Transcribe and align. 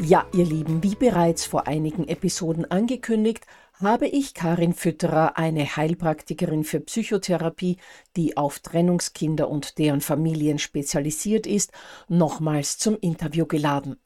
Ja, 0.00 0.26
ihr 0.32 0.44
Lieben, 0.44 0.84
wie 0.84 0.94
bereits 0.94 1.44
vor 1.44 1.66
einigen 1.66 2.06
Episoden 2.06 2.70
angekündigt, 2.70 3.44
habe 3.80 4.06
ich 4.06 4.32
Karin 4.32 4.72
Fütterer, 4.72 5.36
eine 5.36 5.76
Heilpraktikerin 5.76 6.62
für 6.62 6.78
Psychotherapie, 6.78 7.78
die 8.14 8.36
auf 8.36 8.60
Trennungskinder 8.60 9.50
und 9.50 9.76
deren 9.78 10.00
Familien 10.00 10.60
spezialisiert 10.60 11.48
ist, 11.48 11.72
nochmals 12.06 12.78
zum 12.78 12.96
Interview 13.00 13.46
geladen. 13.46 13.96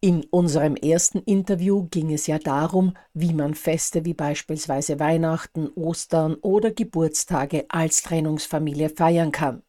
In 0.00 0.24
unserem 0.30 0.76
ersten 0.76 1.20
Interview 1.20 1.88
ging 1.90 2.12
es 2.12 2.26
ja 2.26 2.38
darum, 2.38 2.92
wie 3.14 3.32
man 3.32 3.54
Feste 3.54 4.04
wie 4.04 4.14
beispielsweise 4.14 5.00
Weihnachten, 5.00 5.70
Ostern 5.74 6.34
oder 6.34 6.70
Geburtstage 6.70 7.64
als 7.70 8.02
Trennungsfamilie 8.02 8.90
feiern 8.90 9.32
kann. 9.32 9.62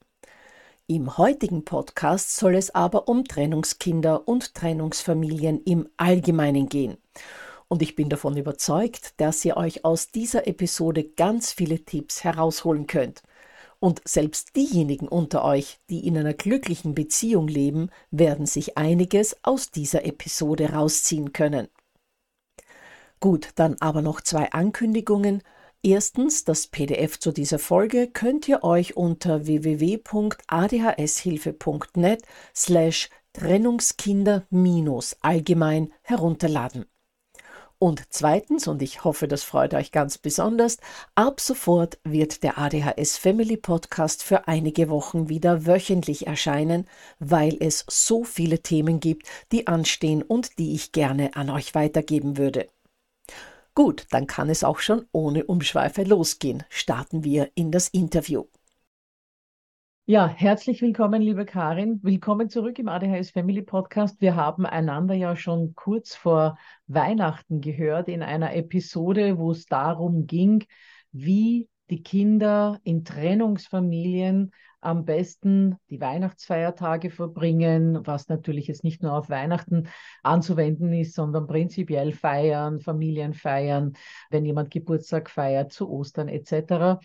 Im 0.91 1.19
heutigen 1.19 1.65
Podcast 1.65 2.35
soll 2.35 2.55
es 2.55 2.73
aber 2.73 3.07
um 3.07 3.23
Trennungskinder 3.23 4.27
und 4.27 4.55
Trennungsfamilien 4.55 5.61
im 5.63 5.87
Allgemeinen 5.97 6.67
gehen. 6.67 6.97
Und 7.67 7.83
ich 7.83 7.95
bin 7.95 8.09
davon 8.09 8.35
überzeugt, 8.35 9.13
dass 9.17 9.45
ihr 9.45 9.55
euch 9.55 9.85
aus 9.85 10.09
dieser 10.09 10.47
Episode 10.47 11.03
ganz 11.03 11.51
viele 11.51 11.85
Tipps 11.85 12.23
herausholen 12.23 12.87
könnt. 12.87 13.21
Und 13.79 14.01
selbst 14.03 14.55
diejenigen 14.55 15.07
unter 15.07 15.45
euch, 15.45 15.77
die 15.91 16.07
in 16.07 16.17
einer 16.17 16.33
glücklichen 16.33 16.95
Beziehung 16.95 17.47
leben, 17.47 17.91
werden 18.09 18.47
sich 18.47 18.75
einiges 18.75 19.37
aus 19.43 19.69
dieser 19.69 20.05
Episode 20.05 20.71
rausziehen 20.71 21.33
können. 21.33 21.67
Gut, 23.19 23.49
dann 23.53 23.77
aber 23.79 24.01
noch 24.01 24.21
zwei 24.21 24.51
Ankündigungen 24.53 25.43
Erstens, 25.81 26.43
das 26.43 26.67
PDF 26.67 27.19
zu 27.19 27.31
dieser 27.31 27.57
Folge 27.57 28.09
könnt 28.09 28.49
ihr 28.49 28.65
euch 28.65 28.97
unter 28.97 29.45
www.adhshilfe.net 29.45 32.21
slash 32.53 33.09
Trennungskinder-allgemein 33.31 35.93
herunterladen. 36.01 36.83
Und 37.77 38.03
zweitens, 38.09 38.67
und 38.67 38.81
ich 38.81 39.05
hoffe, 39.05 39.29
das 39.29 39.43
freut 39.43 39.73
euch 39.73 39.93
ganz 39.93 40.17
besonders, 40.17 40.79
ab 41.15 41.39
sofort 41.39 41.97
wird 42.03 42.43
der 42.43 42.57
ADHS 42.57 43.17
Family 43.17 43.55
Podcast 43.55 44.21
für 44.21 44.49
einige 44.49 44.89
Wochen 44.89 45.29
wieder 45.29 45.65
wöchentlich 45.65 46.27
erscheinen, 46.27 46.89
weil 47.19 47.55
es 47.61 47.85
so 47.87 48.25
viele 48.25 48.59
Themen 48.59 48.99
gibt, 48.99 49.29
die 49.53 49.67
anstehen 49.67 50.23
und 50.23 50.59
die 50.59 50.75
ich 50.75 50.91
gerne 50.91 51.37
an 51.37 51.49
euch 51.49 51.73
weitergeben 51.73 52.37
würde. 52.37 52.67
Gut, 53.75 54.07
dann 54.11 54.27
kann 54.27 54.49
es 54.49 54.63
auch 54.63 54.79
schon 54.79 55.05
ohne 55.11 55.45
Umschweife 55.45 56.03
losgehen. 56.03 56.63
Starten 56.69 57.23
wir 57.23 57.51
in 57.55 57.71
das 57.71 57.87
Interview. 57.89 58.45
Ja, 60.05 60.27
herzlich 60.27 60.81
willkommen, 60.81 61.21
liebe 61.21 61.45
Karin. 61.45 61.99
Willkommen 62.01 62.49
zurück 62.49 62.79
im 62.79 62.87
ADHS 62.87 63.29
Family 63.29 63.61
Podcast. 63.61 64.21
Wir 64.21 64.35
haben 64.35 64.65
einander 64.65 65.13
ja 65.13 65.35
schon 65.35 65.75
kurz 65.75 66.15
vor 66.15 66.57
Weihnachten 66.87 67.61
gehört 67.61 68.07
in 68.07 68.23
einer 68.23 68.55
Episode, 68.55 69.37
wo 69.37 69.51
es 69.51 69.67
darum 69.67 70.25
ging, 70.25 70.65
wie 71.11 71.69
die 71.91 72.01
Kinder 72.01 72.79
in 72.83 73.05
Trennungsfamilien 73.05 74.51
am 74.81 75.05
besten 75.05 75.77
die 75.89 75.99
Weihnachtsfeiertage 75.99 77.09
verbringen, 77.09 78.05
was 78.05 78.29
natürlich 78.29 78.67
jetzt 78.67 78.83
nicht 78.83 79.03
nur 79.03 79.13
auf 79.13 79.29
Weihnachten 79.29 79.87
anzuwenden 80.23 80.93
ist, 80.93 81.15
sondern 81.15 81.47
prinzipiell 81.47 82.13
feiern, 82.13 82.79
Familien 82.79 83.33
feiern, 83.33 83.93
wenn 84.29 84.45
jemand 84.45 84.71
Geburtstag 84.71 85.29
feiert, 85.29 85.73
zu 85.73 85.89
Ostern 85.89 86.29
etc. 86.29 86.99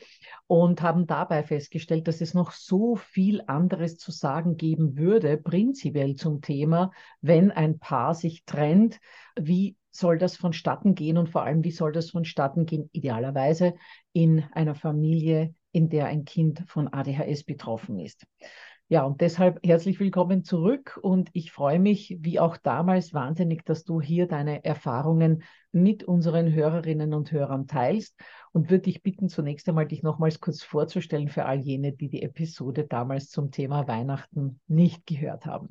Und 0.47 0.83
haben 0.83 1.07
dabei 1.07 1.43
festgestellt, 1.43 2.07
dass 2.07 2.21
es 2.21 2.35
noch 2.35 2.53
so 2.53 2.97
viel 2.97 3.43
anderes 3.47 3.97
zu 3.97 4.13
sagen 4.13 4.57
geben 4.57 4.97
würde, 4.97 5.37
prinzipiell 5.37 6.15
zum 6.15 6.41
Thema, 6.41 6.93
wenn 7.21 7.51
ein 7.51 7.79
Paar 7.79 8.15
sich 8.15 8.45
trennt, 8.45 9.01
wie 9.37 9.77
soll 9.91 10.19
das 10.19 10.37
vonstatten 10.37 10.95
gehen 10.95 11.17
und 11.19 11.29
vor 11.29 11.45
allem, 11.45 11.63
wie 11.63 11.71
soll 11.71 11.93
das 11.93 12.11
vonstatten 12.11 12.67
gehen, 12.67 12.89
idealerweise 12.93 13.75
in 14.13 14.45
einer 14.53 14.75
Familie, 14.75 15.55
in 15.75 15.89
der 15.89 16.07
ein 16.07 16.25
Kind 16.25 16.63
von 16.69 16.93
ADHS 16.93 17.43
betroffen 17.43 17.99
ist. 17.99 18.25
Ja, 18.89 19.03
und 19.03 19.21
deshalb 19.21 19.59
herzlich 19.67 19.99
willkommen 19.99 20.45
zurück 20.45 21.01
und 21.03 21.31
ich 21.33 21.51
freue 21.51 21.81
mich, 21.81 22.19
wie 22.21 22.39
auch 22.39 22.57
damals, 22.57 23.13
wahnsinnig, 23.13 23.65
dass 23.65 23.83
du 23.83 24.01
hier 24.01 24.29
deine 24.29 24.65
Erfahrungen 24.65 25.43
mit 25.73 26.05
unseren 26.05 26.53
Hörerinnen 26.53 27.13
und 27.13 27.33
Hörern 27.33 27.67
teilst 27.67 28.15
und 28.53 28.71
würde 28.71 28.83
dich 28.83 29.03
bitten, 29.03 29.29
zunächst 29.29 29.69
einmal 29.69 29.89
dich 29.89 30.03
nochmals 30.03 30.39
kurz 30.39 30.63
vorzustellen 30.63 31.29
für 31.29 31.47
all 31.47 31.59
jene, 31.59 31.93
die 31.93 32.09
die 32.09 32.23
Episode 32.23 32.85
damals 32.85 33.31
zum 33.31 33.51
Thema 33.51 33.89
Weihnachten 33.89 34.61
nicht 34.69 35.07
gehört 35.07 35.45
haben. 35.45 35.71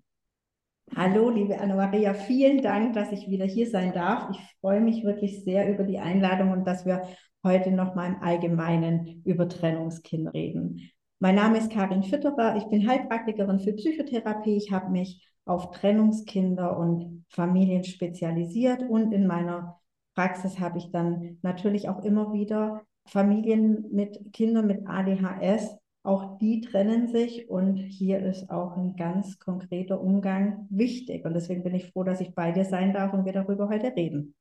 Hallo, 0.94 1.30
liebe 1.30 1.62
Anna-Maria, 1.62 2.14
vielen 2.14 2.62
Dank, 2.62 2.94
dass 2.94 3.12
ich 3.14 3.30
wieder 3.30 3.46
hier 3.46 3.70
sein 3.70 3.94
darf. 3.94 4.30
Ich 4.32 4.40
freue 4.60 4.82
mich 4.82 5.06
wirklich 5.06 5.44
sehr 5.46 5.72
über 5.72 5.84
die 5.84 6.00
Einladung 6.00 6.52
und 6.52 6.66
dass 6.66 6.86
wir 6.86 7.04
heute 7.44 7.72
noch 7.72 7.96
mal 7.96 8.08
im 8.08 8.24
Allgemeinen 8.24 9.22
über 9.26 9.50
Trennungskind 9.50 10.34
reden. 10.34 10.90
Mein 11.20 11.36
Name 11.36 11.58
ist 11.58 11.72
Karin 11.72 12.04
Fütterer, 12.04 12.58
ich 12.58 12.66
bin 12.66 12.88
Heilpraktikerin 12.88 13.60
für 13.60 13.74
Psychotherapie. 13.74 14.58
Ich 14.58 14.72
habe 14.72 14.90
mich 14.92 15.26
auf 15.46 15.72
Trennungskinder 15.72 16.78
und 16.78 17.26
Familien 17.30 17.84
spezialisiert 17.84 18.84
und 18.84 19.14
in 19.14 19.28
meiner 19.28 19.80
Praxis 20.16 20.60
habe 20.60 20.78
ich 20.78 20.92
dann 20.92 21.40
natürlich 21.42 21.90
auch 21.90 22.04
immer 22.04 22.34
wieder 22.34 22.82
Familien 23.06 23.86
mit 23.92 24.32
Kindern 24.32 24.68
mit 24.68 24.88
ADHS. 24.88 25.78
Auch 26.04 26.38
die 26.38 26.62
trennen 26.62 27.08
sich 27.08 27.50
und 27.50 27.78
hier 27.78 28.20
ist 28.20 28.50
auch 28.50 28.76
ein 28.78 28.96
ganz 28.96 29.40
konkreter 29.40 30.02
Umgang 30.02 30.68
wichtig. 30.70 31.26
Und 31.26 31.34
deswegen 31.34 31.64
bin 31.64 31.76
ich 31.76 31.92
froh, 31.92 32.04
dass 32.04 32.22
ich 32.22 32.36
bei 32.36 32.52
dir 32.52 32.66
sein 32.66 32.94
darf 32.94 33.14
und 33.14 33.26
wir 33.26 33.34
darüber 33.34 33.70
heute 33.70 33.96
reden. 33.96 34.36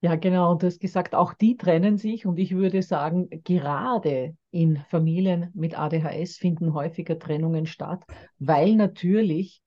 Ja, 0.00 0.14
genau. 0.14 0.52
Und 0.52 0.62
du 0.62 0.66
hast 0.66 0.80
gesagt, 0.80 1.14
auch 1.14 1.32
die 1.32 1.56
trennen 1.56 1.96
sich. 1.96 2.26
Und 2.26 2.38
ich 2.38 2.54
würde 2.54 2.82
sagen, 2.82 3.28
gerade 3.44 4.36
in 4.50 4.84
Familien 4.90 5.50
mit 5.54 5.78
ADHS 5.78 6.36
finden 6.36 6.74
häufiger 6.74 7.18
Trennungen 7.18 7.66
statt, 7.66 8.04
weil 8.38 8.76
natürlich 8.76 9.62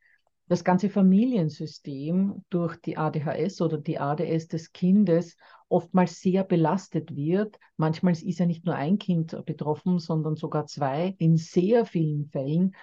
das 0.47 0.63
ganze 0.63 0.89
Familiensystem 0.89 2.43
durch 2.49 2.75
die 2.77 2.97
ADHS 2.97 3.61
oder 3.61 3.77
die 3.77 3.99
ADS 3.99 4.47
des 4.47 4.71
Kindes 4.71 5.35
oftmals 5.67 6.19
sehr 6.19 6.43
belastet 6.43 7.15
wird. 7.15 7.59
Manchmal 7.77 8.13
ist 8.13 8.39
ja 8.39 8.45
nicht 8.45 8.65
nur 8.65 8.75
ein 8.75 8.97
Kind 8.97 9.45
betroffen, 9.45 9.99
sondern 9.99 10.35
sogar 10.35 10.65
zwei. 10.65 11.15
In 11.19 11.37
sehr 11.37 11.85
vielen 11.85 12.29
Fällen 12.29 12.75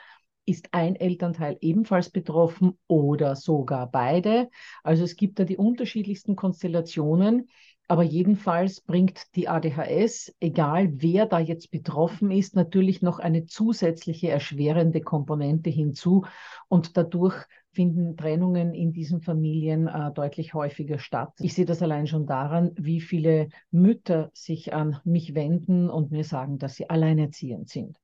ist 0.47 0.69
ein 0.73 0.97
Elternteil 0.97 1.59
ebenfalls 1.61 2.11
betroffen 2.11 2.79
oder 2.87 3.37
sogar 3.37 3.91
beide. 3.91 4.49
Also 4.83 5.05
es 5.05 5.17
gibt 5.17 5.39
da 5.39 5.45
die 5.45 5.57
unterschiedlichsten 5.57 6.37
Konstellationen. 6.37 7.49
Aber 7.89 8.03
jedenfalls 8.03 8.81
bringt 8.81 9.37
die 9.37 9.49
ADHS, 9.49 10.35
egal 10.41 10.89
wer 11.01 11.27
da 11.27 11.39
jetzt 11.39 11.71
betroffen 11.71 12.33
ist, 12.33 12.57
natürlich 12.57 13.01
noch 13.01 13.21
eine 13.21 13.47
zusätzliche 13.47 14.29
erschwerende 14.29 15.01
Komponente 15.01 15.71
hinzu. 15.71 16.25
Und 16.67 16.97
dadurch 16.97 17.45
finden 17.71 18.17
Trennungen 18.17 18.75
in 18.75 18.93
diesen 18.93 19.21
Familien 19.21 19.87
äh, 19.87 20.11
deutlich 20.13 20.55
häufiger 20.55 20.99
statt. 20.99 21.33
Ich 21.39 21.55
sehe 21.55 21.67
das 21.67 21.83
allein 21.83 22.09
schon 22.09 22.27
daran, 22.27 22.73
wie 22.75 23.01
viele 23.01 23.51
Mütter 23.71 24.31
sich 24.33 24.73
an 24.73 24.99
mich 25.05 25.35
wenden 25.35 25.89
und 25.89 26.11
mir 26.11 26.25
sagen, 26.25 26.59
dass 26.59 26.75
sie 26.75 26.91
alleinerziehend 26.91 27.69
sind. 27.69 27.99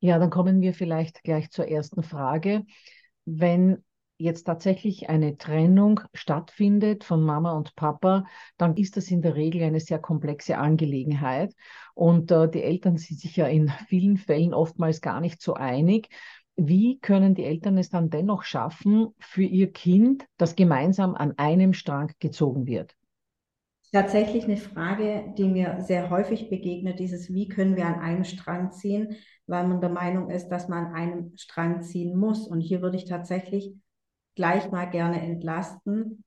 Ja, 0.00 0.18
dann 0.18 0.30
kommen 0.30 0.60
wir 0.60 0.72
vielleicht 0.74 1.22
gleich 1.24 1.50
zur 1.50 1.68
ersten 1.68 2.02
Frage. 2.02 2.64
Wenn 3.24 3.84
jetzt 4.18 4.44
tatsächlich 4.44 5.08
eine 5.08 5.36
Trennung 5.38 6.00
stattfindet 6.14 7.04
von 7.04 7.22
Mama 7.22 7.52
und 7.52 7.74
Papa, 7.76 8.24
dann 8.58 8.76
ist 8.76 8.96
das 8.96 9.10
in 9.10 9.22
der 9.22 9.34
Regel 9.34 9.62
eine 9.62 9.80
sehr 9.80 9.98
komplexe 9.98 10.58
Angelegenheit. 10.58 11.54
Und 11.94 12.30
äh, 12.30 12.48
die 12.50 12.62
Eltern 12.62 12.96
sind 12.98 13.20
sich 13.20 13.36
ja 13.36 13.46
in 13.46 13.68
vielen 13.88 14.16
Fällen 14.16 14.54
oftmals 14.54 15.00
gar 15.00 15.20
nicht 15.20 15.40
so 15.42 15.54
einig. 15.54 16.08
Wie 16.56 16.98
können 17.00 17.34
die 17.34 17.44
Eltern 17.44 17.78
es 17.78 17.88
dann 17.90 18.10
dennoch 18.10 18.42
schaffen, 18.42 19.08
für 19.18 19.42
ihr 19.42 19.72
Kind, 19.72 20.26
das 20.36 20.56
gemeinsam 20.56 21.14
an 21.14 21.38
einem 21.38 21.72
Strang 21.72 22.12
gezogen 22.20 22.66
wird? 22.66 22.94
Tatsächlich 23.92 24.44
eine 24.44 24.56
Frage, 24.56 25.34
die 25.36 25.48
mir 25.48 25.80
sehr 25.80 26.10
häufig 26.10 26.48
begegnet, 26.48 27.00
dieses, 27.00 27.32
wie 27.32 27.48
können 27.48 27.74
wir 27.74 27.86
an 27.86 27.98
einem 27.98 28.22
Strang 28.22 28.70
ziehen, 28.70 29.16
weil 29.48 29.66
man 29.66 29.80
der 29.80 29.90
Meinung 29.90 30.30
ist, 30.30 30.48
dass 30.48 30.68
man 30.68 30.86
an 30.86 30.94
einem 30.94 31.32
Strang 31.36 31.82
ziehen 31.82 32.16
muss. 32.16 32.46
Und 32.46 32.60
hier 32.60 32.82
würde 32.82 32.96
ich 32.96 33.06
tatsächlich 33.06 33.74
gleich 34.36 34.70
mal 34.70 34.84
gerne 34.84 35.20
entlasten. 35.20 36.24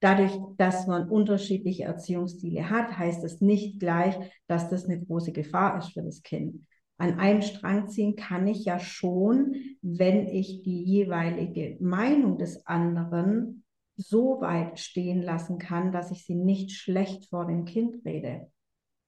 Dadurch, 0.00 0.32
dass 0.56 0.86
man 0.86 1.10
unterschiedliche 1.10 1.84
Erziehungsstile 1.84 2.70
hat, 2.70 2.96
heißt 2.96 3.22
es 3.24 3.42
nicht 3.42 3.78
gleich, 3.78 4.16
dass 4.46 4.70
das 4.70 4.86
eine 4.86 4.98
große 4.98 5.32
Gefahr 5.32 5.78
ist 5.78 5.92
für 5.92 6.02
das 6.02 6.22
Kind. 6.22 6.66
An 6.96 7.18
einem 7.18 7.42
Strang 7.42 7.88
ziehen 7.88 8.16
kann 8.16 8.46
ich 8.46 8.64
ja 8.64 8.78
schon, 8.78 9.54
wenn 9.82 10.28
ich 10.28 10.62
die 10.62 10.82
jeweilige 10.82 11.76
Meinung 11.80 12.38
des 12.38 12.66
anderen 12.66 13.61
so 13.96 14.40
weit 14.40 14.78
stehen 14.78 15.22
lassen 15.22 15.58
kann, 15.58 15.92
dass 15.92 16.10
ich 16.10 16.24
sie 16.24 16.34
nicht 16.34 16.72
schlecht 16.72 17.28
vor 17.28 17.46
dem 17.46 17.64
Kind 17.64 18.04
rede. 18.04 18.50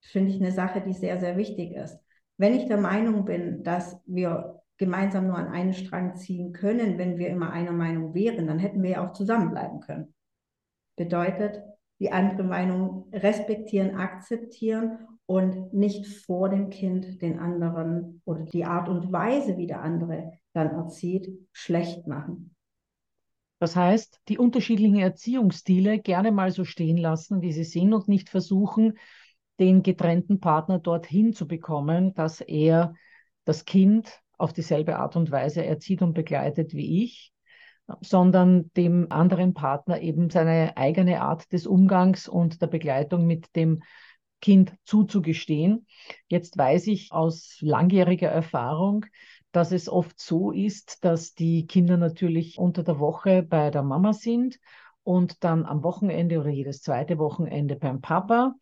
Das 0.01 0.11
finde 0.11 0.31
ich 0.31 0.41
eine 0.41 0.51
Sache, 0.51 0.81
die 0.81 0.93
sehr, 0.93 1.19
sehr 1.19 1.37
wichtig 1.37 1.73
ist. 1.73 1.97
Wenn 2.37 2.53
ich 2.53 2.67
der 2.67 2.77
Meinung 2.77 3.25
bin, 3.25 3.63
dass 3.63 3.99
wir 4.05 4.61
gemeinsam 4.77 5.27
nur 5.27 5.37
an 5.37 5.47
einen 5.47 5.73
Strang 5.73 6.15
ziehen 6.15 6.51
können, 6.51 6.97
wenn 6.97 7.17
wir 7.17 7.29
immer 7.29 7.51
einer 7.51 7.71
Meinung 7.71 8.13
wären, 8.13 8.47
dann 8.47 8.59
hätten 8.59 8.83
wir 8.83 8.91
ja 8.91 9.07
auch 9.07 9.13
zusammenbleiben 9.13 9.79
können. 9.79 10.13
Bedeutet, 10.95 11.61
die 11.99 12.11
andere 12.11 12.43
Meinung 12.43 13.09
respektieren, 13.13 13.95
akzeptieren 13.95 14.99
und 15.25 15.73
nicht 15.73 16.05
vor 16.25 16.49
dem 16.49 16.69
Kind 16.69 17.21
den 17.21 17.39
anderen 17.39 18.21
oder 18.25 18.43
die 18.43 18.65
Art 18.65 18.89
und 18.89 19.11
Weise, 19.11 19.57
wie 19.57 19.67
der 19.67 19.81
andere 19.81 20.33
dann 20.53 20.71
erzieht, 20.71 21.47
schlecht 21.51 22.05
machen. 22.05 22.54
Das 23.59 23.75
heißt, 23.75 24.19
die 24.27 24.37
unterschiedlichen 24.37 24.99
Erziehungsstile 24.99 25.99
gerne 25.99 26.31
mal 26.31 26.51
so 26.51 26.65
stehen 26.65 26.97
lassen, 26.97 27.41
wie 27.41 27.53
sie 27.53 27.63
sind 27.63 27.93
und 27.93 28.07
nicht 28.07 28.29
versuchen, 28.29 28.97
den 29.59 29.83
getrennten 29.83 30.39
Partner 30.39 30.79
dorthin 30.79 31.33
zu 31.33 31.47
bekommen, 31.47 32.13
dass 32.13 32.41
er 32.41 32.93
das 33.45 33.65
Kind 33.65 34.21
auf 34.37 34.51
dieselbe 34.51 34.97
Art 34.97 35.15
und 35.15 35.31
Weise 35.31 35.65
erzieht 35.65 36.01
und 36.01 36.13
begleitet 36.13 36.73
wie 36.73 37.03
ich, 37.03 37.31
sondern 38.01 38.71
dem 38.73 39.11
anderen 39.11 39.53
Partner 39.53 40.01
eben 40.01 40.29
seine 40.29 40.75
eigene 40.75 41.21
Art 41.21 41.51
des 41.53 41.67
Umgangs 41.67 42.27
und 42.27 42.61
der 42.61 42.67
Begleitung 42.67 43.25
mit 43.25 43.55
dem 43.55 43.81
Kind 44.41 44.73
zuzugestehen. 44.83 45.87
Jetzt 46.27 46.57
weiß 46.57 46.87
ich 46.87 47.11
aus 47.11 47.57
langjähriger 47.61 48.29
Erfahrung, 48.29 49.05
dass 49.55 49.71
es 49.71 49.87
oft 49.87 50.19
so 50.19 50.51
ist, 50.51 51.05
dass 51.05 51.33
die 51.33 51.65
Kinder 51.65 51.95
natürlich 51.95 52.57
unter 52.59 52.83
der 52.83 52.99
Woche 52.99 53.41
bei 53.41 53.71
der 53.71 53.83
Mama 53.83 54.11
sind 54.11 54.59
und 55.03 55.45
dann 55.45 55.65
am 55.65 55.81
Wochenende 55.83 56.39
oder 56.39 56.49
jedes 56.49 56.81
zweite 56.81 57.19
Wochenende 57.19 57.77
beim 57.77 58.01
Papa, 58.01 58.55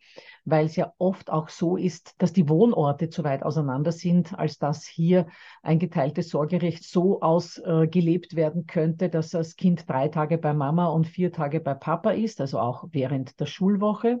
weil 0.44 0.66
es 0.66 0.76
ja 0.76 0.92
oft 0.98 1.30
auch 1.30 1.48
so 1.48 1.76
ist, 1.76 2.14
dass 2.18 2.32
die 2.32 2.48
Wohnorte 2.48 3.08
zu 3.08 3.24
weit 3.24 3.42
auseinander 3.42 3.90
sind, 3.90 4.38
als 4.38 4.58
dass 4.58 4.86
hier 4.86 5.26
ein 5.62 5.80
geteiltes 5.80 6.28
Sorgerecht 6.28 6.84
so 6.84 7.20
ausgelebt 7.22 8.36
werden 8.36 8.66
könnte, 8.66 9.08
dass 9.08 9.30
das 9.30 9.56
Kind 9.56 9.88
drei 9.88 10.06
Tage 10.08 10.38
bei 10.38 10.54
Mama 10.54 10.86
und 10.86 11.08
vier 11.08 11.32
Tage 11.32 11.58
bei 11.58 11.74
Papa 11.74 12.10
ist, 12.12 12.40
also 12.40 12.60
auch 12.60 12.84
während 12.92 13.40
der 13.40 13.46
Schulwoche 13.46 14.20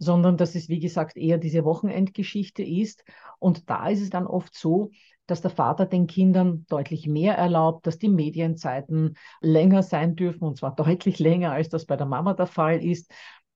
sondern 0.00 0.38
dass 0.38 0.54
es, 0.54 0.70
wie 0.70 0.80
gesagt, 0.80 1.18
eher 1.18 1.36
diese 1.36 1.64
Wochenendgeschichte 1.64 2.62
ist. 2.62 3.04
Und 3.38 3.68
da 3.68 3.86
ist 3.88 4.00
es 4.00 4.08
dann 4.08 4.26
oft 4.26 4.54
so, 4.54 4.90
dass 5.30 5.40
der 5.40 5.50
Vater 5.50 5.86
den 5.86 6.06
Kindern 6.06 6.66
deutlich 6.68 7.06
mehr 7.06 7.36
erlaubt, 7.36 7.86
dass 7.86 7.98
die 7.98 8.08
Medienzeiten 8.08 9.16
länger 9.40 9.82
sein 9.82 10.16
dürfen, 10.16 10.44
und 10.44 10.58
zwar 10.58 10.74
deutlich 10.76 11.18
länger, 11.18 11.52
als 11.52 11.68
das 11.68 11.86
bei 11.86 11.96
der 11.96 12.06
Mama 12.06 12.34
der 12.34 12.46
Fall 12.46 12.84
ist 12.84 13.10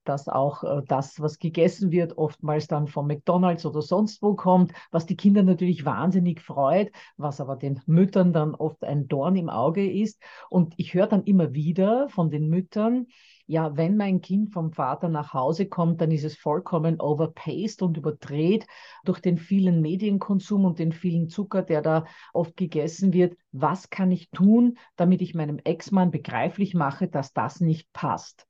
dass 0.05 0.29
auch 0.29 0.65
äh, 0.65 0.83
das, 0.87 1.21
was 1.21 1.39
gegessen 1.39 1.91
wird, 1.91 2.17
oftmals 2.19 2.67
dann 2.67 2.87
von 2.87 3.07
McDonald's 3.07 3.67
oder 3.67 3.83
sonst 3.83 4.23
wo 4.23 4.35
kommt, 4.35 4.73
was 4.91 5.07
die 5.07 5.17
Kinder 5.17 5.43
natürlich 5.43 5.85
wahnsinnig 5.85 6.41
freut, 6.41 6.93
was 7.17 7.41
aber 7.41 7.57
den 7.57 7.81
Müttern 7.87 8.33
dann 8.33 8.55
oft 8.55 8.85
ein 8.85 9.09
Dorn 9.09 9.37
im 9.37 9.49
Auge 9.49 9.91
ist. 9.91 10.23
Und 10.51 10.75
ich 10.77 10.95
höre 10.95 11.07
dann 11.07 11.25
immer 11.25 11.55
wieder 11.55 12.09
von 12.11 12.31
den 12.31 12.49
Müttern, 12.49 13.07
ja, 13.47 13.77
wenn 13.77 13.97
mein 13.97 14.21
Kind 14.21 14.53
vom 14.53 14.73
Vater 14.73 15.09
nach 15.09 15.35
Hause 15.35 15.67
kommt, 15.67 16.01
dann 16.01 16.11
ist 16.11 16.25
es 16.25 16.37
vollkommen 16.37 17.01
overpaced 17.01 17.83
und 17.83 17.97
überdreht 17.97 18.67
durch 19.05 19.21
den 19.21 19.37
vielen 19.37 19.81
Medienkonsum 19.81 20.65
und 20.65 20.79
den 20.79 20.93
vielen 20.93 21.29
Zucker, 21.29 21.63
der 21.63 21.83
da 21.83 22.05
oft 22.33 22.57
gegessen 22.57 23.13
wird. 23.13 23.37
Was 23.53 23.91
kann 23.91 24.11
ich 24.11 24.31
tun, 24.31 24.79
damit 24.97 25.23
ich 25.23 25.35
meinem 25.35 25.59
Ex-Mann 25.63 26.11
begreiflich 26.11 26.75
mache, 26.75 27.09
dass 27.09 27.33
das 27.33 27.61
nicht 27.61 27.93
passt? 27.93 28.47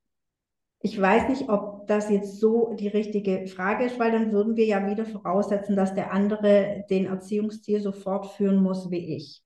Ich 0.80 1.00
weiß 1.00 1.30
nicht, 1.30 1.48
ob 1.48 1.86
das 1.86 2.10
jetzt 2.10 2.40
so 2.40 2.74
die 2.78 2.88
richtige 2.88 3.46
Frage 3.46 3.86
ist, 3.86 3.98
weil 3.98 4.12
dann 4.12 4.32
würden 4.32 4.56
wir 4.56 4.66
ja 4.66 4.86
wieder 4.86 5.06
voraussetzen, 5.06 5.76
dass 5.76 5.94
der 5.94 6.12
andere 6.12 6.84
den 6.90 7.06
Erziehungsstil 7.06 7.80
so 7.80 7.90
fortführen 7.90 8.62
muss 8.62 8.90
wie 8.90 9.16
ich. 9.16 9.43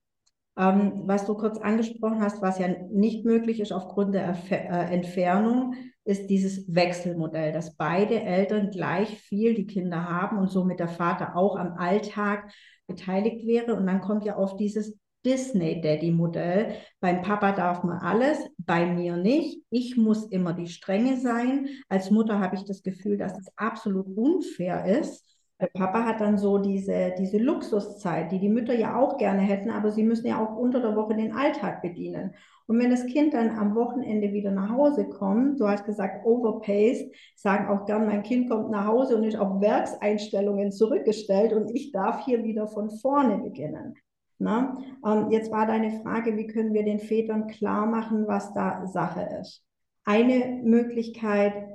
Ähm, 0.59 1.03
was 1.05 1.25
du 1.25 1.35
kurz 1.35 1.57
angesprochen 1.57 2.21
hast, 2.21 2.41
was 2.41 2.59
ja 2.59 2.67
nicht 2.91 3.25
möglich 3.25 3.61
ist 3.61 3.71
aufgrund 3.71 4.13
der 4.13 4.23
Erf 4.23 4.51
äh, 4.51 4.57
Entfernung, 4.57 5.73
ist 6.03 6.29
dieses 6.29 6.73
Wechselmodell, 6.73 7.53
dass 7.53 7.77
beide 7.77 8.21
Eltern 8.21 8.69
gleich 8.69 9.19
viel 9.21 9.53
die 9.53 9.67
Kinder 9.67 10.09
haben 10.09 10.37
und 10.37 10.49
somit 10.49 10.79
der 10.79 10.87
Vater 10.89 11.35
auch 11.35 11.55
am 11.55 11.73
Alltag 11.73 12.51
beteiligt 12.87 13.45
wäre. 13.47 13.75
Und 13.75 13.87
dann 13.87 14.01
kommt 14.01 14.25
ja 14.25 14.37
oft 14.37 14.59
dieses 14.59 14.97
Disney-Daddy-Modell. 15.25 16.75
Beim 16.99 17.21
Papa 17.21 17.51
darf 17.51 17.83
man 17.83 17.99
alles, 17.99 18.39
bei 18.57 18.85
mir 18.85 19.17
nicht. 19.17 19.63
Ich 19.69 19.97
muss 19.97 20.25
immer 20.25 20.53
die 20.53 20.67
Strenge 20.67 21.17
sein. 21.17 21.67
Als 21.87 22.11
Mutter 22.11 22.39
habe 22.39 22.55
ich 22.55 22.65
das 22.65 22.83
Gefühl, 22.83 23.17
dass 23.17 23.37
es 23.37 23.47
absolut 23.55 24.07
unfair 24.17 24.85
ist. 24.99 25.25
Der 25.61 25.67
Papa 25.67 26.05
hat 26.05 26.21
dann 26.21 26.37
so 26.37 26.57
diese, 26.57 27.13
diese 27.19 27.37
Luxuszeit, 27.37 28.31
die 28.31 28.39
die 28.39 28.47
Mütter 28.47 28.73
ja 28.73 28.95
auch 28.95 29.17
gerne 29.17 29.41
hätten, 29.41 29.69
aber 29.69 29.91
sie 29.91 30.03
müssen 30.03 30.27
ja 30.27 30.41
auch 30.41 30.55
unter 30.55 30.79
der 30.79 30.95
Woche 30.95 31.15
den 31.15 31.33
Alltag 31.33 31.81
bedienen. 31.81 32.33
Und 32.67 32.79
wenn 32.79 32.91
das 32.91 33.05
Kind 33.07 33.33
dann 33.33 33.49
am 33.49 33.75
Wochenende 33.75 34.31
wieder 34.31 34.51
nach 34.51 34.69
Hause 34.69 35.09
kommt, 35.09 35.59
du 35.59 35.67
hast 35.67 35.85
gesagt, 35.85 36.25
overpaced, 36.25 37.11
sagen 37.35 37.67
auch 37.67 37.85
gern, 37.85 38.05
mein 38.05 38.23
Kind 38.23 38.49
kommt 38.49 38.69
nach 38.69 38.85
Hause 38.85 39.17
und 39.17 39.23
ist 39.23 39.37
auf 39.37 39.59
Werkseinstellungen 39.59 40.71
zurückgestellt 40.71 41.51
und 41.51 41.75
ich 41.75 41.91
darf 41.91 42.23
hier 42.23 42.43
wieder 42.43 42.67
von 42.67 42.89
vorne 42.89 43.39
beginnen. 43.39 43.95
Na? 44.37 44.77
Ähm, 45.05 45.29
jetzt 45.31 45.51
war 45.51 45.65
deine 45.65 45.99
Frage, 46.01 46.37
wie 46.37 46.47
können 46.47 46.73
wir 46.73 46.83
den 46.83 46.99
Vätern 46.99 47.47
klar 47.47 47.85
machen, 47.85 48.27
was 48.27 48.53
da 48.53 48.87
Sache 48.87 49.27
ist. 49.41 49.65
Eine 50.05 50.61
Möglichkeit 50.63 51.68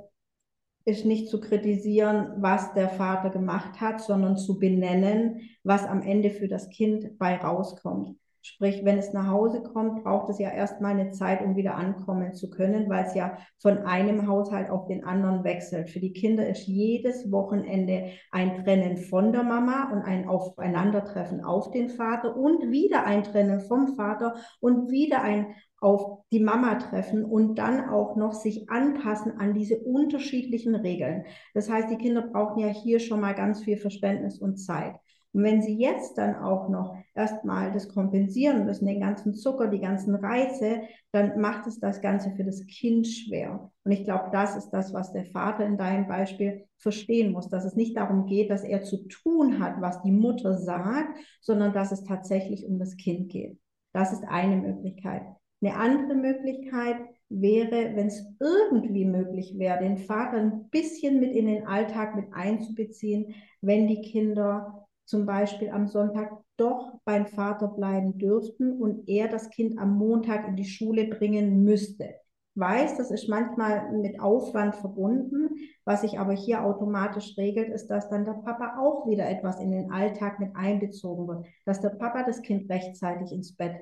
ist 0.85 1.03
nicht 1.03 1.29
zu 1.29 1.41
kritisieren, 1.41 2.33
was 2.37 2.73
der 2.73 2.89
Vater 2.89 3.31
gemacht 3.31 3.81
hat, 3.81 4.01
sondern 4.01 4.37
zu 4.37 4.59
benennen, 4.59 5.41
was 5.63 5.83
am 5.85 6.01
Ende 6.01 6.29
für 6.29 6.47
das 6.47 6.69
Kind 6.69 7.17
bei 7.17 7.35
rauskommt. 7.37 8.15
Sprich, 8.47 8.85
wenn 8.85 8.99
es 8.99 9.11
nach 9.11 9.25
Hause 9.31 9.63
kommt, 9.63 10.03
braucht 10.03 10.29
es 10.29 10.37
ja 10.37 10.51
erstmal 10.51 10.91
eine 10.91 11.09
Zeit, 11.09 11.41
um 11.41 11.55
wieder 11.55 11.73
ankommen 11.73 12.35
zu 12.35 12.51
können, 12.51 12.87
weil 12.87 13.05
es 13.05 13.15
ja 13.15 13.39
von 13.57 13.79
einem 13.79 14.27
Haushalt 14.27 14.69
auf 14.69 14.85
den 14.85 15.03
anderen 15.03 15.43
wechselt. 15.43 15.89
Für 15.89 15.99
die 15.99 16.13
Kinder 16.13 16.47
ist 16.47 16.67
jedes 16.67 17.31
Wochenende 17.31 18.11
ein 18.29 18.63
Trennen 18.63 18.97
von 18.97 19.31
der 19.31 19.41
Mama 19.41 19.91
und 19.91 20.03
ein 20.03 20.29
Aufeinandertreffen 20.29 21.43
auf 21.43 21.71
den 21.71 21.89
Vater 21.89 22.37
und 22.37 22.69
wieder 22.69 23.03
ein 23.05 23.23
Trennen 23.23 23.61
vom 23.61 23.95
Vater 23.95 24.35
und 24.59 24.91
wieder 24.91 25.23
ein 25.23 25.55
auf 25.79 26.23
die 26.31 26.39
Mama 26.39 26.75
treffen 26.75 27.23
und 27.23 27.55
dann 27.55 27.89
auch 27.89 28.15
noch 28.15 28.33
sich 28.33 28.69
anpassen 28.69 29.39
an 29.39 29.53
diese 29.53 29.77
unterschiedlichen 29.77 30.75
Regeln. 30.75 31.25
Das 31.53 31.69
heißt, 31.69 31.89
die 31.89 31.97
Kinder 31.97 32.21
brauchen 32.21 32.59
ja 32.59 32.67
hier 32.67 32.99
schon 32.99 33.21
mal 33.21 33.33
ganz 33.33 33.63
viel 33.63 33.77
Verständnis 33.77 34.39
und 34.39 34.57
Zeit. 34.57 34.95
Und 35.35 35.43
wenn 35.43 35.61
Sie 35.61 35.77
jetzt 35.77 36.17
dann 36.17 36.35
auch 36.37 36.69
noch 36.69 36.95
erstmal 37.13 37.73
das 37.73 37.89
kompensieren 37.89 38.65
müssen, 38.65 38.85
den 38.85 39.01
ganzen 39.01 39.33
Zucker, 39.33 39.67
die 39.67 39.81
ganzen 39.81 40.15
Reize, 40.15 40.83
dann 41.11 41.41
macht 41.41 41.67
es 41.67 41.77
das 41.77 41.99
Ganze 41.99 42.31
für 42.31 42.45
das 42.45 42.65
Kind 42.67 43.05
schwer. 43.05 43.69
Und 43.83 43.91
ich 43.91 44.05
glaube, 44.05 44.29
das 44.31 44.55
ist 44.55 44.69
das, 44.69 44.93
was 44.93 45.11
der 45.11 45.25
Vater 45.25 45.65
in 45.65 45.77
deinem 45.77 46.07
Beispiel 46.07 46.63
verstehen 46.77 47.33
muss, 47.33 47.49
dass 47.49 47.65
es 47.65 47.75
nicht 47.75 47.97
darum 47.97 48.27
geht, 48.27 48.49
dass 48.49 48.63
er 48.63 48.83
zu 48.83 49.09
tun 49.09 49.59
hat, 49.59 49.81
was 49.81 50.01
die 50.03 50.13
Mutter 50.13 50.57
sagt, 50.57 51.17
sondern 51.41 51.73
dass 51.73 51.91
es 51.91 52.05
tatsächlich 52.05 52.65
um 52.65 52.79
das 52.79 52.95
Kind 52.95 53.29
geht. 53.29 53.59
Das 53.91 54.13
ist 54.13 54.23
eine 54.23 54.55
Möglichkeit. 54.55 55.23
Eine 55.61 55.75
andere 55.75 56.15
Möglichkeit 56.15 56.97
wäre, 57.29 57.95
wenn 57.95 58.07
es 58.07 58.25
irgendwie 58.39 59.05
möglich 59.05 59.55
wäre, 59.57 59.79
den 59.79 59.97
Vater 59.97 60.37
ein 60.37 60.69
bisschen 60.69 61.19
mit 61.19 61.33
in 61.33 61.47
den 61.47 61.65
Alltag 61.65 62.15
mit 62.15 62.33
einzubeziehen, 62.33 63.33
wenn 63.61 63.87
die 63.87 64.01
Kinder 64.01 64.87
zum 65.05 65.25
Beispiel 65.25 65.69
am 65.69 65.87
Sonntag 65.87 66.31
doch 66.57 66.93
beim 67.03 67.27
Vater 67.27 67.67
bleiben 67.67 68.17
dürften 68.17 68.79
und 68.79 69.07
er 69.07 69.27
das 69.27 69.49
Kind 69.49 69.77
am 69.77 69.97
Montag 69.97 70.47
in 70.47 70.55
die 70.55 70.65
Schule 70.65 71.07
bringen 71.07 71.63
müsste. 71.63 72.15
Weiß, 72.55 72.95
das 72.95 73.11
ist 73.11 73.27
manchmal 73.27 73.91
mit 73.91 74.21
Aufwand 74.21 74.75
verbunden. 74.75 75.49
Was 75.83 76.01
sich 76.01 76.19
aber 76.19 76.31
hier 76.31 76.63
automatisch 76.63 77.37
regelt, 77.37 77.69
ist, 77.69 77.87
dass 77.87 78.09
dann 78.09 78.23
der 78.23 78.33
Papa 78.33 78.79
auch 78.79 79.05
wieder 79.07 79.29
etwas 79.29 79.59
in 79.59 79.71
den 79.71 79.91
Alltag 79.91 80.39
mit 80.39 80.55
einbezogen 80.55 81.27
wird, 81.27 81.45
dass 81.65 81.81
der 81.81 81.89
Papa 81.89 82.23
das 82.23 82.41
Kind 82.41 82.71
rechtzeitig 82.71 83.33
ins 83.33 83.55
Bett 83.57 83.75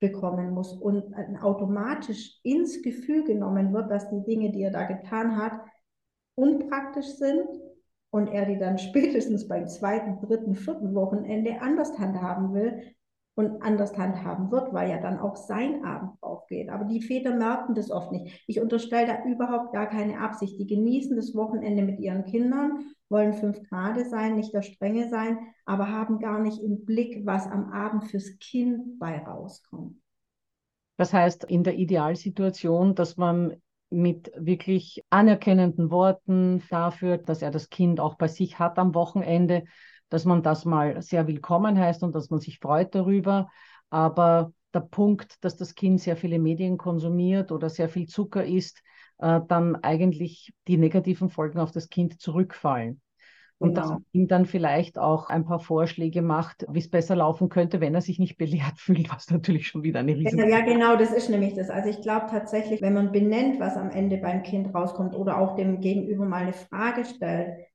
bekommen 0.00 0.50
muss 0.50 0.72
und 0.72 1.14
automatisch 1.42 2.40
ins 2.42 2.82
Gefühl 2.82 3.24
genommen 3.24 3.72
wird, 3.72 3.90
dass 3.90 4.08
die 4.10 4.22
Dinge, 4.24 4.50
die 4.50 4.62
er 4.62 4.70
da 4.70 4.84
getan 4.84 5.36
hat, 5.36 5.52
unpraktisch 6.34 7.06
sind 7.16 7.46
und 8.10 8.28
er 8.28 8.46
die 8.46 8.58
dann 8.58 8.78
spätestens 8.78 9.46
beim 9.46 9.68
zweiten, 9.68 10.18
dritten, 10.20 10.54
vierten 10.54 10.94
Wochenende 10.94 11.60
anders 11.60 11.98
handhaben 11.98 12.54
will 12.54 12.94
und 13.40 13.62
anders 13.62 13.96
handhaben 13.96 14.50
wird, 14.50 14.72
weil 14.72 14.90
ja 14.90 15.00
dann 15.00 15.18
auch 15.18 15.36
sein 15.36 15.84
Abend 15.84 16.12
aufgeht. 16.20 16.68
Aber 16.68 16.84
die 16.84 17.00
Väter 17.00 17.34
merken 17.34 17.74
das 17.74 17.90
oft 17.90 18.12
nicht. 18.12 18.44
Ich 18.46 18.60
unterstelle 18.60 19.06
da 19.06 19.24
überhaupt 19.24 19.72
gar 19.72 19.88
keine 19.88 20.20
Absicht. 20.20 20.58
Die 20.60 20.66
genießen 20.66 21.16
das 21.16 21.34
Wochenende 21.34 21.82
mit 21.82 21.98
ihren 21.98 22.24
Kindern, 22.24 22.84
wollen 23.08 23.32
fünf 23.32 23.62
Grade 23.68 24.04
sein, 24.04 24.36
nicht 24.36 24.52
der 24.52 24.62
Strenge 24.62 25.08
sein, 25.08 25.38
aber 25.64 25.88
haben 25.88 26.18
gar 26.18 26.40
nicht 26.40 26.62
im 26.62 26.84
Blick, 26.84 27.24
was 27.24 27.46
am 27.46 27.72
Abend 27.72 28.04
fürs 28.04 28.38
Kind 28.38 28.98
bei 28.98 29.18
rauskommt. 29.18 29.96
Das 30.96 31.12
heißt, 31.12 31.44
in 31.44 31.64
der 31.64 31.76
Idealsituation, 31.76 32.94
dass 32.94 33.16
man 33.16 33.56
mit 33.88 34.30
wirklich 34.36 35.02
anerkennenden 35.10 35.90
Worten 35.90 36.62
dafür, 36.70 37.18
dass 37.18 37.42
er 37.42 37.50
das 37.50 37.70
Kind 37.70 38.00
auch 38.00 38.14
bei 38.16 38.28
sich 38.28 38.58
hat 38.58 38.78
am 38.78 38.94
Wochenende, 38.94 39.64
dass 40.10 40.24
man 40.24 40.42
das 40.42 40.64
mal 40.64 41.00
sehr 41.00 41.26
willkommen 41.26 41.78
heißt 41.78 42.02
und 42.02 42.14
dass 42.14 42.28
man 42.28 42.40
sich 42.40 42.58
freut 42.58 42.94
darüber. 42.94 43.48
Aber 43.88 44.52
der 44.74 44.80
Punkt, 44.80 45.42
dass 45.42 45.56
das 45.56 45.74
Kind 45.74 46.00
sehr 46.00 46.16
viele 46.16 46.38
Medien 46.38 46.76
konsumiert 46.76 47.50
oder 47.52 47.70
sehr 47.70 47.88
viel 47.88 48.06
Zucker 48.06 48.44
isst, 48.44 48.82
äh, 49.18 49.40
dann 49.48 49.76
eigentlich 49.76 50.52
die 50.68 50.76
negativen 50.76 51.30
Folgen 51.30 51.58
auf 51.58 51.72
das 51.72 51.88
Kind 51.88 52.20
zurückfallen. 52.20 53.00
Und 53.58 53.74
genau. 53.74 53.80
dass 53.80 53.90
man 53.90 54.04
ihm 54.12 54.26
dann 54.26 54.46
vielleicht 54.46 54.96
auch 54.96 55.28
ein 55.28 55.44
paar 55.44 55.60
Vorschläge 55.60 56.22
macht, 56.22 56.64
wie 56.70 56.78
es 56.78 56.88
besser 56.88 57.14
laufen 57.14 57.50
könnte, 57.50 57.80
wenn 57.80 57.94
er 57.94 58.00
sich 58.00 58.18
nicht 58.18 58.38
belehrt 58.38 58.74
fühlt, 58.78 59.12
was 59.12 59.30
natürlich 59.30 59.66
schon 59.66 59.82
wieder 59.82 60.00
eine 60.00 60.16
riesige... 60.16 60.48
Ja, 60.48 60.60
genau, 60.60 60.96
das 60.96 61.12
ist 61.12 61.28
nämlich 61.28 61.54
das. 61.54 61.68
Also 61.68 61.90
ich 61.90 62.00
glaube 62.00 62.26
tatsächlich, 62.30 62.80
wenn 62.80 62.94
man 62.94 63.12
benennt, 63.12 63.60
was 63.60 63.76
am 63.76 63.90
Ende 63.90 64.16
beim 64.16 64.42
Kind 64.42 64.74
rauskommt 64.74 65.14
oder 65.14 65.38
auch 65.38 65.56
dem 65.56 65.80
Gegenüber 65.80 66.24
mal 66.24 66.42
eine 66.42 66.54
Frage 66.54 67.04
stellt, 67.04 67.69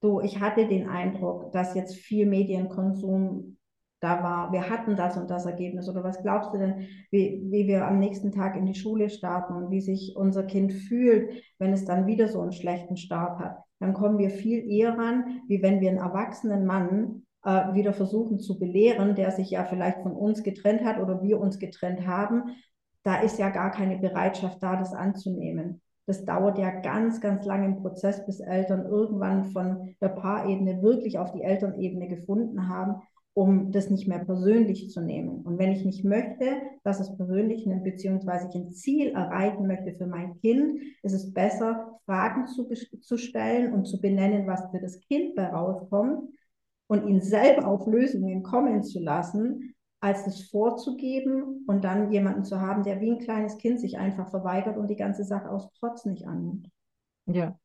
so, 0.00 0.20
ich 0.20 0.40
hatte 0.40 0.66
den 0.66 0.88
Eindruck, 0.88 1.52
dass 1.52 1.74
jetzt 1.74 1.96
viel 1.96 2.26
Medienkonsum 2.26 3.56
da 4.00 4.22
war, 4.22 4.52
wir 4.52 4.68
hatten 4.68 4.94
das 4.94 5.16
und 5.16 5.30
das 5.30 5.46
Ergebnis. 5.46 5.88
Oder 5.88 6.04
was 6.04 6.22
glaubst 6.22 6.52
du 6.52 6.58
denn, 6.58 6.86
wie, 7.10 7.42
wie 7.50 7.66
wir 7.66 7.86
am 7.86 7.98
nächsten 7.98 8.30
Tag 8.30 8.56
in 8.56 8.66
die 8.66 8.74
Schule 8.74 9.08
starten 9.08 9.54
und 9.54 9.70
wie 9.70 9.80
sich 9.80 10.14
unser 10.16 10.44
Kind 10.44 10.72
fühlt, 10.72 11.42
wenn 11.58 11.72
es 11.72 11.86
dann 11.86 12.06
wieder 12.06 12.28
so 12.28 12.40
einen 12.40 12.52
schlechten 12.52 12.96
Start 12.96 13.38
hat? 13.38 13.66
dann 13.78 13.92
kommen 13.92 14.18
wir 14.18 14.30
viel 14.30 14.68
eher 14.70 14.96
ran, 14.96 15.42
wie 15.48 15.62
wenn 15.62 15.80
wir 15.80 15.90
einen 15.90 15.98
erwachsenen 15.98 16.64
Mann 16.64 17.26
äh, 17.44 17.74
wieder 17.74 17.92
versuchen 17.92 18.38
zu 18.38 18.58
belehren, 18.58 19.14
der 19.14 19.30
sich 19.30 19.50
ja 19.50 19.64
vielleicht 19.64 20.00
von 20.02 20.12
uns 20.12 20.42
getrennt 20.42 20.84
hat 20.84 20.98
oder 20.98 21.22
wir 21.22 21.38
uns 21.38 21.58
getrennt 21.58 22.06
haben. 22.06 22.56
Da 23.02 23.20
ist 23.20 23.38
ja 23.38 23.50
gar 23.50 23.70
keine 23.70 23.98
Bereitschaft 23.98 24.62
da, 24.62 24.76
das 24.76 24.92
anzunehmen. 24.92 25.82
Das 26.06 26.24
dauert 26.24 26.58
ja 26.58 26.70
ganz, 26.70 27.20
ganz 27.20 27.44
lange 27.44 27.66
im 27.66 27.82
Prozess, 27.82 28.24
bis 28.24 28.40
Eltern 28.40 28.86
irgendwann 28.86 29.46
von 29.46 29.94
der 30.00 30.08
Paarebene 30.08 30.82
wirklich 30.82 31.18
auf 31.18 31.32
die 31.32 31.42
Elternebene 31.42 32.08
gefunden 32.08 32.68
haben 32.68 33.02
um 33.36 33.70
das 33.70 33.90
nicht 33.90 34.08
mehr 34.08 34.24
persönlich 34.24 34.88
zu 34.88 35.02
nehmen. 35.02 35.42
Und 35.42 35.58
wenn 35.58 35.70
ich 35.70 35.84
nicht 35.84 36.04
möchte, 36.04 36.56
dass 36.84 37.00
es 37.00 37.14
persönlich 37.18 37.66
nimmt, 37.66 37.84
beziehungsweise 37.84 38.48
ich 38.48 38.54
ein 38.54 38.72
Ziel 38.72 39.08
erreichen 39.08 39.66
möchte 39.66 39.92
für 39.92 40.06
mein 40.06 40.40
Kind, 40.40 40.80
ist 41.02 41.12
es 41.12 41.34
besser, 41.34 42.00
Fragen 42.06 42.46
zu, 42.46 42.66
zu 42.66 43.18
stellen 43.18 43.74
und 43.74 43.84
zu 43.84 44.00
benennen, 44.00 44.46
was 44.46 44.62
für 44.70 44.80
das 44.80 45.00
Kind 45.00 45.34
bei 45.34 45.48
rauskommt 45.48 46.30
und 46.86 47.06
ihn 47.06 47.20
selber 47.20 47.66
auf 47.66 47.86
Lösungen 47.86 48.42
kommen 48.42 48.82
zu 48.82 49.00
lassen, 49.00 49.74
als 50.00 50.26
es 50.26 50.48
vorzugeben 50.50 51.64
und 51.66 51.84
dann 51.84 52.12
jemanden 52.12 52.44
zu 52.44 52.60
haben, 52.60 52.82
der 52.82 53.00
wie 53.00 53.10
ein 53.10 53.18
kleines 53.18 53.58
Kind 53.58 53.80
sich 53.80 53.98
einfach 53.98 54.30
verweigert 54.30 54.76
und 54.76 54.88
die 54.88 54.96
ganze 54.96 55.24
Sache 55.24 55.50
aus 55.50 55.70
Trotz 55.72 56.04
nicht 56.04 56.26
annimmt. 56.26 56.68
Ja, 57.26 57.58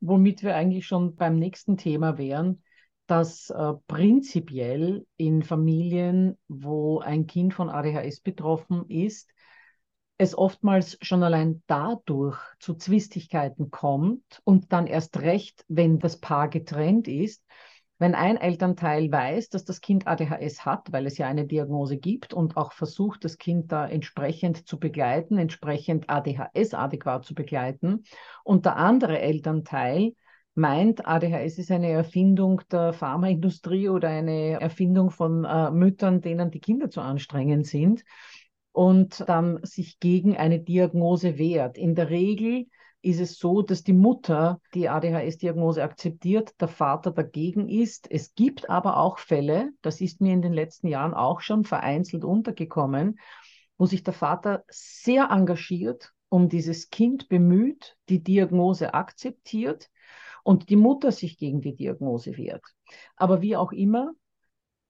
womit 0.00 0.42
wir 0.42 0.56
eigentlich 0.56 0.86
schon 0.86 1.14
beim 1.14 1.36
nächsten 1.36 1.76
Thema 1.76 2.18
wären, 2.18 2.62
dass 3.06 3.50
äh, 3.50 3.72
prinzipiell 3.86 5.06
in 5.16 5.42
Familien, 5.42 6.36
wo 6.48 6.98
ein 6.98 7.26
Kind 7.26 7.54
von 7.54 7.70
ADHS 7.70 8.20
betroffen 8.20 8.84
ist, 8.88 9.30
es 10.18 10.36
oftmals 10.36 10.98
schon 11.02 11.22
allein 11.22 11.62
dadurch 11.66 12.38
zu 12.58 12.74
Zwistigkeiten 12.74 13.70
kommt 13.70 14.40
und 14.44 14.72
dann 14.72 14.86
erst 14.86 15.18
recht, 15.20 15.64
wenn 15.68 15.98
das 15.98 16.18
Paar 16.20 16.48
getrennt 16.48 17.06
ist, 17.06 17.44
wenn 17.98 18.14
ein 18.14 18.36
Elternteil 18.36 19.10
weiß, 19.10 19.48
dass 19.48 19.64
das 19.64 19.80
Kind 19.80 20.06
ADHS 20.06 20.64
hat, 20.64 20.92
weil 20.92 21.06
es 21.06 21.16
ja 21.18 21.26
eine 21.28 21.46
Diagnose 21.46 21.96
gibt 21.96 22.34
und 22.34 22.56
auch 22.56 22.72
versucht, 22.72 23.24
das 23.24 23.38
Kind 23.38 23.72
da 23.72 23.86
entsprechend 23.86 24.66
zu 24.68 24.78
begleiten, 24.78 25.38
entsprechend 25.38 26.10
ADHS 26.10 26.74
adäquat 26.74 27.24
zu 27.24 27.34
begleiten, 27.34 28.04
und 28.44 28.66
der 28.66 28.76
andere 28.76 29.18
Elternteil 29.20 30.12
meint, 30.54 31.06
ADHS 31.06 31.58
ist 31.58 31.70
eine 31.70 31.90
Erfindung 31.90 32.62
der 32.70 32.92
Pharmaindustrie 32.92 33.88
oder 33.88 34.08
eine 34.08 34.60
Erfindung 34.60 35.10
von 35.10 35.44
äh, 35.44 35.70
Müttern, 35.70 36.20
denen 36.20 36.50
die 36.50 36.60
Kinder 36.60 36.90
zu 36.90 37.00
anstrengend 37.00 37.66
sind 37.66 38.04
und 38.72 39.26
dann 39.26 39.60
sich 39.64 40.00
gegen 40.00 40.36
eine 40.36 40.60
Diagnose 40.60 41.38
wehrt. 41.38 41.78
In 41.78 41.94
der 41.94 42.10
Regel 42.10 42.66
ist 43.06 43.20
es 43.20 43.38
so, 43.38 43.62
dass 43.62 43.84
die 43.84 43.92
Mutter 43.92 44.60
die 44.74 44.88
ADHS-Diagnose 44.88 45.82
akzeptiert, 45.82 46.60
der 46.60 46.68
Vater 46.68 47.12
dagegen 47.12 47.68
ist. 47.68 48.10
Es 48.10 48.34
gibt 48.34 48.68
aber 48.68 48.96
auch 48.96 49.18
Fälle, 49.18 49.70
das 49.80 50.00
ist 50.00 50.20
mir 50.20 50.32
in 50.32 50.42
den 50.42 50.52
letzten 50.52 50.88
Jahren 50.88 51.14
auch 51.14 51.40
schon 51.40 51.64
vereinzelt 51.64 52.24
untergekommen, 52.24 53.20
wo 53.78 53.86
sich 53.86 54.02
der 54.02 54.12
Vater 54.12 54.64
sehr 54.68 55.30
engagiert, 55.30 56.12
um 56.28 56.48
dieses 56.48 56.90
Kind 56.90 57.28
bemüht, 57.28 57.96
die 58.08 58.22
Diagnose 58.22 58.92
akzeptiert, 58.92 59.88
und 60.42 60.68
die 60.68 60.76
Mutter 60.76 61.10
sich 61.10 61.38
gegen 61.38 61.60
die 61.60 61.74
Diagnose 61.74 62.36
wehrt. 62.36 62.64
Aber 63.16 63.42
wie 63.42 63.56
auch 63.56 63.72
immer, 63.72 64.12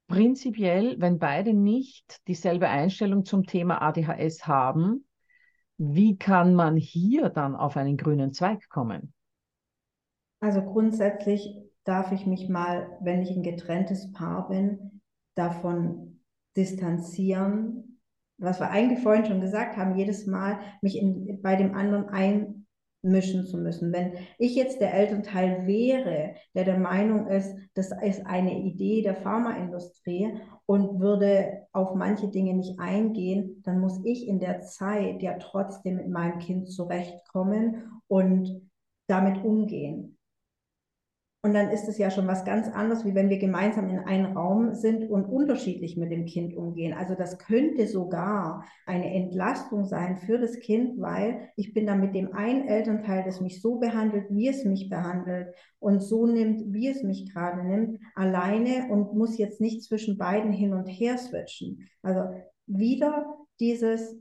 prinzipiell, 0.06 0.96
wenn 0.98 1.18
beide 1.18 1.54
nicht 1.54 2.20
dieselbe 2.28 2.68
Einstellung 2.68 3.24
zum 3.24 3.44
Thema 3.44 3.80
ADHS 3.80 4.46
haben, 4.46 5.06
wie 5.78 6.16
kann 6.16 6.54
man 6.54 6.76
hier 6.76 7.28
dann 7.28 7.54
auf 7.54 7.76
einen 7.76 7.96
grünen 7.96 8.32
Zweig 8.32 8.68
kommen? 8.68 9.12
Also 10.40 10.62
grundsätzlich 10.62 11.56
darf 11.84 12.12
ich 12.12 12.26
mich 12.26 12.48
mal, 12.48 12.98
wenn 13.00 13.22
ich 13.22 13.30
ein 13.30 13.42
getrenntes 13.42 14.12
Paar 14.12 14.48
bin, 14.48 15.00
davon 15.34 16.20
distanzieren, 16.56 18.00
was 18.38 18.60
wir 18.60 18.70
eigentlich 18.70 19.00
vorhin 19.00 19.24
schon 19.26 19.40
gesagt 19.40 19.76
haben, 19.76 19.96
jedes 19.96 20.26
Mal 20.26 20.58
mich 20.82 20.98
in, 20.98 21.40
bei 21.42 21.56
dem 21.56 21.74
anderen 21.74 22.08
ein, 22.08 22.66
mischen 23.02 23.46
zu 23.46 23.58
müssen. 23.58 23.92
Wenn 23.92 24.14
ich 24.38 24.56
jetzt 24.56 24.80
der 24.80 24.92
Elternteil 24.92 25.66
wäre, 25.66 26.34
der 26.54 26.64
der 26.64 26.78
Meinung 26.78 27.28
ist, 27.28 27.54
das 27.74 27.92
ist 28.02 28.26
eine 28.26 28.58
Idee 28.58 29.02
der 29.02 29.14
Pharmaindustrie 29.14 30.40
und 30.66 31.00
würde 31.00 31.66
auf 31.72 31.94
manche 31.94 32.28
Dinge 32.28 32.54
nicht 32.54 32.78
eingehen, 32.80 33.62
dann 33.64 33.80
muss 33.80 34.00
ich 34.04 34.26
in 34.26 34.40
der 34.40 34.62
Zeit 34.62 35.22
ja 35.22 35.38
trotzdem 35.38 35.96
mit 35.96 36.08
meinem 36.08 36.40
Kind 36.40 36.68
zurechtkommen 36.70 38.00
und 38.08 38.68
damit 39.06 39.44
umgehen. 39.44 40.15
Und 41.42 41.54
dann 41.54 41.70
ist 41.70 41.88
es 41.88 41.96
ja 41.96 42.10
schon 42.10 42.26
was 42.26 42.44
ganz 42.44 42.66
anderes, 42.66 43.04
wie 43.04 43.14
wenn 43.14 43.28
wir 43.28 43.38
gemeinsam 43.38 43.88
in 43.88 44.00
einem 44.00 44.36
Raum 44.36 44.74
sind 44.74 45.08
und 45.08 45.26
unterschiedlich 45.26 45.96
mit 45.96 46.10
dem 46.10 46.26
Kind 46.26 46.56
umgehen. 46.56 46.92
Also 46.92 47.14
das 47.14 47.38
könnte 47.38 47.86
sogar 47.86 48.64
eine 48.84 49.14
Entlastung 49.14 49.84
sein 49.84 50.18
für 50.18 50.38
das 50.38 50.58
Kind, 50.58 51.00
weil 51.00 51.50
ich 51.54 51.72
bin 51.72 51.86
dann 51.86 52.00
mit 52.00 52.16
dem 52.16 52.32
einen 52.32 52.66
Elternteil, 52.66 53.22
das 53.24 53.40
mich 53.40 53.62
so 53.62 53.78
behandelt, 53.78 54.26
wie 54.28 54.48
es 54.48 54.64
mich 54.64 54.90
behandelt 54.90 55.54
und 55.78 56.00
so 56.00 56.26
nimmt, 56.26 56.62
wie 56.72 56.88
es 56.88 57.04
mich 57.04 57.32
gerade 57.32 57.64
nimmt, 57.64 58.00
alleine 58.16 58.88
und 58.90 59.14
muss 59.14 59.38
jetzt 59.38 59.60
nicht 59.60 59.84
zwischen 59.84 60.18
beiden 60.18 60.52
hin 60.52 60.72
und 60.72 60.86
her 60.86 61.16
switchen. 61.16 61.88
Also 62.02 62.22
wieder 62.66 63.36
dieses 63.60 64.18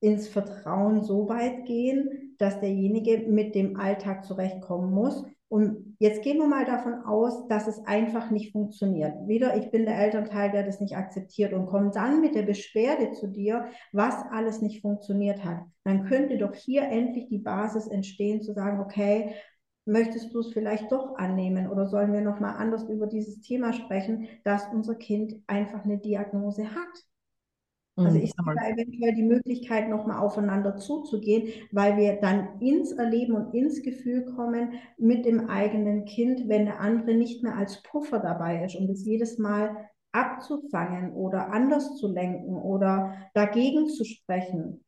ins 0.00 0.28
Vertrauen 0.28 1.02
so 1.02 1.30
weit 1.30 1.64
gehen, 1.64 2.34
dass 2.38 2.60
derjenige 2.60 3.26
mit 3.26 3.54
dem 3.54 3.80
Alltag 3.80 4.24
zurechtkommen 4.24 4.92
muss 4.92 5.24
und 5.48 5.96
jetzt 5.98 6.22
gehen 6.22 6.36
wir 6.36 6.46
mal 6.46 6.66
davon 6.66 7.04
aus, 7.04 7.48
dass 7.48 7.66
es 7.66 7.78
einfach 7.86 8.30
nicht 8.30 8.52
funktioniert. 8.52 9.14
Wieder, 9.26 9.56
ich 9.56 9.70
bin 9.70 9.86
der 9.86 9.98
Elternteil, 9.98 10.50
der 10.50 10.62
das 10.62 10.78
nicht 10.78 10.94
akzeptiert 10.94 11.54
und 11.54 11.66
kommt 11.66 11.96
dann 11.96 12.20
mit 12.20 12.34
der 12.34 12.42
Beschwerde 12.42 13.12
zu 13.12 13.28
dir, 13.28 13.66
was 13.92 14.14
alles 14.30 14.60
nicht 14.60 14.82
funktioniert 14.82 15.42
hat. 15.44 15.62
Dann 15.84 16.04
könnte 16.04 16.36
doch 16.36 16.54
hier 16.54 16.82
endlich 16.82 17.28
die 17.28 17.38
Basis 17.38 17.86
entstehen, 17.86 18.42
zu 18.42 18.52
sagen, 18.52 18.80
okay, 18.80 19.34
möchtest 19.86 20.34
du 20.34 20.40
es 20.40 20.52
vielleicht 20.52 20.92
doch 20.92 21.16
annehmen 21.16 21.70
oder 21.70 21.86
sollen 21.86 22.12
wir 22.12 22.20
nochmal 22.20 22.56
anders 22.58 22.84
über 22.84 23.06
dieses 23.06 23.40
Thema 23.40 23.72
sprechen, 23.72 24.28
dass 24.44 24.68
unser 24.70 24.96
Kind 24.96 25.34
einfach 25.46 25.82
eine 25.82 25.96
Diagnose 25.96 26.74
hat? 26.74 27.04
Also 27.98 28.16
mhm. 28.16 28.24
ich 28.24 28.32
sehe 28.32 28.54
da 28.54 28.68
eventuell 28.68 29.14
die 29.14 29.22
Möglichkeit, 29.22 29.88
nochmal 29.88 30.18
aufeinander 30.18 30.76
zuzugehen, 30.76 31.48
weil 31.72 31.96
wir 31.96 32.20
dann 32.20 32.60
ins 32.60 32.92
Erleben 32.92 33.34
und 33.34 33.54
ins 33.54 33.82
Gefühl 33.82 34.24
kommen 34.36 34.74
mit 34.98 35.24
dem 35.24 35.48
eigenen 35.48 36.04
Kind, 36.04 36.48
wenn 36.48 36.66
der 36.66 36.80
andere 36.80 37.14
nicht 37.14 37.42
mehr 37.42 37.56
als 37.56 37.82
Puffer 37.82 38.20
dabei 38.20 38.64
ist 38.64 38.76
und 38.76 38.88
es 38.88 39.04
jedes 39.04 39.38
Mal 39.38 39.88
abzufangen 40.12 41.12
oder 41.12 41.52
anders 41.52 41.96
zu 41.96 42.08
lenken 42.08 42.56
oder 42.56 43.14
dagegen 43.34 43.88
zu 43.88 44.04
sprechen. 44.04 44.84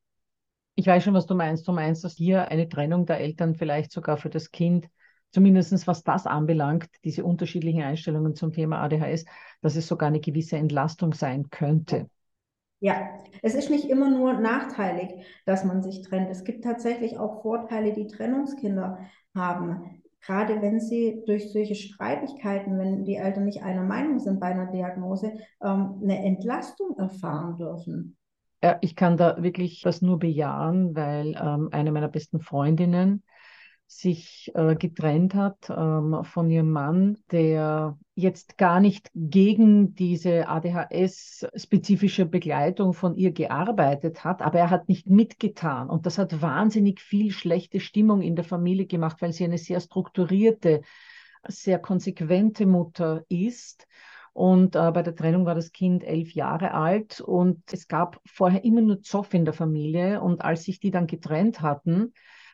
Ich 0.76 0.87
weiß 0.87 1.02
schon, 1.02 1.14
was 1.14 1.26
du 1.26 1.35
meinst. 1.35 1.67
Du 1.69 1.73
meinst, 1.73 2.05
dass 2.05 2.14
hier 2.14 2.49
eine 2.49 2.69
Trennung 2.69 3.07
der 3.07 3.19
Eltern 3.19 3.55
vielleicht 3.55 3.93
sogar 3.93 4.17
für 4.17 4.31
das 4.31 4.50
Kind, 4.50 4.88
zumindest 5.33 5.87
was 5.87 6.02
das 6.05 6.26
anbelangt, 6.26 6.88
diese 7.05 7.25
unterschiedlichen 7.25 7.83
Einstellungen 7.83 8.35
zum 8.35 8.52
Thema 8.52 8.81
ADHS, 8.83 9.25
dass 9.61 9.76
es 9.76 9.87
sogar 9.87 10.09
eine 10.09 10.21
gewisse 10.21 10.57
Entlastung 10.57 11.12
sein 11.12 11.50
könnte. 11.50 12.09
Ja, 12.81 13.11
es 13.43 13.55
ist 13.55 13.71
nicht 13.71 13.85
immer 13.91 14.11
nur 14.11 14.33
nachteilig, 14.35 15.27
dass 15.45 15.65
man 15.65 15.83
sich 15.83 16.03
trennt. 16.03 16.31
Es 16.31 16.45
gibt 16.45 16.65
tatsächlich 16.65 17.19
auch 17.19 17.43
Vorteile, 17.43 17.93
die 17.93 18.07
Trennungskinder 18.07 18.99
haben. 19.35 20.03
Gerade 20.23 20.61
wenn 20.61 20.81
sie 20.81 21.23
durch 21.27 21.53
solche 21.53 21.75
Streitigkeiten, 21.75 22.79
wenn 22.79 23.05
die 23.05 23.17
Eltern 23.17 23.45
nicht 23.45 23.63
einer 23.63 23.85
Meinung 23.85 24.19
sind 24.19 24.41
bei 24.41 24.49
einer 24.49 24.71
Diagnose, 24.71 25.33
ähm, 25.63 26.01
eine 26.03 26.25
Entlastung 26.25 26.97
erfahren 26.99 27.57
dürfen. 27.57 28.17
Ja, 28.63 28.79
ich 28.83 28.97
kann 28.97 29.17
da 29.17 29.43
wirklich 29.43 29.81
das 29.83 30.03
nur 30.03 30.19
bejahen, 30.19 30.95
weil 30.95 31.35
ähm, 31.41 31.69
eine 31.73 31.93
meiner 31.93 32.09
besten 32.09 32.41
Freundinnen 32.41 33.23
sich 33.92 34.52
äh, 34.54 34.76
getrennt 34.76 35.35
hat 35.35 35.68
ähm, 35.68 36.23
von 36.23 36.49
ihrem 36.49 36.70
Mann, 36.70 37.18
der 37.32 37.99
jetzt 38.14 38.56
gar 38.56 38.78
nicht 38.78 39.11
gegen 39.14 39.97
diese 39.97 40.49
ADHS-spezifische 40.49 42.25
Begleitung 42.25 42.94
von 42.94 43.16
ihr 43.16 43.32
gearbeitet 43.32 44.23
hat, 44.23 44.42
aber 44.42 44.61
er 44.61 44.70
hat 44.70 44.88
nicht 44.88 45.09
mitgetan. 45.09 45.90
Und 45.90 46.06
das 46.06 46.18
hat 46.18 46.40
wahnsinnig 46.40 47.00
viel 47.00 47.32
schlechte 47.32 47.80
Stimmung 47.80 48.23
in 48.23 48.37
der 48.37 48.44
Familie 48.44 48.87
gemacht, 48.87 49.16
weil 49.20 49.32
sie 49.32 49.44
eine 49.44 49.59
sehr 49.59 49.81
strukturierte, 49.81 50.83
sehr 51.48 51.81
konsequente 51.81 52.66
Mutter 52.66 53.24
ist. 53.29 53.88
Und 54.33 54.76
äh, 54.76 54.92
bei 54.92 55.03
der 55.03 55.16
Trennung 55.16 55.46
war 55.46 55.57
das 55.57 55.72
Kind 55.72 56.05
elf 56.05 56.33
Jahre 56.33 56.74
alt 56.74 57.20
und 57.20 57.61
es 57.72 57.88
gab 57.88 58.20
vorher 58.24 58.64
immer 58.64 58.83
nur 58.83 59.03
Zoff 59.03 59.35
in 59.35 59.44
der 59.44 59.53
Familie. 59.53 60.20
Und 60.20 60.42
als 60.42 60.62
sich 60.62 60.79
die 60.79 60.92
dann 60.92 61.09
getrennt 61.09 61.61
hatten, 61.61 62.12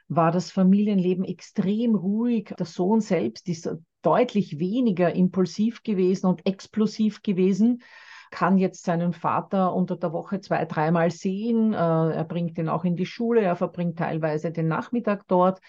war 0.09 0.31
das 0.33 0.51
Familienleben 0.51 1.25
extrem 1.25 1.95
ruhig. 1.95 2.55
Der 2.59 2.67
Sohn 2.67 3.01
selbst 3.01 3.49
ist 3.49 3.69
deutlich 4.03 4.59
weniger 4.59 5.15
impulsiv 5.15 5.83
gewesen 5.83 6.27
und 6.27 6.47
explosiv 6.47 7.23
gewesen 7.23 7.83
kann 8.31 8.59
jetzt 8.59 8.85
seinen 8.85 9.13
Vater 9.13 9.75
unter 9.75 9.97
der 9.97 10.13
Woche 10.13 10.41
zwei, 10.41 10.65
dreimal 10.65 11.11
sehen. 11.11 11.73
Äh, 11.73 11.77
er 11.77 12.25
bringt 12.25 12.59
ihn 12.59 12.69
auch 12.69 12.85
in 12.85 12.97
die 12.97 13.07
Schule, 13.07 13.41
er 13.41 13.57
verbringt 13.57 13.99
teilweise 13.99 14.51
den 14.51 14.69
Nachmittag 14.69 15.27
dort. 15.29 15.61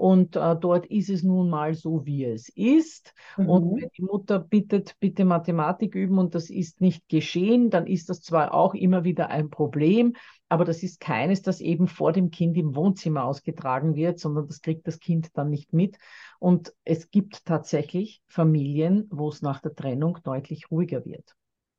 Und 0.00 0.34
äh, 0.34 0.56
dort 0.56 0.86
ist 0.86 1.10
es 1.10 1.22
nun 1.22 1.50
mal 1.50 1.74
so, 1.74 2.06
wie 2.06 2.24
es 2.24 2.48
ist. 2.48 3.12
Mhm. 3.36 3.48
Und 3.50 3.76
wenn 3.76 3.90
die 3.98 4.02
Mutter 4.02 4.38
bittet, 4.38 4.98
bitte 4.98 5.26
Mathematik 5.26 5.94
üben 5.94 6.16
und 6.18 6.34
das 6.34 6.48
ist 6.48 6.80
nicht 6.80 7.06
geschehen, 7.10 7.68
dann 7.68 7.86
ist 7.86 8.08
das 8.08 8.22
zwar 8.22 8.54
auch 8.54 8.72
immer 8.72 9.04
wieder 9.04 9.28
ein 9.28 9.50
Problem, 9.50 10.14
aber 10.48 10.64
das 10.64 10.82
ist 10.82 11.00
keines, 11.00 11.42
das 11.42 11.60
eben 11.60 11.86
vor 11.86 12.12
dem 12.12 12.30
Kind 12.30 12.56
im 12.56 12.74
Wohnzimmer 12.74 13.24
ausgetragen 13.24 13.94
wird, 13.94 14.18
sondern 14.18 14.46
das 14.46 14.62
kriegt 14.62 14.86
das 14.86 15.00
Kind 15.00 15.36
dann 15.36 15.50
nicht 15.50 15.74
mit. 15.74 15.98
Und 16.38 16.72
es 16.86 17.10
gibt 17.10 17.44
tatsächlich 17.44 18.22
Familien, 18.26 19.06
wo 19.10 19.28
es 19.28 19.42
nach 19.42 19.60
der 19.60 19.74
Trennung 19.74 20.16
deutlich 20.24 20.70
ruhiger 20.70 21.04
wird. 21.04 21.34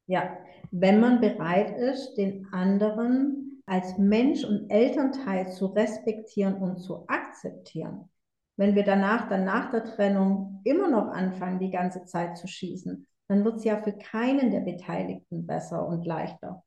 Ja, 0.06 0.38
wenn 0.70 1.00
man 1.00 1.22
bereit 1.22 1.76
ist, 1.76 2.14
den 2.18 2.54
anderen 2.54 3.51
als 3.72 3.98
Mensch 3.98 4.44
und 4.44 4.70
Elternteil 4.70 5.50
zu 5.50 5.68
respektieren 5.68 6.56
und 6.56 6.80
zu 6.80 7.06
akzeptieren. 7.08 8.10
Wenn 8.58 8.76
wir 8.76 8.84
danach, 8.84 9.30
dann 9.30 9.46
nach 9.46 9.72
der 9.72 9.86
Trennung 9.86 10.60
immer 10.66 10.90
noch 10.90 11.08
anfangen, 11.08 11.60
die 11.60 11.72
ganze 11.72 12.04
Zeit 12.04 12.38
zu 12.38 12.48
schießen, 12.48 13.08
dann 13.30 13.46
wird 13.46 13.56
es 13.56 13.64
ja 13.64 13.82
für 13.82 13.94
keinen 13.94 14.52
der 14.52 14.60
Beteiligten 14.60 15.48
besser 15.48 15.88
und 15.88 16.06
leichter. 16.06 16.66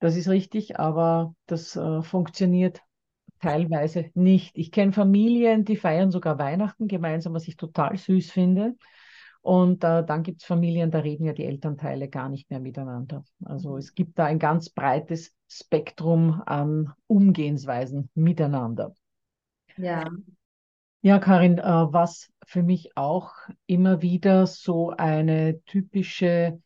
Das 0.00 0.16
ist 0.16 0.30
richtig, 0.30 0.80
aber 0.80 1.34
das 1.44 1.76
äh, 1.76 2.00
funktioniert 2.00 2.80
teilweise 3.40 4.10
nicht. 4.14 4.56
Ich 4.56 4.72
kenne 4.72 4.92
Familien, 4.92 5.66
die 5.66 5.76
feiern 5.76 6.10
sogar 6.10 6.38
Weihnachten 6.38 6.88
gemeinsam, 6.88 7.34
was 7.34 7.46
ich 7.48 7.58
total 7.58 7.98
süß 7.98 8.30
finde. 8.30 8.76
Und 9.48 9.82
äh, 9.82 10.04
dann 10.04 10.24
gibt 10.24 10.42
es 10.42 10.46
Familien, 10.46 10.90
da 10.90 10.98
reden 10.98 11.24
ja 11.24 11.32
die 11.32 11.46
Elternteile 11.46 12.08
gar 12.10 12.28
nicht 12.28 12.50
mehr 12.50 12.60
miteinander. 12.60 13.24
Also 13.46 13.78
es 13.78 13.94
gibt 13.94 14.18
da 14.18 14.26
ein 14.26 14.38
ganz 14.38 14.68
breites 14.68 15.34
Spektrum 15.48 16.42
an 16.44 16.92
Umgehensweisen 17.06 18.10
miteinander. 18.12 18.94
Ja. 19.78 20.10
Ja, 21.00 21.18
Karin, 21.18 21.56
äh, 21.56 21.62
was 21.62 22.30
für 22.44 22.62
mich 22.62 22.94
auch 22.94 23.32
immer 23.64 24.02
wieder 24.02 24.46
so 24.46 24.90
eine 24.90 25.62
typische 25.62 26.60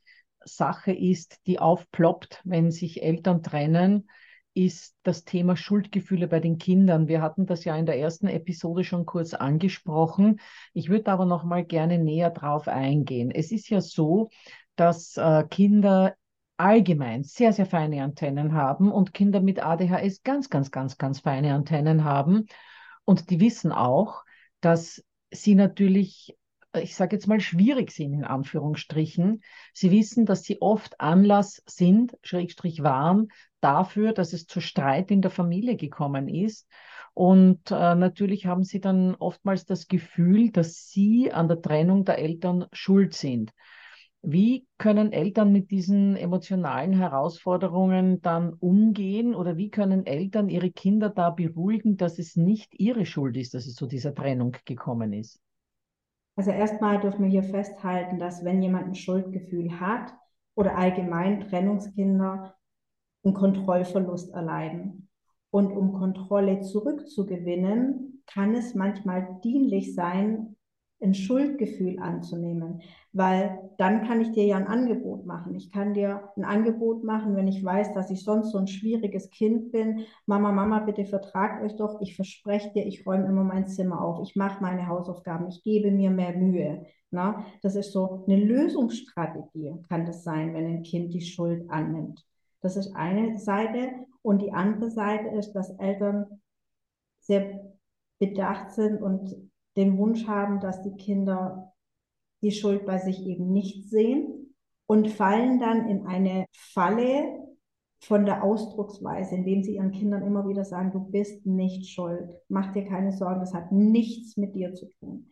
Sache 0.44 0.90
ist, 0.90 1.46
die 1.46 1.60
aufploppt, 1.60 2.40
wenn 2.42 2.72
sich 2.72 3.00
Eltern 3.04 3.44
trennen, 3.44 4.10
ist 4.54 4.96
das 5.02 5.24
Thema 5.24 5.56
Schuldgefühle 5.56 6.28
bei 6.28 6.40
den 6.40 6.58
Kindern. 6.58 7.08
Wir 7.08 7.22
hatten 7.22 7.46
das 7.46 7.64
ja 7.64 7.76
in 7.76 7.86
der 7.86 7.98
ersten 7.98 8.28
Episode 8.28 8.84
schon 8.84 9.06
kurz 9.06 9.34
angesprochen. 9.34 10.40
Ich 10.74 10.88
würde 10.88 11.10
aber 11.10 11.24
noch 11.24 11.44
mal 11.44 11.64
gerne 11.64 11.98
näher 11.98 12.30
drauf 12.30 12.68
eingehen. 12.68 13.30
Es 13.30 13.50
ist 13.50 13.68
ja 13.70 13.80
so, 13.80 14.28
dass 14.76 15.16
äh, 15.16 15.44
Kinder 15.48 16.14
allgemein 16.56 17.24
sehr, 17.24 17.52
sehr 17.52 17.66
feine 17.66 18.02
Antennen 18.02 18.52
haben 18.52 18.92
und 18.92 19.14
Kinder 19.14 19.40
mit 19.40 19.64
ADHS 19.64 20.22
ganz, 20.22 20.50
ganz, 20.50 20.70
ganz, 20.70 20.98
ganz 20.98 21.20
feine 21.20 21.54
Antennen 21.54 22.04
haben. 22.04 22.46
Und 23.04 23.30
die 23.30 23.40
wissen 23.40 23.72
auch, 23.72 24.22
dass 24.60 25.04
sie 25.30 25.54
natürlich 25.54 26.36
ich 26.80 26.96
sage 26.96 27.16
jetzt 27.16 27.26
mal, 27.26 27.40
schwierig 27.40 27.90
sind, 27.90 28.14
in 28.14 28.24
Anführungsstrichen. 28.24 29.42
Sie 29.74 29.90
wissen, 29.90 30.24
dass 30.24 30.42
sie 30.42 30.62
oft 30.62 31.00
Anlass 31.00 31.62
sind, 31.66 32.16
Schrägstrich 32.22 32.82
waren, 32.82 33.28
dafür, 33.62 34.12
dass 34.12 34.32
es 34.32 34.46
zu 34.46 34.60
Streit 34.60 35.10
in 35.10 35.22
der 35.22 35.30
Familie 35.30 35.76
gekommen 35.76 36.28
ist. 36.28 36.68
Und 37.14 37.70
äh, 37.70 37.94
natürlich 37.94 38.46
haben 38.46 38.64
sie 38.64 38.80
dann 38.80 39.14
oftmals 39.14 39.66
das 39.66 39.86
Gefühl, 39.86 40.50
dass 40.50 40.88
sie 40.88 41.32
an 41.32 41.48
der 41.48 41.60
Trennung 41.60 42.04
der 42.04 42.18
Eltern 42.18 42.66
schuld 42.72 43.14
sind. 43.14 43.52
Wie 44.22 44.66
können 44.78 45.12
Eltern 45.12 45.52
mit 45.52 45.70
diesen 45.72 46.16
emotionalen 46.16 46.92
Herausforderungen 46.92 48.22
dann 48.22 48.52
umgehen 48.52 49.34
oder 49.34 49.56
wie 49.56 49.68
können 49.68 50.06
Eltern 50.06 50.48
ihre 50.48 50.70
Kinder 50.70 51.10
da 51.10 51.30
beruhigen, 51.30 51.96
dass 51.96 52.20
es 52.20 52.36
nicht 52.36 52.72
ihre 52.78 53.04
Schuld 53.04 53.36
ist, 53.36 53.54
dass 53.54 53.66
es 53.66 53.74
zu 53.74 53.86
dieser 53.86 54.14
Trennung 54.14 54.56
gekommen 54.64 55.12
ist? 55.12 55.40
Also 56.36 56.50
erstmal 56.50 57.00
dürfen 57.00 57.24
wir 57.24 57.30
hier 57.30 57.42
festhalten, 57.42 58.18
dass 58.18 58.44
wenn 58.44 58.62
jemand 58.62 58.86
ein 58.86 58.94
Schuldgefühl 58.94 59.80
hat 59.80 60.14
oder 60.54 60.78
allgemein 60.78 61.40
Trennungskinder 61.40 62.54
einen 63.24 63.34
Kontrollverlust 63.34 64.32
erleiden. 64.32 65.08
Und 65.50 65.72
um 65.72 65.92
Kontrolle 65.92 66.60
zurückzugewinnen, 66.60 68.22
kann 68.26 68.54
es 68.54 68.74
manchmal 68.74 69.38
dienlich 69.42 69.94
sein, 69.94 70.56
ein 71.02 71.14
Schuldgefühl 71.14 71.98
anzunehmen, 71.98 72.80
weil 73.12 73.58
dann 73.76 74.06
kann 74.06 74.20
ich 74.20 74.30
dir 74.30 74.44
ja 74.44 74.56
ein 74.56 74.68
Angebot 74.68 75.26
machen. 75.26 75.54
Ich 75.54 75.72
kann 75.72 75.94
dir 75.94 76.28
ein 76.36 76.44
Angebot 76.44 77.02
machen, 77.04 77.34
wenn 77.34 77.48
ich 77.48 77.62
weiß, 77.62 77.92
dass 77.92 78.10
ich 78.10 78.22
sonst 78.22 78.52
so 78.52 78.58
ein 78.58 78.68
schwieriges 78.68 79.30
Kind 79.30 79.72
bin. 79.72 80.04
Mama, 80.26 80.52
Mama, 80.52 80.80
bitte 80.80 81.04
vertragt 81.04 81.62
euch 81.64 81.76
doch. 81.76 82.00
Ich 82.00 82.14
verspreche 82.14 82.72
dir, 82.72 82.86
ich 82.86 83.04
räume 83.04 83.26
immer 83.26 83.44
mein 83.44 83.66
Zimmer 83.66 84.00
auf. 84.00 84.20
Ich 84.22 84.36
mache 84.36 84.62
meine 84.62 84.86
Hausaufgaben. 84.86 85.48
Ich 85.48 85.62
gebe 85.64 85.90
mir 85.90 86.10
mehr 86.10 86.36
Mühe. 86.36 86.86
Na, 87.10 87.44
das 87.62 87.74
ist 87.74 87.92
so 87.92 88.24
eine 88.26 88.36
Lösungsstrategie, 88.36 89.74
kann 89.88 90.06
das 90.06 90.24
sein, 90.24 90.54
wenn 90.54 90.66
ein 90.66 90.82
Kind 90.82 91.12
die 91.12 91.20
Schuld 91.20 91.68
annimmt. 91.68 92.24
Das 92.62 92.76
ist 92.76 92.94
eine 92.94 93.38
Seite. 93.38 93.92
Und 94.22 94.40
die 94.40 94.52
andere 94.52 94.90
Seite 94.90 95.28
ist, 95.36 95.52
dass 95.52 95.76
Eltern 95.78 96.40
sehr 97.20 97.60
bedacht 98.18 98.72
sind 98.72 99.02
und 99.02 99.50
den 99.76 99.98
Wunsch 99.98 100.26
haben, 100.26 100.60
dass 100.60 100.82
die 100.82 100.96
Kinder 100.96 101.72
die 102.40 102.52
Schuld 102.52 102.86
bei 102.86 102.98
sich 102.98 103.24
eben 103.26 103.52
nicht 103.52 103.88
sehen 103.88 104.54
und 104.86 105.08
fallen 105.08 105.58
dann 105.58 105.88
in 105.88 106.06
eine 106.06 106.46
Falle 106.52 107.38
von 108.00 108.26
der 108.26 108.42
Ausdrucksweise, 108.42 109.36
indem 109.36 109.62
sie 109.62 109.76
ihren 109.76 109.92
Kindern 109.92 110.22
immer 110.22 110.48
wieder 110.48 110.64
sagen, 110.64 110.90
du 110.90 111.00
bist 111.00 111.46
nicht 111.46 111.88
schuld, 111.88 112.30
mach 112.48 112.72
dir 112.72 112.84
keine 112.84 113.12
Sorgen, 113.12 113.40
das 113.40 113.54
hat 113.54 113.70
nichts 113.70 114.36
mit 114.36 114.56
dir 114.56 114.74
zu 114.74 114.88
tun. 114.98 115.28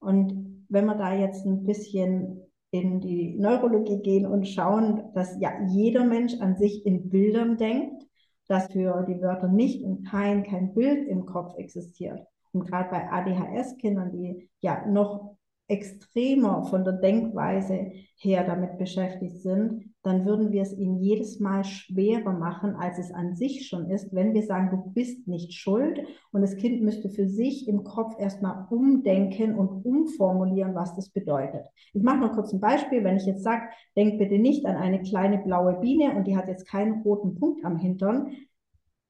Und 0.00 0.64
wenn 0.68 0.86
wir 0.86 0.94
da 0.94 1.14
jetzt 1.14 1.44
ein 1.44 1.64
bisschen 1.64 2.47
in 2.70 3.00
die 3.00 3.36
Neurologie 3.38 4.00
gehen 4.02 4.26
und 4.26 4.46
schauen, 4.46 5.04
dass 5.14 5.38
ja 5.40 5.50
jeder 5.68 6.04
Mensch 6.04 6.34
an 6.40 6.56
sich 6.56 6.84
in 6.84 7.08
Bildern 7.08 7.56
denkt, 7.56 8.04
dass 8.46 8.66
für 8.72 9.04
die 9.08 9.20
Wörter 9.20 9.48
nicht 9.48 9.82
und 9.82 10.08
kein 10.08 10.42
kein 10.42 10.74
Bild 10.74 11.06
im 11.08 11.26
Kopf 11.26 11.54
existiert. 11.56 12.20
Und 12.52 12.66
gerade 12.66 12.90
bei 12.90 13.10
ADHS-Kindern, 13.10 14.12
die 14.12 14.50
ja 14.60 14.86
noch 14.86 15.36
extremer 15.68 16.64
von 16.64 16.84
der 16.84 16.94
Denkweise 16.94 17.92
her 18.16 18.44
damit 18.44 18.78
beschäftigt 18.78 19.42
sind, 19.42 19.87
dann 20.02 20.24
würden 20.24 20.52
wir 20.52 20.62
es 20.62 20.72
ihnen 20.72 21.00
jedes 21.00 21.40
Mal 21.40 21.64
schwerer 21.64 22.32
machen, 22.32 22.76
als 22.76 22.98
es 22.98 23.10
an 23.12 23.34
sich 23.34 23.66
schon 23.66 23.90
ist, 23.90 24.14
wenn 24.14 24.32
wir 24.32 24.42
sagen, 24.44 24.70
du 24.70 24.92
bist 24.92 25.26
nicht 25.26 25.52
schuld 25.54 26.00
und 26.30 26.40
das 26.40 26.56
Kind 26.56 26.82
müsste 26.82 27.10
für 27.10 27.26
sich 27.26 27.66
im 27.66 27.82
Kopf 27.82 28.14
erstmal 28.18 28.66
umdenken 28.70 29.56
und 29.56 29.84
umformulieren, 29.84 30.74
was 30.74 30.94
das 30.94 31.10
bedeutet. 31.10 31.66
Ich 31.92 32.02
mache 32.02 32.18
mal 32.18 32.32
kurz 32.32 32.52
ein 32.52 32.60
Beispiel. 32.60 33.02
Wenn 33.02 33.16
ich 33.16 33.26
jetzt 33.26 33.42
sage, 33.42 33.62
denk 33.96 34.18
bitte 34.18 34.38
nicht 34.38 34.66
an 34.66 34.76
eine 34.76 35.02
kleine 35.02 35.38
blaue 35.38 35.74
Biene 35.80 36.14
und 36.14 36.26
die 36.26 36.36
hat 36.36 36.48
jetzt 36.48 36.68
keinen 36.68 37.02
roten 37.02 37.34
Punkt 37.34 37.64
am 37.64 37.76
Hintern, 37.76 38.32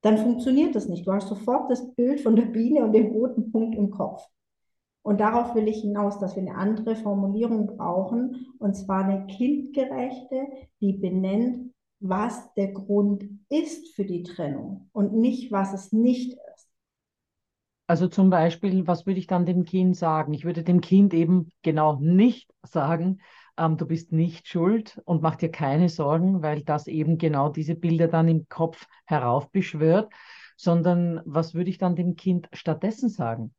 dann 0.01 0.17
funktioniert 0.17 0.75
das 0.75 0.89
nicht. 0.89 1.07
Du 1.07 1.13
hast 1.13 1.29
sofort 1.29 1.71
das 1.71 1.95
Bild 1.95 2.21
von 2.21 2.35
der 2.35 2.47
Biene 2.47 2.85
und 2.85 2.93
dem 2.93 3.07
roten 3.07 3.51
Punkt 3.53 3.77
im 3.77 3.91
Kopf. 3.91 4.23
Und 5.09 5.21
darauf 5.21 5.55
will 5.55 5.69
ich 5.69 5.81
hinaus, 5.81 6.19
dass 6.19 6.37
wir 6.37 6.43
eine 6.43 6.55
andere 6.55 6.95
Formulierung 6.95 7.79
brauchen, 7.79 8.47
und 8.59 8.75
zwar 8.75 9.07
eine 9.07 9.27
kindgerechte, 9.27 10.47
die 10.83 10.93
benennt, 10.93 11.73
was 11.99 12.53
der 12.57 12.73
Grund 12.73 13.25
ist 13.49 13.97
für 13.97 14.05
die 14.05 14.23
Trennung 14.23 14.91
und 14.93 15.15
nicht, 15.15 15.51
was 15.51 15.73
es 15.73 15.93
nicht 15.93 16.35
ist. 16.53 16.69
Also 17.87 18.09
zum 18.09 18.29
Beispiel, 18.29 18.87
was 18.87 19.07
würde 19.07 19.19
ich 19.19 19.27
dann 19.27 19.47
dem 19.47 19.65
Kind 19.65 19.97
sagen? 19.97 20.35
Ich 20.35 20.45
würde 20.45 20.63
dem 20.63 20.83
Kind 20.83 21.15
eben 21.15 21.53
genau 21.63 21.99
nicht 21.99 22.53
sagen, 22.63 23.23
ähm, 23.57 23.79
du 23.79 23.87
bist 23.87 24.13
nicht 24.13 24.47
schuld 24.47 25.01
und 25.07 25.23
mach 25.23 25.37
dir 25.37 25.51
keine 25.51 25.89
Sorgen, 25.89 26.43
weil 26.43 26.63
das 26.65 26.87
eben 26.87 27.17
genau 27.17 27.49
diese 27.49 27.77
Bilder 27.77 28.09
dann 28.09 28.29
im 28.29 28.47
Kopf 28.51 28.87
heraufbeschwört, 29.07 30.13
sondern 30.59 31.23
was 31.25 31.55
würde 31.55 31.71
ich 31.71 31.79
dann 31.79 31.97
dem 31.97 32.15
Kind 32.15 32.51
stattdessen 32.53 33.09
sagen? 33.09 33.55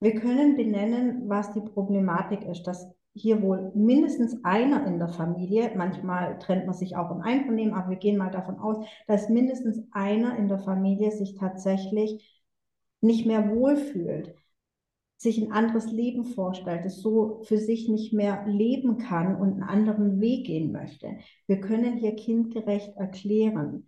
Wir 0.00 0.14
können 0.14 0.56
benennen, 0.56 1.28
was 1.28 1.52
die 1.52 1.60
Problematik 1.60 2.44
ist, 2.44 2.64
dass 2.64 2.86
hier 3.14 3.40
wohl 3.40 3.72
mindestens 3.74 4.44
einer 4.44 4.86
in 4.86 4.98
der 4.98 5.08
Familie, 5.08 5.72
manchmal 5.74 6.38
trennt 6.38 6.66
man 6.66 6.74
sich 6.74 6.96
auch 6.96 7.10
im 7.10 7.22
Einvernehmen, 7.22 7.72
aber 7.72 7.90
wir 7.90 7.96
gehen 7.96 8.18
mal 8.18 8.30
davon 8.30 8.58
aus, 8.58 8.86
dass 9.06 9.30
mindestens 9.30 9.82
einer 9.92 10.36
in 10.36 10.48
der 10.48 10.58
Familie 10.58 11.12
sich 11.12 11.34
tatsächlich 11.34 12.42
nicht 13.00 13.26
mehr 13.26 13.54
wohlfühlt 13.56 14.34
sich 15.18 15.40
ein 15.40 15.52
anderes 15.52 15.90
Leben 15.90 16.24
vorstellt, 16.24 16.84
es 16.84 17.00
so 17.00 17.40
für 17.44 17.58
sich 17.58 17.88
nicht 17.88 18.12
mehr 18.12 18.44
leben 18.46 18.98
kann 18.98 19.36
und 19.36 19.54
einen 19.54 19.62
anderen 19.62 20.20
Weg 20.20 20.46
gehen 20.46 20.72
möchte. 20.72 21.16
Wir 21.46 21.60
können 21.60 21.96
hier 21.96 22.14
kindgerecht 22.14 22.94
erklären. 22.96 23.86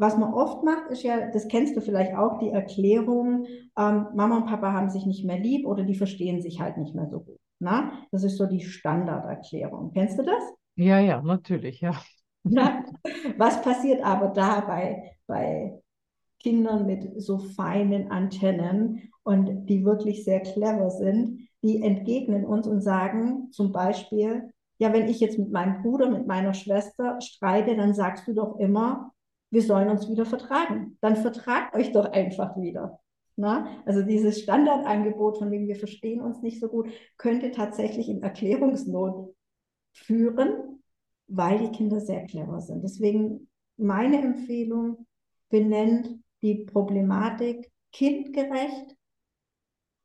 Was 0.00 0.16
man 0.16 0.32
oft 0.32 0.64
macht, 0.64 0.90
ist 0.90 1.02
ja, 1.02 1.30
das 1.30 1.46
kennst 1.48 1.76
du 1.76 1.82
vielleicht 1.82 2.14
auch, 2.16 2.38
die 2.38 2.48
Erklärung, 2.48 3.44
ähm, 3.78 4.06
Mama 4.14 4.38
und 4.38 4.46
Papa 4.46 4.72
haben 4.72 4.88
sich 4.88 5.04
nicht 5.04 5.26
mehr 5.26 5.38
lieb 5.38 5.66
oder 5.66 5.84
die 5.84 5.94
verstehen 5.94 6.40
sich 6.40 6.58
halt 6.58 6.78
nicht 6.78 6.94
mehr 6.94 7.06
so 7.06 7.20
gut. 7.20 7.36
Na? 7.58 7.92
Das 8.10 8.24
ist 8.24 8.38
so 8.38 8.46
die 8.46 8.62
Standarderklärung. 8.62 9.92
Kennst 9.92 10.18
du 10.18 10.22
das? 10.22 10.42
Ja, 10.76 11.00
ja, 11.00 11.20
natürlich, 11.20 11.82
ja. 11.82 11.92
ja. 12.44 12.82
Was 13.36 13.60
passiert 13.60 14.02
aber 14.02 14.28
da 14.28 14.60
bei, 14.60 15.16
bei 15.26 15.78
Kindern 16.38 16.86
mit 16.86 17.20
so 17.20 17.38
feinen 17.38 18.10
Antennen 18.10 19.02
und 19.22 19.66
die 19.66 19.84
wirklich 19.84 20.24
sehr 20.24 20.40
clever 20.40 20.88
sind, 20.88 21.40
die 21.62 21.82
entgegnen 21.82 22.46
uns 22.46 22.66
und 22.66 22.80
sagen 22.80 23.52
zum 23.52 23.70
Beispiel, 23.70 24.50
ja, 24.78 24.94
wenn 24.94 25.08
ich 25.08 25.20
jetzt 25.20 25.38
mit 25.38 25.52
meinem 25.52 25.82
Bruder, 25.82 26.08
mit 26.08 26.26
meiner 26.26 26.54
Schwester 26.54 27.20
streite, 27.20 27.76
dann 27.76 27.92
sagst 27.92 28.26
du 28.26 28.32
doch 28.32 28.58
immer, 28.58 29.12
wir 29.50 29.62
sollen 29.62 29.88
uns 29.88 30.08
wieder 30.08 30.26
vertragen. 30.26 30.96
Dann 31.00 31.16
vertragt 31.16 31.74
euch 31.74 31.92
doch 31.92 32.10
einfach 32.12 32.56
wieder. 32.56 33.00
Na? 33.36 33.82
Also 33.86 34.02
dieses 34.02 34.40
Standardangebot, 34.40 35.38
von 35.38 35.50
dem 35.50 35.66
wir 35.66 35.76
verstehen 35.76 36.20
uns 36.20 36.42
nicht 36.42 36.60
so 36.60 36.68
gut, 36.68 36.88
könnte 37.16 37.50
tatsächlich 37.50 38.08
in 38.08 38.22
Erklärungsnot 38.22 39.34
führen, 39.92 40.82
weil 41.26 41.58
die 41.58 41.70
Kinder 41.70 42.00
sehr 42.00 42.24
clever 42.26 42.60
sind. 42.60 42.82
Deswegen 42.82 43.48
meine 43.76 44.20
Empfehlung, 44.20 45.06
benennt 45.48 46.20
die 46.42 46.64
Problematik 46.64 47.70
kindgerecht 47.92 48.96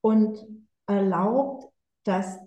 und 0.01 0.43
erlaubt, 0.87 1.71
dass 2.03 2.39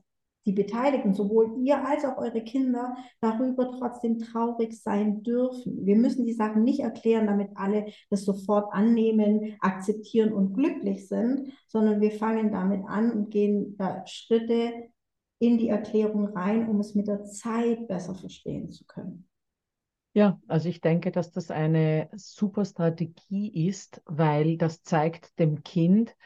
die 0.48 0.54
Beteiligten, 0.54 1.12
sowohl 1.12 1.58
ihr 1.62 1.86
als 1.86 2.06
auch 2.06 2.16
eure 2.16 2.42
Kinder, 2.42 2.96
darüber 3.20 3.70
trotzdem 3.78 4.18
traurig 4.18 4.80
sein 4.82 5.22
dürfen. 5.22 5.84
Wir 5.84 5.94
müssen 5.94 6.24
die 6.24 6.32
Sachen 6.32 6.64
nicht 6.64 6.80
erklären, 6.80 7.26
damit 7.26 7.50
alle 7.54 7.92
das 8.08 8.24
sofort 8.24 8.72
annehmen, 8.72 9.56
akzeptieren 9.60 10.32
und 10.32 10.54
glücklich 10.54 11.06
sind, 11.06 11.52
sondern 11.66 12.00
wir 12.00 12.12
fangen 12.12 12.50
damit 12.50 12.80
an 12.88 13.12
und 13.12 13.30
gehen 13.30 13.76
da 13.76 14.06
Schritte 14.06 14.72
in 15.38 15.58
die 15.58 15.68
Erklärung 15.68 16.28
rein, 16.28 16.66
um 16.66 16.80
es 16.80 16.94
mit 16.94 17.08
der 17.08 17.26
Zeit 17.26 17.86
besser 17.86 18.14
verstehen 18.14 18.70
zu 18.70 18.86
können. 18.86 19.28
Ja, 20.14 20.40
also 20.48 20.70
ich 20.70 20.80
denke, 20.80 21.12
dass 21.12 21.30
das 21.30 21.50
eine 21.50 22.08
super 22.16 22.64
Strategie 22.64 23.68
ist, 23.68 24.00
weil 24.06 24.56
das 24.56 24.82
zeigt 24.82 25.38
dem 25.38 25.62
Kind, 25.62 26.16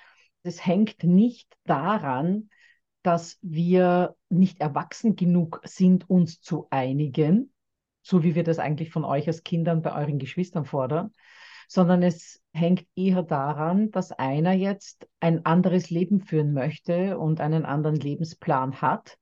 es 0.45 0.65
hängt 0.65 1.03
nicht 1.03 1.53
daran, 1.65 2.51
dass 3.03 3.39
wir 3.43 4.17
nicht 4.29 4.61
erwachsen 4.61 5.17
genug 5.17 5.61
sind, 5.65 6.09
uns 6.09 6.41
zu 6.41 6.67
einigen, 6.71 7.53
so 8.03 8.23
wie 8.23 8.35
wir 8.35 8.45
das 8.45 8.59
eigentlich 8.59 8.91
von 8.91 9.05
euch 9.05 9.27
als 9.27 9.43
Kindern 9.43 9.83
bei 9.83 9.95
euren 9.95 10.19
Geschwistern 10.19 10.65
fordern, 10.65 11.13
sondern 11.69 12.03
es 12.03 12.43
hängt 12.53 12.87
eher 12.95 13.23
daran, 13.23 13.91
dass 13.91 14.13
einer 14.13 14.53
jetzt 14.53 15.09
ein 15.21 15.47
anderes 15.47 15.91
Leben 15.91 16.21
führen 16.21 16.53
möchte 16.53 17.19
und 17.19 17.41
einen 17.41 17.65
anderen 17.65 17.97
Lebensplan 17.97 18.81
hat. 18.81 19.17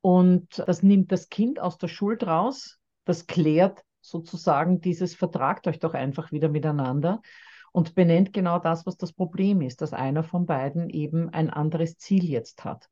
Und 0.00 0.62
das 0.66 0.82
nimmt 0.82 1.12
das 1.12 1.28
Kind 1.28 1.58
aus 1.58 1.78
der 1.78 1.88
Schuld 1.88 2.26
raus, 2.26 2.78
das 3.04 3.26
klärt 3.26 3.82
sozusagen 4.00 4.80
dieses 4.80 5.14
Vertragt 5.14 5.66
euch 5.66 5.78
doch 5.78 5.94
einfach 5.94 6.30
wieder 6.30 6.48
miteinander 6.48 7.22
und 7.72 7.94
benennt 7.94 8.32
genau 8.32 8.58
das, 8.58 8.86
was 8.86 8.96
das 8.96 9.12
Problem 9.12 9.60
ist, 9.60 9.80
dass 9.80 9.92
einer 9.92 10.22
von 10.22 10.46
beiden 10.46 10.90
eben 10.90 11.30
ein 11.30 11.50
anderes 11.50 11.96
Ziel 11.98 12.24
jetzt 12.24 12.64
hat. 12.64 12.88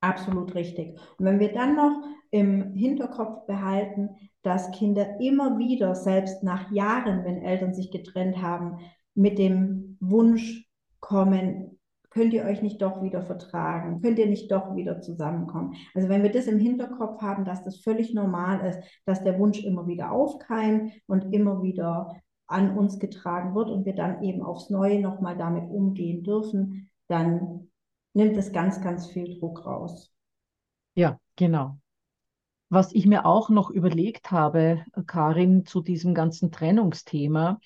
Absolut 0.00 0.54
richtig. 0.54 0.98
Und 1.18 1.24
wenn 1.24 1.40
wir 1.40 1.52
dann 1.52 1.74
noch 1.74 2.02
im 2.30 2.74
Hinterkopf 2.74 3.46
behalten, 3.46 4.10
dass 4.42 4.70
Kinder 4.70 5.20
immer 5.20 5.58
wieder, 5.58 5.94
selbst 5.94 6.42
nach 6.42 6.70
Jahren, 6.70 7.24
wenn 7.24 7.42
Eltern 7.42 7.74
sich 7.74 7.90
getrennt 7.90 8.40
haben, 8.40 8.78
mit 9.14 9.38
dem 9.38 9.96
Wunsch 10.00 10.68
kommen, 11.00 11.78
könnt 12.10 12.32
ihr 12.32 12.44
euch 12.44 12.62
nicht 12.62 12.80
doch 12.80 13.02
wieder 13.02 13.22
vertragen? 13.22 14.00
Könnt 14.00 14.18
ihr 14.18 14.26
nicht 14.26 14.50
doch 14.50 14.74
wieder 14.74 15.00
zusammenkommen? 15.00 15.74
Also 15.94 16.08
wenn 16.08 16.22
wir 16.22 16.32
das 16.32 16.46
im 16.46 16.58
Hinterkopf 16.58 17.20
haben, 17.20 17.44
dass 17.44 17.64
das 17.64 17.80
völlig 17.80 18.14
normal 18.14 18.66
ist, 18.66 18.80
dass 19.04 19.22
der 19.22 19.38
Wunsch 19.38 19.62
immer 19.64 19.86
wieder 19.86 20.12
aufkeimt 20.12 20.92
und 21.06 21.34
immer 21.34 21.62
wieder 21.62 22.14
an 22.46 22.76
uns 22.76 22.98
getragen 22.98 23.54
wird 23.54 23.68
und 23.68 23.84
wir 23.84 23.94
dann 23.94 24.22
eben 24.22 24.42
aufs 24.42 24.70
Neue 24.70 25.00
nochmal 25.00 25.36
damit 25.36 25.68
umgehen 25.68 26.22
dürfen, 26.22 26.88
dann 27.08 27.68
nimmt 28.16 28.36
es 28.38 28.50
ganz, 28.50 28.80
ganz 28.80 29.06
viel 29.06 29.38
Druck 29.38 29.66
raus. 29.66 30.10
Ja, 30.94 31.20
genau. 31.36 31.78
Was 32.70 32.92
ich 32.92 33.06
mir 33.06 33.26
auch 33.26 33.50
noch 33.50 33.70
überlegt 33.70 34.30
habe, 34.30 34.84
Karin, 35.06 35.66
zu 35.66 35.82
diesem 35.82 36.14
ganzen 36.14 36.50
Trennungsthema, 36.50 37.60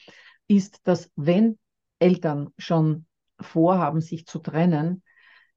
ist, 0.48 0.80
dass 0.82 1.10
wenn 1.14 1.58
Eltern 2.00 2.50
schon 2.58 3.06
vorhaben, 3.40 4.00
sich 4.00 4.26
zu 4.26 4.40
trennen, 4.40 5.02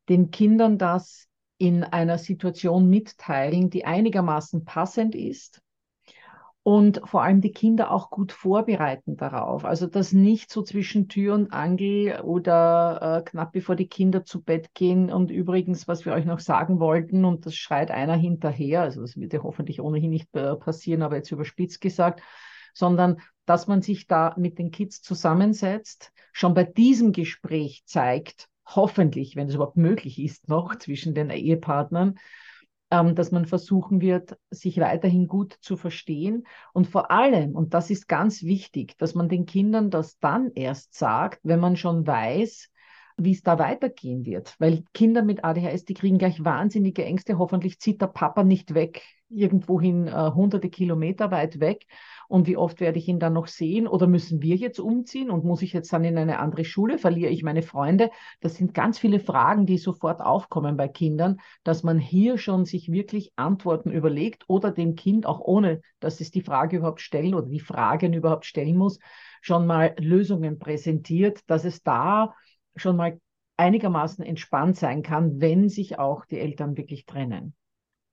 den 0.09 0.29
Kindern 0.29 0.77
das 0.77 1.27
in 1.57 1.83
einer 1.83 2.19
Situation 2.19 2.87
mitteilen, 2.87 3.71
die 3.71 3.85
einigermaßen 3.85 4.63
passend 4.63 5.15
ist 5.15 5.62
und 6.63 7.01
vor 7.03 7.21
allem 7.21 7.41
die 7.41 7.51
Kinder 7.51 7.91
auch 7.91 8.09
gut 8.09 8.31
vorbereiten 8.31 9.17
darauf. 9.17 9.65
Also 9.65 9.85
das 9.85 10.13
nicht 10.13 10.49
so 10.49 10.63
zwischen 10.63 11.09
Tür 11.09 11.35
und 11.35 11.51
Angel 11.51 12.21
oder 12.21 13.19
äh, 13.19 13.29
knapp 13.29 13.51
bevor 13.51 13.75
die 13.75 13.87
Kinder 13.89 14.23
zu 14.23 14.41
Bett 14.41 14.73
gehen. 14.73 15.11
Und 15.11 15.29
übrigens, 15.29 15.89
was 15.89 16.05
wir 16.05 16.13
euch 16.13 16.23
noch 16.23 16.39
sagen 16.39 16.79
wollten, 16.79 17.25
und 17.25 17.45
das 17.45 17.55
schreit 17.55 17.91
einer 17.91 18.15
hinterher, 18.15 18.81
also 18.81 19.01
das 19.01 19.17
wird 19.17 19.33
ja 19.33 19.43
hoffentlich 19.43 19.81
ohnehin 19.81 20.09
nicht 20.09 20.33
äh, 20.35 20.55
passieren, 20.55 21.01
aber 21.01 21.17
jetzt 21.17 21.31
überspitzt 21.31 21.81
gesagt, 21.81 22.21
sondern 22.73 23.19
dass 23.45 23.67
man 23.67 23.81
sich 23.81 24.07
da 24.07 24.33
mit 24.37 24.57
den 24.57 24.71
Kids 24.71 25.01
zusammensetzt, 25.01 26.13
schon 26.31 26.53
bei 26.53 26.63
diesem 26.63 27.11
Gespräch 27.11 27.83
zeigt, 27.85 28.47
hoffentlich, 28.65 29.35
wenn 29.35 29.49
es 29.49 29.55
überhaupt 29.55 29.75
möglich 29.75 30.17
ist, 30.17 30.47
noch 30.47 30.77
zwischen 30.77 31.13
den 31.13 31.29
Ehepartnern, 31.29 32.15
dass 32.93 33.31
man 33.31 33.45
versuchen 33.45 34.01
wird, 34.01 34.37
sich 34.51 34.79
weiterhin 34.79 35.27
gut 35.27 35.57
zu 35.61 35.77
verstehen. 35.77 36.45
Und 36.73 36.87
vor 36.87 37.09
allem, 37.09 37.55
und 37.55 37.73
das 37.73 37.89
ist 37.89 38.07
ganz 38.07 38.43
wichtig, 38.43 38.97
dass 38.97 39.15
man 39.15 39.29
den 39.29 39.45
Kindern 39.45 39.89
das 39.89 40.19
dann 40.19 40.51
erst 40.53 40.93
sagt, 40.93 41.39
wenn 41.43 41.59
man 41.59 41.75
schon 41.75 42.05
weiß, 42.05 42.69
wie 43.17 43.31
es 43.31 43.41
da 43.41 43.57
weitergehen 43.57 44.25
wird. 44.25 44.55
Weil 44.59 44.83
Kinder 44.93 45.23
mit 45.23 45.43
ADHS, 45.43 45.85
die 45.85 45.95
kriegen 45.95 46.19
gleich 46.19 46.43
wahnsinnige 46.43 47.03
Ängste. 47.03 47.37
Hoffentlich 47.39 47.79
zieht 47.79 48.01
der 48.01 48.07
Papa 48.07 48.43
nicht 48.43 48.73
weg, 48.75 49.01
irgendwohin 49.35 50.07
äh, 50.07 50.31
hunderte 50.33 50.69
Kilometer 50.69 51.31
weit 51.31 51.59
weg. 51.59 51.85
Und 52.27 52.47
wie 52.47 52.57
oft 52.57 52.79
werde 52.79 52.99
ich 52.99 53.07
ihn 53.07 53.19
dann 53.19 53.33
noch 53.33 53.47
sehen? 53.47 53.87
Oder 53.87 54.07
müssen 54.07 54.41
wir 54.41 54.55
jetzt 54.55 54.79
umziehen? 54.79 55.29
Und 55.29 55.43
muss 55.45 55.61
ich 55.61 55.73
jetzt 55.73 55.91
dann 55.93 56.03
in 56.03 56.17
eine 56.17 56.39
andere 56.39 56.65
Schule, 56.65 56.97
verliere 56.97 57.31
ich 57.31 57.43
meine 57.43 57.61
Freunde? 57.61 58.09
Das 58.39 58.55
sind 58.55 58.73
ganz 58.73 58.97
viele 58.97 59.19
Fragen, 59.19 59.65
die 59.65 59.77
sofort 59.77 60.21
aufkommen 60.21 60.77
bei 60.77 60.87
Kindern, 60.87 61.39
dass 61.63 61.83
man 61.83 61.99
hier 61.99 62.37
schon 62.37 62.65
sich 62.65 62.91
wirklich 62.91 63.33
Antworten 63.35 63.91
überlegt 63.91 64.45
oder 64.47 64.71
dem 64.71 64.95
Kind 64.95 65.25
auch 65.25 65.39
ohne, 65.39 65.81
dass 65.99 66.21
es 66.21 66.31
die 66.31 66.41
Frage 66.41 66.77
überhaupt 66.77 67.01
stellen 67.01 67.35
oder 67.35 67.47
die 67.47 67.59
Fragen 67.59 68.13
überhaupt 68.13 68.45
stellen 68.45 68.77
muss, 68.77 68.99
schon 69.41 69.67
mal 69.67 69.93
Lösungen 69.99 70.59
präsentiert, 70.59 71.41
dass 71.47 71.65
es 71.65 71.83
da 71.83 72.33
schon 72.75 72.95
mal 72.95 73.19
einigermaßen 73.57 74.25
entspannt 74.25 74.77
sein 74.77 75.03
kann, 75.03 75.39
wenn 75.39 75.69
sich 75.69 75.99
auch 75.99 76.25
die 76.25 76.39
Eltern 76.39 76.77
wirklich 76.77 77.05
trennen. 77.05 77.53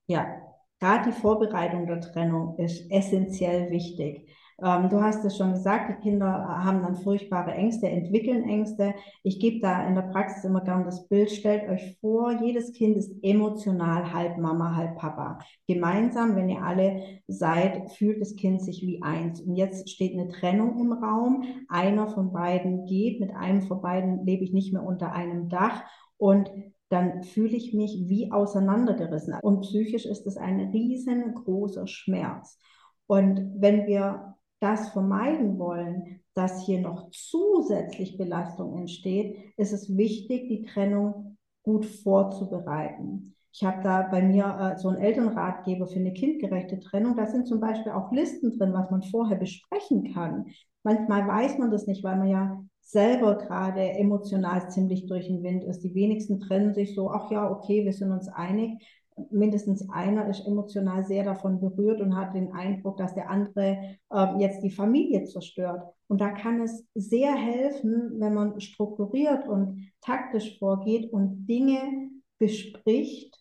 Ja, 0.06 0.49
gerade 0.80 1.10
die 1.10 1.20
Vorbereitung 1.20 1.86
der 1.86 2.00
Trennung 2.00 2.56
ist 2.58 2.90
essentiell 2.90 3.70
wichtig. 3.70 4.26
Ähm, 4.62 4.90
du 4.90 5.00
hast 5.02 5.24
es 5.24 5.36
schon 5.36 5.52
gesagt, 5.52 5.90
die 5.90 6.02
Kinder 6.02 6.26
haben 6.26 6.82
dann 6.82 6.96
furchtbare 6.96 7.52
Ängste, 7.52 7.88
entwickeln 7.88 8.44
Ängste. 8.44 8.94
Ich 9.22 9.40
gebe 9.40 9.60
da 9.60 9.86
in 9.86 9.94
der 9.94 10.02
Praxis 10.02 10.44
immer 10.44 10.60
gern 10.60 10.84
das 10.84 11.08
Bild, 11.08 11.30
stellt 11.30 11.68
euch 11.68 11.96
vor, 12.00 12.32
jedes 12.42 12.72
Kind 12.72 12.96
ist 12.96 13.12
emotional 13.22 14.12
halb 14.12 14.38
Mama, 14.38 14.74
halb 14.76 14.96
Papa. 14.96 15.38
Gemeinsam, 15.66 16.36
wenn 16.36 16.50
ihr 16.50 16.62
alle 16.62 17.02
seid, 17.26 17.90
fühlt 17.92 18.20
das 18.20 18.36
Kind 18.36 18.60
sich 18.60 18.82
wie 18.82 19.02
eins. 19.02 19.40
Und 19.40 19.56
jetzt 19.56 19.88
steht 19.88 20.12
eine 20.12 20.28
Trennung 20.28 20.78
im 20.78 20.92
Raum. 20.92 21.44
Einer 21.68 22.08
von 22.08 22.32
beiden 22.32 22.84
geht, 22.84 23.20
mit 23.20 23.34
einem 23.34 23.62
von 23.62 23.80
beiden 23.80 24.26
lebe 24.26 24.44
ich 24.44 24.52
nicht 24.52 24.72
mehr 24.72 24.82
unter 24.82 25.12
einem 25.12 25.48
Dach. 25.48 25.84
Und 26.18 26.50
dann 26.90 27.22
fühle 27.22 27.56
ich 27.56 27.72
mich 27.72 28.08
wie 28.08 28.30
auseinandergerissen. 28.32 29.34
Und 29.42 29.60
psychisch 29.60 30.04
ist 30.06 30.26
es 30.26 30.36
ein 30.36 30.60
riesengroßer 30.60 31.86
Schmerz. 31.86 32.58
Und 33.06 33.54
wenn 33.56 33.86
wir 33.86 34.36
das 34.60 34.90
vermeiden 34.90 35.58
wollen, 35.58 36.20
dass 36.34 36.64
hier 36.64 36.80
noch 36.80 37.10
zusätzlich 37.10 38.18
Belastung 38.18 38.76
entsteht, 38.76 39.36
ist 39.56 39.72
es 39.72 39.96
wichtig, 39.96 40.48
die 40.48 40.62
Trennung 40.62 41.38
gut 41.62 41.86
vorzubereiten. 41.86 43.34
Ich 43.52 43.64
habe 43.64 43.82
da 43.82 44.02
bei 44.02 44.22
mir 44.22 44.44
äh, 44.44 44.78
so 44.78 44.88
einen 44.88 45.00
Elternratgeber 45.00 45.86
für 45.86 45.98
eine 45.98 46.12
kindgerechte 46.12 46.78
Trennung. 46.78 47.16
Da 47.16 47.26
sind 47.26 47.46
zum 47.46 47.60
Beispiel 47.60 47.92
auch 47.92 48.12
Listen 48.12 48.56
drin, 48.56 48.72
was 48.72 48.90
man 48.90 49.02
vorher 49.02 49.36
besprechen 49.36 50.12
kann. 50.12 50.46
Manchmal 50.82 51.26
weiß 51.26 51.58
man 51.58 51.70
das 51.70 51.86
nicht, 51.86 52.04
weil 52.04 52.16
man 52.16 52.28
ja 52.28 52.64
selber 52.90 53.36
gerade 53.36 53.80
emotional 53.92 54.70
ziemlich 54.70 55.06
durch 55.06 55.26
den 55.26 55.42
Wind 55.42 55.64
ist. 55.64 55.82
Die 55.82 55.94
wenigsten 55.94 56.40
trennen 56.40 56.74
sich 56.74 56.94
so, 56.94 57.10
ach 57.10 57.30
ja, 57.30 57.50
okay, 57.50 57.84
wir 57.84 57.92
sind 57.92 58.10
uns 58.10 58.28
einig. 58.28 58.82
Mindestens 59.30 59.88
einer 59.90 60.28
ist 60.28 60.46
emotional 60.46 61.04
sehr 61.04 61.24
davon 61.24 61.60
berührt 61.60 62.00
und 62.00 62.16
hat 62.16 62.34
den 62.34 62.52
Eindruck, 62.52 62.96
dass 62.96 63.14
der 63.14 63.28
andere 63.28 63.98
äh, 64.10 64.26
jetzt 64.38 64.62
die 64.62 64.70
Familie 64.70 65.24
zerstört. 65.24 65.82
Und 66.08 66.20
da 66.20 66.30
kann 66.30 66.60
es 66.62 66.86
sehr 66.94 67.34
helfen, 67.34 68.14
wenn 68.18 68.34
man 68.34 68.60
strukturiert 68.60 69.46
und 69.46 69.90
taktisch 70.00 70.58
vorgeht 70.58 71.12
und 71.12 71.46
Dinge 71.46 72.10
bespricht, 72.38 73.36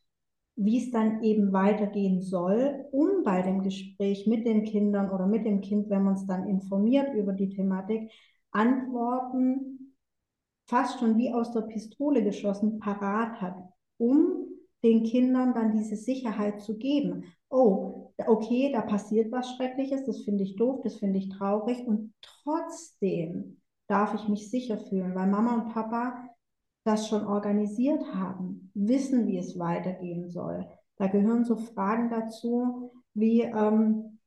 wie 0.56 0.78
es 0.78 0.92
dann 0.92 1.24
eben 1.24 1.54
weitergehen 1.54 2.22
soll, 2.22 2.86
um 2.92 3.24
bei 3.24 3.42
dem 3.42 3.64
Gespräch 3.64 4.28
mit 4.28 4.46
den 4.46 4.66
Kindern 4.66 5.10
oder 5.10 5.26
mit 5.26 5.46
dem 5.46 5.62
Kind, 5.62 5.90
wenn 5.90 6.04
man 6.04 6.16
es 6.16 6.28
dann 6.28 6.50
informiert 6.50 7.14
über 7.16 7.32
die 7.32 7.50
Thematik, 7.50 8.12
Antworten 8.52 9.96
fast 10.68 11.00
schon 11.00 11.18
wie 11.18 11.34
aus 11.34 11.52
der 11.52 11.62
Pistole 11.62 12.24
geschossen 12.24 12.80
parat 12.80 13.42
hat, 13.42 13.56
um 13.98 14.46
den 14.84 15.04
Kindern 15.04 15.54
dann 15.54 15.72
diese 15.72 15.96
Sicherheit 15.96 16.62
zu 16.62 16.78
geben. 16.78 17.26
Oh, 17.50 18.14
okay, 18.28 18.72
da 18.72 18.82
passiert 18.82 19.32
was 19.32 19.50
Schreckliches, 19.56 20.06
das 20.06 20.22
finde 20.22 20.44
ich 20.44 20.56
doof, 20.56 20.82
das 20.84 20.98
finde 20.98 21.18
ich 21.20 21.30
traurig 21.30 21.86
und 21.86 22.14
trotzdem 22.22 23.62
darf 23.88 24.14
ich 24.14 24.28
mich 24.28 24.50
sicher 24.52 24.78
fühlen, 24.78 25.16
weil 25.16 25.28
Mama 25.28 25.56
und 25.56 25.74
Papa 25.74 26.30
das 26.84 27.08
schon 27.08 27.26
organisiert 27.26 28.04
haben, 28.14 28.72
wissen, 28.74 29.28
wie 29.28 29.38
es 29.38 29.58
weitergehen 29.58 30.30
soll. 30.30 30.68
Da 30.98 31.08
gehören 31.08 31.44
so 31.44 31.58
Fragen 31.58 32.10
dazu 32.10 32.92
wie, 33.14 33.42
ähm, 33.42 34.19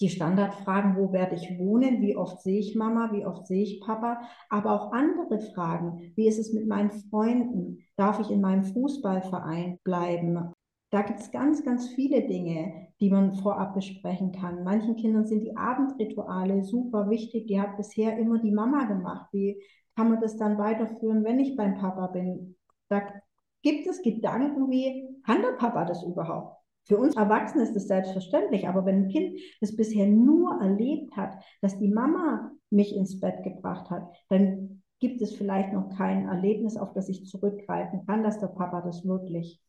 die 0.00 0.08
Standardfragen, 0.08 0.96
wo 0.96 1.12
werde 1.12 1.34
ich 1.34 1.58
wohnen, 1.58 2.00
wie 2.00 2.16
oft 2.16 2.40
sehe 2.42 2.60
ich 2.60 2.76
Mama, 2.76 3.10
wie 3.12 3.26
oft 3.26 3.46
sehe 3.46 3.62
ich 3.62 3.80
Papa, 3.80 4.20
aber 4.48 4.72
auch 4.72 4.92
andere 4.92 5.40
Fragen, 5.54 6.12
wie 6.14 6.28
ist 6.28 6.38
es 6.38 6.52
mit 6.52 6.66
meinen 6.66 6.90
Freunden, 6.90 7.78
darf 7.96 8.20
ich 8.20 8.30
in 8.30 8.40
meinem 8.40 8.64
Fußballverein 8.64 9.78
bleiben. 9.82 10.52
Da 10.90 11.02
gibt 11.02 11.20
es 11.20 11.30
ganz, 11.30 11.64
ganz 11.64 11.88
viele 11.88 12.26
Dinge, 12.26 12.88
die 13.00 13.10
man 13.10 13.34
vorab 13.34 13.74
besprechen 13.74 14.32
kann. 14.32 14.64
Manchen 14.64 14.96
Kindern 14.96 15.26
sind 15.26 15.42
die 15.42 15.56
Abendrituale 15.56 16.64
super 16.64 17.10
wichtig. 17.10 17.46
Die 17.46 17.60
hat 17.60 17.76
bisher 17.76 18.16
immer 18.18 18.38
die 18.38 18.52
Mama 18.52 18.84
gemacht. 18.84 19.28
Wie 19.32 19.62
kann 19.96 20.10
man 20.10 20.20
das 20.20 20.38
dann 20.38 20.56
weiterführen, 20.56 21.24
wenn 21.24 21.40
ich 21.40 21.56
beim 21.56 21.76
Papa 21.76 22.06
bin? 22.06 22.56
Da 22.88 23.02
gibt 23.62 23.86
es 23.86 24.00
Gedanken 24.00 24.70
wie, 24.70 25.06
kann 25.26 25.42
der 25.42 25.56
Papa 25.58 25.84
das 25.84 26.02
überhaupt? 26.04 26.56
Für 26.88 26.96
uns 26.96 27.16
Erwachsene 27.16 27.64
ist 27.64 27.76
das 27.76 27.86
selbstverständlich, 27.86 28.66
aber 28.66 28.86
wenn 28.86 29.04
ein 29.04 29.08
Kind 29.08 29.38
das 29.60 29.76
bisher 29.76 30.06
nur 30.06 30.58
erlebt 30.62 31.14
hat, 31.16 31.34
dass 31.60 31.78
die 31.78 31.88
Mama 31.88 32.50
mich 32.70 32.96
ins 32.96 33.20
Bett 33.20 33.42
gebracht 33.42 33.90
hat, 33.90 34.10
dann 34.30 34.82
gibt 34.98 35.20
es 35.20 35.34
vielleicht 35.34 35.74
noch 35.74 35.90
kein 35.90 36.26
Erlebnis, 36.26 36.78
auf 36.78 36.94
das 36.94 37.10
ich 37.10 37.26
zurückgreifen 37.26 38.06
kann, 38.06 38.22
dass 38.22 38.40
der 38.40 38.48
Papa 38.48 38.80
das 38.80 39.04
wirklich 39.04 39.62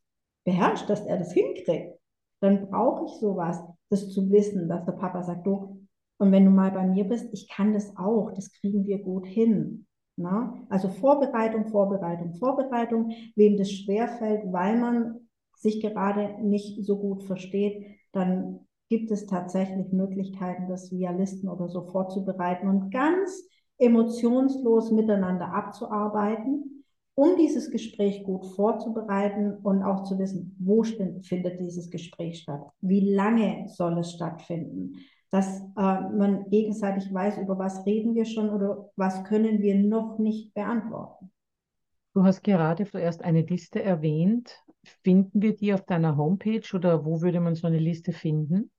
beherrscht, 0.46 0.90
dass 0.90 1.06
er 1.06 1.18
das 1.18 1.34
hinkriegt. 1.34 2.00
Dann 2.40 2.70
brauche 2.70 3.06
ich 3.06 3.12
sowas, 3.20 3.62
das 3.90 4.10
zu 4.10 4.32
wissen, 4.32 4.70
dass 4.70 4.86
der 4.86 4.94
Papa 4.94 5.22
sagt, 5.22 5.46
du, 5.46 5.86
und 6.20 6.32
wenn 6.32 6.46
du 6.46 6.52
mal 6.52 6.72
bei 6.72 6.88
mir 6.88 7.04
bist, 7.04 7.28
ich 7.34 7.50
kann 7.50 7.74
das 7.74 7.96
auch, 7.98 8.32
das 8.32 8.52
kriegen 8.54 8.86
wir 8.86 9.00
gut 9.00 9.28
hin. 9.28 9.86
Na? 10.16 10.54
Also 10.70 10.88
Vorbereitung, 10.88 11.68
Vorbereitung, 11.68 12.34
Vorbereitung, 12.36 13.12
wem 13.36 13.58
das 13.58 13.72
schwerfällt, 13.72 14.52
weil 14.52 14.78
man 14.78 15.29
sich 15.60 15.82
gerade 15.82 16.42
nicht 16.42 16.84
so 16.86 16.98
gut 16.98 17.24
versteht, 17.24 17.86
dann 18.12 18.62
gibt 18.90 19.12
es 19.12 19.28
tatsächlich 19.28 19.92
Möglichkeiten, 19.92 20.68
das 20.68 20.92
via 20.92 21.12
Listen 21.12 21.48
oder 21.48 21.68
so 21.68 21.84
vorzubereiten 21.84 22.68
und 22.68 22.92
ganz 22.92 23.44
emotionslos 23.78 24.92
miteinander 24.92 25.54
abzuarbeiten, 25.54 26.84
um 27.14 27.36
dieses 27.38 27.70
Gespräch 27.70 28.24
gut 28.24 28.46
vorzubereiten 28.46 29.58
und 29.58 29.84
auch 29.84 30.04
zu 30.04 30.18
wissen, 30.18 30.56
wo 30.60 30.84
findet 30.84 31.60
dieses 31.60 31.90
Gespräch 31.90 32.40
statt, 32.40 32.62
wie 32.82 33.14
lange 33.14 33.68
soll 33.68 34.00
es 34.00 34.14
stattfinden, 34.14 34.94
dass 35.30 35.60
äh, 35.62 35.62
man 35.76 36.50
gegenseitig 36.50 37.14
weiß, 37.14 37.38
über 37.38 37.60
was 37.60 37.86
reden 37.86 38.16
wir 38.16 38.26
schon 38.26 38.50
oder 38.50 38.90
was 38.96 39.24
können 39.26 39.62
wir 39.62 39.76
noch 39.76 40.18
nicht 40.18 40.54
beantworten. 40.54 41.32
Du 42.14 42.24
hast 42.24 42.42
gerade 42.42 42.86
zuerst 42.86 43.24
eine 43.24 43.42
Liste 43.42 43.84
erwähnt 43.84 44.64
Finden 45.04 45.42
wir 45.42 45.56
die 45.56 45.74
auf 45.74 45.86
deiner 45.86 46.18
Homepage 46.18 46.64
oder 46.74 47.06
wo 47.06 47.22
würde 47.22 47.40
man 47.40 47.56
so 47.56 47.68
eine 47.68 47.80
Liste 47.80 48.12
finden? 48.14 48.72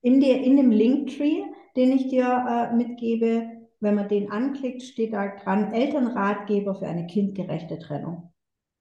In, 0.00 0.20
der, 0.20 0.42
in 0.42 0.56
dem 0.56 0.70
Linktree, 0.70 1.42
den 1.76 1.92
ich 1.92 2.08
dir 2.08 2.70
äh, 2.70 2.74
mitgebe, 2.74 3.50
wenn 3.80 3.94
man 3.94 4.08
den 4.08 4.30
anklickt, 4.30 4.82
steht 4.82 5.12
da 5.12 5.28
dran 5.36 5.72
Elternratgeber 5.72 6.74
für 6.74 6.86
eine 6.86 7.06
kindgerechte 7.06 7.78
Trennung. 7.78 8.32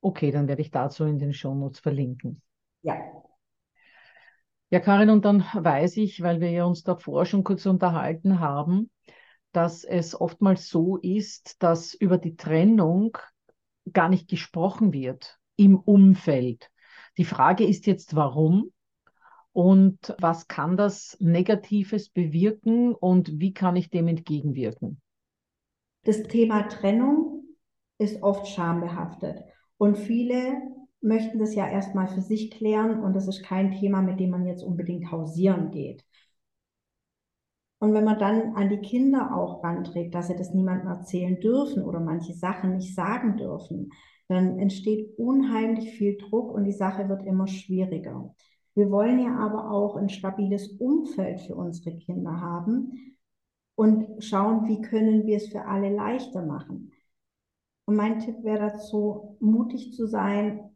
Okay, 0.01 0.31
dann 0.31 0.47
werde 0.47 0.61
ich 0.61 0.71
dazu 0.71 1.05
in 1.05 1.19
den 1.19 1.33
Shownotes 1.33 1.79
verlinken. 1.79 2.41
Ja. 2.81 2.95
Ja, 4.69 4.79
Karin, 4.79 5.09
und 5.09 5.23
dann 5.25 5.45
weiß 5.53 5.97
ich, 5.97 6.21
weil 6.21 6.41
wir 6.41 6.51
ja 6.51 6.65
uns 6.65 6.83
davor 6.83 7.25
schon 7.25 7.43
kurz 7.43 7.65
unterhalten 7.65 8.39
haben, 8.39 8.89
dass 9.53 9.83
es 9.83 10.19
oftmals 10.19 10.69
so 10.69 10.97
ist, 10.97 11.63
dass 11.63 11.93
über 11.93 12.17
die 12.17 12.35
Trennung 12.35 13.17
gar 13.91 14.09
nicht 14.09 14.29
gesprochen 14.29 14.93
wird 14.93 15.39
im 15.55 15.77
Umfeld. 15.77 16.69
Die 17.17 17.25
Frage 17.25 17.65
ist 17.65 17.87
jetzt, 17.87 18.15
warum? 18.15 18.71
Und 19.51 20.15
was 20.19 20.47
kann 20.47 20.77
das 20.77 21.17
Negatives 21.19 22.09
bewirken 22.09 22.93
und 22.93 23.39
wie 23.39 23.53
kann 23.53 23.75
ich 23.75 23.89
dem 23.89 24.07
entgegenwirken? 24.07 25.01
Das 26.03 26.23
Thema 26.23 26.67
Trennung 26.67 27.43
ist 27.97 28.21
oft 28.21 28.47
schambehaftet 28.47 29.43
und 29.77 29.97
viele 29.97 30.61
möchten 31.01 31.39
das 31.39 31.55
ja 31.55 31.67
erstmal 31.67 32.07
für 32.07 32.21
sich 32.21 32.51
klären 32.51 32.99
und 33.03 33.13
das 33.13 33.27
ist 33.27 33.43
kein 33.43 33.71
Thema, 33.71 34.01
mit 34.01 34.19
dem 34.19 34.29
man 34.29 34.45
jetzt 34.45 34.63
unbedingt 34.63 35.11
hausieren 35.11 35.71
geht. 35.71 36.05
Und 37.79 37.93
wenn 37.93 38.03
man 38.03 38.17
dann 38.19 38.55
an 38.55 38.69
die 38.69 38.79
Kinder 38.79 39.35
auch 39.35 39.63
ranträgt, 39.63 40.15
dass 40.15 40.27
sie 40.27 40.35
das 40.35 40.53
niemandem 40.53 40.87
erzählen 40.87 41.39
dürfen 41.39 41.83
oder 41.83 41.99
manche 41.99 42.33
Sachen 42.33 42.75
nicht 42.75 42.95
sagen 42.95 43.37
dürfen, 43.37 43.91
dann 44.27 44.59
entsteht 44.59 45.17
unheimlich 45.17 45.91
viel 45.91 46.17
Druck 46.17 46.51
und 46.51 46.65
die 46.65 46.73
Sache 46.73 47.07
wird 47.09 47.25
immer 47.25 47.47
schwieriger. 47.47 48.35
Wir 48.75 48.91
wollen 48.91 49.19
ja 49.19 49.35
aber 49.37 49.71
auch 49.71 49.95
ein 49.95 50.09
stabiles 50.09 50.67
Umfeld 50.79 51.41
für 51.41 51.55
unsere 51.55 51.95
Kinder 51.97 52.39
haben 52.39 53.17
und 53.75 54.23
schauen, 54.23 54.67
wie 54.67 54.81
können 54.81 55.25
wir 55.25 55.37
es 55.37 55.47
für 55.47 55.65
alle 55.65 55.93
leichter 55.93 56.45
machen. 56.45 56.91
Und 57.85 57.95
mein 57.95 58.19
Tipp 58.19 58.43
wäre 58.43 58.71
dazu, 58.71 59.37
mutig 59.39 59.93
zu 59.93 60.07
sein 60.07 60.75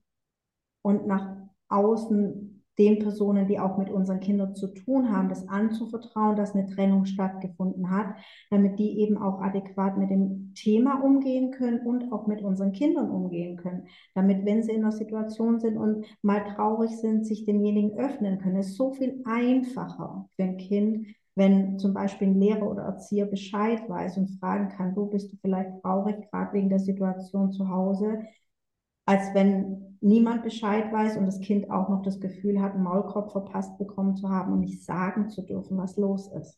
und 0.82 1.08
nach 1.08 1.36
außen 1.68 2.51
den 2.82 2.98
Personen, 2.98 3.48
die 3.48 3.60
auch 3.60 3.78
mit 3.78 3.92
unseren 3.92 4.20
Kindern 4.20 4.56
zu 4.56 4.68
tun 4.68 5.16
haben, 5.16 5.30
das 5.30 5.48
anzuvertrauen, 5.48 6.36
dass 6.36 6.56
eine 6.56 6.66
Trennung 6.66 7.06
stattgefunden 7.06 7.92
hat, 7.92 8.16
damit 8.50 8.80
die 8.80 9.00
eben 9.02 9.20
auch 9.20 9.40
adäquat 9.40 10.00
mit 10.00 10.10
dem 10.10 10.54
Thema 10.56 11.04
umgehen 11.04 11.52
können 11.52 11.86
und 11.86 12.12
auch 12.12 12.26
mit 12.26 12.42
unseren 12.42 12.72
Kindern 12.72 13.12
umgehen 13.12 13.56
können. 13.56 13.84
Damit, 14.16 14.46
wenn 14.46 14.64
sie 14.64 14.72
in 14.72 14.82
einer 14.82 14.92
Situation 14.92 15.60
sind 15.60 15.78
und 15.78 16.06
mal 16.24 16.44
traurig 16.56 16.90
sind, 16.98 17.24
sich 17.24 17.46
demjenigen 17.46 18.00
öffnen 18.00 18.40
können. 18.40 18.56
Es 18.56 18.70
ist 18.70 18.78
so 18.78 18.92
viel 18.94 19.22
einfacher 19.26 20.28
für 20.36 20.44
ein 20.44 20.58
Kind, 20.58 21.06
wenn 21.36 21.78
zum 21.78 21.94
Beispiel 21.94 22.30
ein 22.30 22.40
Lehrer 22.40 22.70
oder 22.70 22.84
Erzieher 22.84 23.26
Bescheid 23.28 23.88
weiß 23.88 24.18
und 24.18 24.40
fragen 24.40 24.70
kann, 24.70 24.96
du 24.96 25.06
bist 25.06 25.32
du 25.32 25.38
vielleicht 25.38 25.82
traurig, 25.82 26.16
gerade 26.30 26.54
wegen 26.54 26.70
der 26.70 26.80
Situation 26.80 27.52
zu 27.52 27.70
Hause, 27.70 28.24
als 29.12 29.34
wenn 29.34 29.98
niemand 30.00 30.42
Bescheid 30.42 30.92
weiß 30.92 31.18
und 31.18 31.26
das 31.26 31.42
Kind 31.42 31.70
auch 31.70 31.90
noch 31.90 32.02
das 32.02 32.22
Gefühl 32.22 32.62
hat, 32.62 32.76
einen 32.76 32.84
Maulkorb 32.84 33.34
verpasst 33.34 33.78
bekommen 33.78 34.16
zu 34.16 34.30
haben 34.30 34.54
und 34.54 34.62
nicht 34.62 34.86
sagen 34.86 35.30
zu 35.30 35.42
dürfen, 35.42 35.78
was 35.78 35.98
los 35.98 36.32
ist. 36.32 36.58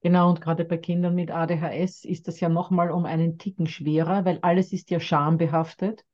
Genau, 0.00 0.30
und 0.30 0.40
gerade 0.40 0.64
bei 0.64 0.76
Kindern 0.76 1.16
mit 1.16 1.32
ADHS 1.32 2.04
ist 2.04 2.28
das 2.28 2.38
ja 2.38 2.48
nochmal 2.48 2.92
um 2.92 3.06
einen 3.06 3.38
Ticken 3.38 3.66
schwerer, 3.66 4.24
weil 4.24 4.38
alles 4.42 4.72
ist 4.72 4.90
ja 4.90 5.00
schambehaftet. 5.00 6.04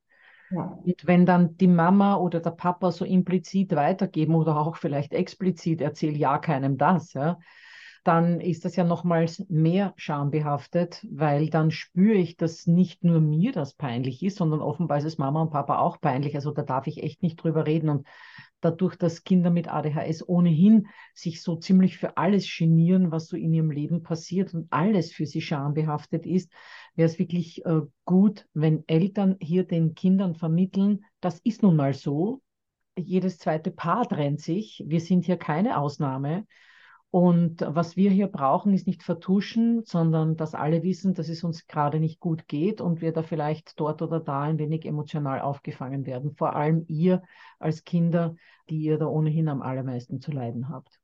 Ja. 0.51 0.79
Und 0.83 1.07
wenn 1.07 1.27
dann 1.27 1.59
die 1.59 1.69
Mama 1.69 2.17
oder 2.17 2.41
der 2.41 2.53
Papa 2.53 2.91
so 2.91 3.05
implizit 3.05 3.77
weitergeben 3.77 4.35
oder 4.35 4.57
auch 4.59 4.77
vielleicht 4.77 5.13
explizit, 5.13 5.83
erzähl 5.83 6.17
ja 6.17 6.39
keinem 6.39 6.79
das, 6.79 7.13
ja, 7.13 7.39
dann 8.05 8.41
ist 8.41 8.67
das 8.67 8.77
ja 8.77 8.85
nochmals 8.85 9.45
mehr 9.49 9.95
schambehaftet, 9.97 11.05
weil 11.11 11.49
dann 11.49 11.71
spüre 11.71 12.19
ich, 12.19 12.37
dass 12.37 12.67
nicht 12.67 13.03
nur 13.03 13.21
mir 13.21 13.51
das 13.51 13.73
peinlich 13.73 14.23
ist, 14.23 14.37
sondern 14.37 14.61
offenbar 14.61 14.99
ist 14.99 15.05
es 15.05 15.17
Mama 15.17 15.41
und 15.41 15.51
Papa 15.51 15.79
auch 15.79 15.99
peinlich. 16.01 16.35
Also 16.35 16.51
da 16.51 16.63
darf 16.63 16.87
ich 16.87 17.03
echt 17.03 17.23
nicht 17.23 17.37
drüber 17.37 17.67
reden. 17.67 17.89
Und 17.89 18.07
dadurch, 18.61 18.97
dass 18.97 19.25
Kinder 19.25 19.51
mit 19.51 19.73
ADHS 19.73 20.29
ohnehin 20.29 20.89
sich 21.15 21.43
so 21.43 21.57
ziemlich 21.57 21.97
für 21.97 22.19
alles 22.19 22.47
genieren, 22.57 23.11
was 23.11 23.27
so 23.27 23.39
in 23.39 23.55
ihrem 23.55 23.71
Leben 23.71 24.03
passiert 24.03 24.53
und 24.53 24.67
alles 24.71 25.11
für 25.11 25.25
sie 25.25 25.41
schambehaftet 25.41 26.27
ist, 26.27 26.53
wäre 26.95 27.09
es 27.09 27.19
wirklich 27.19 27.65
äh, 27.65 27.81
gut, 28.05 28.47
wenn 28.53 28.85
Eltern 28.87 29.37
hier 29.41 29.65
den 29.65 29.95
Kindern 29.95 30.35
vermitteln, 30.35 31.05
das 31.21 31.39
ist 31.41 31.63
nun 31.63 31.77
mal 31.77 31.95
so. 31.95 32.43
Jedes 32.97 33.39
zweite 33.39 33.71
Paar 33.71 34.07
trennt 34.07 34.41
sich. 34.41 34.85
Wir 34.87 35.01
sind 35.01 35.25
hier 35.25 35.39
keine 35.39 35.79
Ausnahme. 35.79 36.47
Und 37.15 37.65
was 37.65 37.97
wir 37.97 38.11
hier 38.11 38.27
brauchen, 38.27 38.75
ist 38.75 38.89
nicht 38.89 39.05
vertuschen, 39.05 39.85
sondern 39.85 40.37
dass 40.37 40.57
alle 40.57 40.83
wissen, 40.83 41.15
dass 41.15 41.29
es 41.29 41.45
uns 41.45 41.69
gerade 41.69 42.01
nicht 42.01 42.19
gut 42.19 42.49
geht 42.49 42.81
und 42.81 43.03
wir 43.03 43.13
da 43.13 43.23
vielleicht 43.23 43.79
dort 43.79 44.03
oder 44.03 44.19
da 44.19 44.43
ein 44.43 44.59
wenig 44.59 44.85
emotional 44.85 45.41
aufgefangen 45.41 46.07
werden. 46.07 46.35
Vor 46.35 46.57
allem 46.57 46.85
ihr 46.89 47.23
als 47.61 47.85
Kinder, 47.85 48.35
die 48.69 48.79
ihr 48.79 48.99
da 48.99 49.07
ohnehin 49.07 49.47
am 49.47 49.63
allermeisten 49.63 50.21
zu 50.21 50.33
leiden 50.33 50.69
habt. 50.69 50.99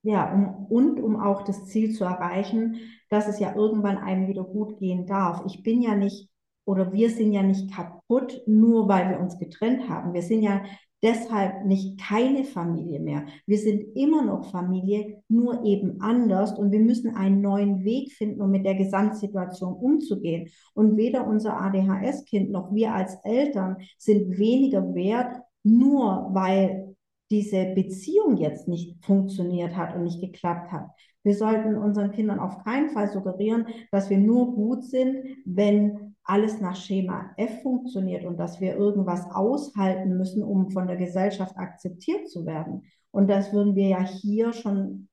Ja, 0.00 0.32
um, 0.32 0.66
und 0.70 1.00
um 1.00 1.20
auch 1.20 1.42
das 1.42 1.66
Ziel 1.66 1.92
zu 1.92 2.04
erreichen, 2.04 2.76
dass 3.10 3.28
es 3.28 3.38
ja 3.38 3.54
irgendwann 3.54 3.98
einem 3.98 4.28
wieder 4.28 4.42
gut 4.42 4.78
gehen 4.78 5.04
darf. 5.04 5.42
Ich 5.44 5.62
bin 5.62 5.82
ja 5.82 5.94
nicht 5.94 6.30
oder 6.64 6.94
wir 6.94 7.10
sind 7.10 7.34
ja 7.34 7.42
nicht 7.42 7.70
kaputt, 7.74 8.40
nur 8.46 8.88
weil 8.88 9.10
wir 9.10 9.20
uns 9.20 9.38
getrennt 9.38 9.86
haben. 9.90 10.14
Wir 10.14 10.22
sind 10.22 10.42
ja 10.42 10.62
deshalb 11.02 11.64
nicht 11.64 12.00
keine 12.00 12.44
Familie 12.44 13.00
mehr. 13.00 13.26
Wir 13.46 13.58
sind 13.58 13.96
immer 13.96 14.24
noch 14.24 14.50
Familie, 14.50 15.22
nur 15.28 15.64
eben 15.64 16.00
anders 16.00 16.58
und 16.58 16.72
wir 16.72 16.80
müssen 16.80 17.14
einen 17.14 17.40
neuen 17.40 17.84
Weg 17.84 18.12
finden, 18.12 18.40
um 18.40 18.50
mit 18.50 18.64
der 18.64 18.74
Gesamtsituation 18.74 19.74
umzugehen. 19.74 20.48
Und 20.74 20.96
weder 20.96 21.26
unser 21.26 21.60
ADHS-Kind 21.60 22.50
noch 22.50 22.72
wir 22.74 22.94
als 22.94 23.16
Eltern 23.24 23.76
sind 23.98 24.38
weniger 24.38 24.94
wert, 24.94 25.40
nur 25.62 26.30
weil 26.32 26.96
diese 27.30 27.66
Beziehung 27.74 28.36
jetzt 28.36 28.68
nicht 28.68 29.04
funktioniert 29.04 29.76
hat 29.76 29.96
und 29.96 30.04
nicht 30.04 30.20
geklappt 30.20 30.70
hat. 30.70 30.88
Wir 31.24 31.34
sollten 31.34 31.76
unseren 31.76 32.12
Kindern 32.12 32.38
auf 32.38 32.62
keinen 32.62 32.90
Fall 32.90 33.10
suggerieren, 33.10 33.66
dass 33.90 34.10
wir 34.10 34.18
nur 34.18 34.54
gut 34.54 34.84
sind, 34.84 35.24
wenn 35.44 36.05
alles 36.26 36.60
nach 36.60 36.76
Schema 36.76 37.30
F 37.36 37.62
funktioniert 37.62 38.24
und 38.24 38.36
dass 38.36 38.60
wir 38.60 38.76
irgendwas 38.76 39.24
aushalten 39.30 40.16
müssen, 40.16 40.42
um 40.42 40.70
von 40.70 40.86
der 40.86 40.96
Gesellschaft 40.96 41.56
akzeptiert 41.56 42.28
zu 42.28 42.44
werden. 42.44 42.82
Und 43.12 43.28
das 43.28 43.52
würden 43.52 43.74
wir 43.76 43.88
ja 43.88 44.02
hier 44.02 44.52
schon 44.52 45.08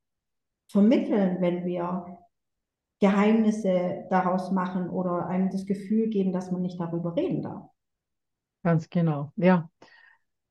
vermitteln, 0.69 1.37
wenn 1.39 1.65
wir 1.65 2.17
Geheimnisse 2.99 4.05
daraus 4.09 4.51
machen 4.51 4.89
oder 4.89 5.27
einem 5.27 5.49
das 5.49 5.65
Gefühl 5.65 6.09
geben, 6.09 6.31
dass 6.31 6.51
man 6.51 6.61
nicht 6.61 6.79
darüber 6.79 7.15
reden 7.15 7.41
darf. 7.41 7.69
Ganz 8.63 8.89
genau, 8.89 9.31
ja. 9.35 9.69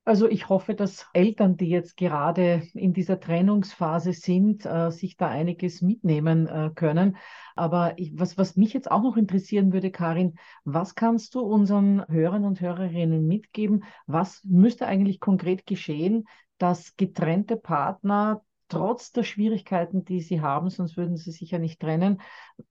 Also 0.05 0.29
ich 0.29 0.49
hoffe, 0.49 0.75
dass 0.75 1.07
Eltern, 1.12 1.57
die 1.57 1.69
jetzt 1.69 1.97
gerade 1.97 2.62
in 2.75 2.93
dieser 2.93 3.21
Trennungsphase 3.21 4.12
sind, 4.12 4.67
äh, 4.67 4.91
sich 4.91 5.17
da 5.17 5.29
einiges 5.29 5.81
mitnehmen 5.81 6.49
äh, 6.49 6.71
können. 6.75 7.17
Aber 7.55 7.97
ich, 7.99 8.19
was, 8.19 8.37
was 8.37 8.57
mich 8.57 8.73
jetzt 8.73 8.91
auch 8.91 9.03
noch 9.03 9.17
interessieren 9.17 9.73
würde, 9.73 9.93
Karin, 9.93 10.35
was 10.65 10.97
kannst 10.97 11.37
du 11.37 11.41
unseren 11.41 12.05
Hörern 12.09 12.45
und 12.45 12.61
Hörerinnen 12.61 13.29
mitgeben? 13.29 13.85
Was 14.07 14.43
müsste 14.43 14.88
eigentlich 14.88 15.21
konkret 15.21 15.67
geschehen, 15.67 16.25
dass 16.59 16.97
getrennte 16.97 17.57
Partner 17.57 18.43
trotz 18.69 19.12
der 19.12 19.23
Schwierigkeiten, 19.23 20.05
die 20.05 20.21
sie 20.21 20.41
haben, 20.41 20.69
sonst 20.69 20.97
würden 20.97 21.17
sie 21.17 21.31
sich 21.31 21.53
ja 21.53 21.61
nicht 21.61 21.81
trennen, 21.81 22.21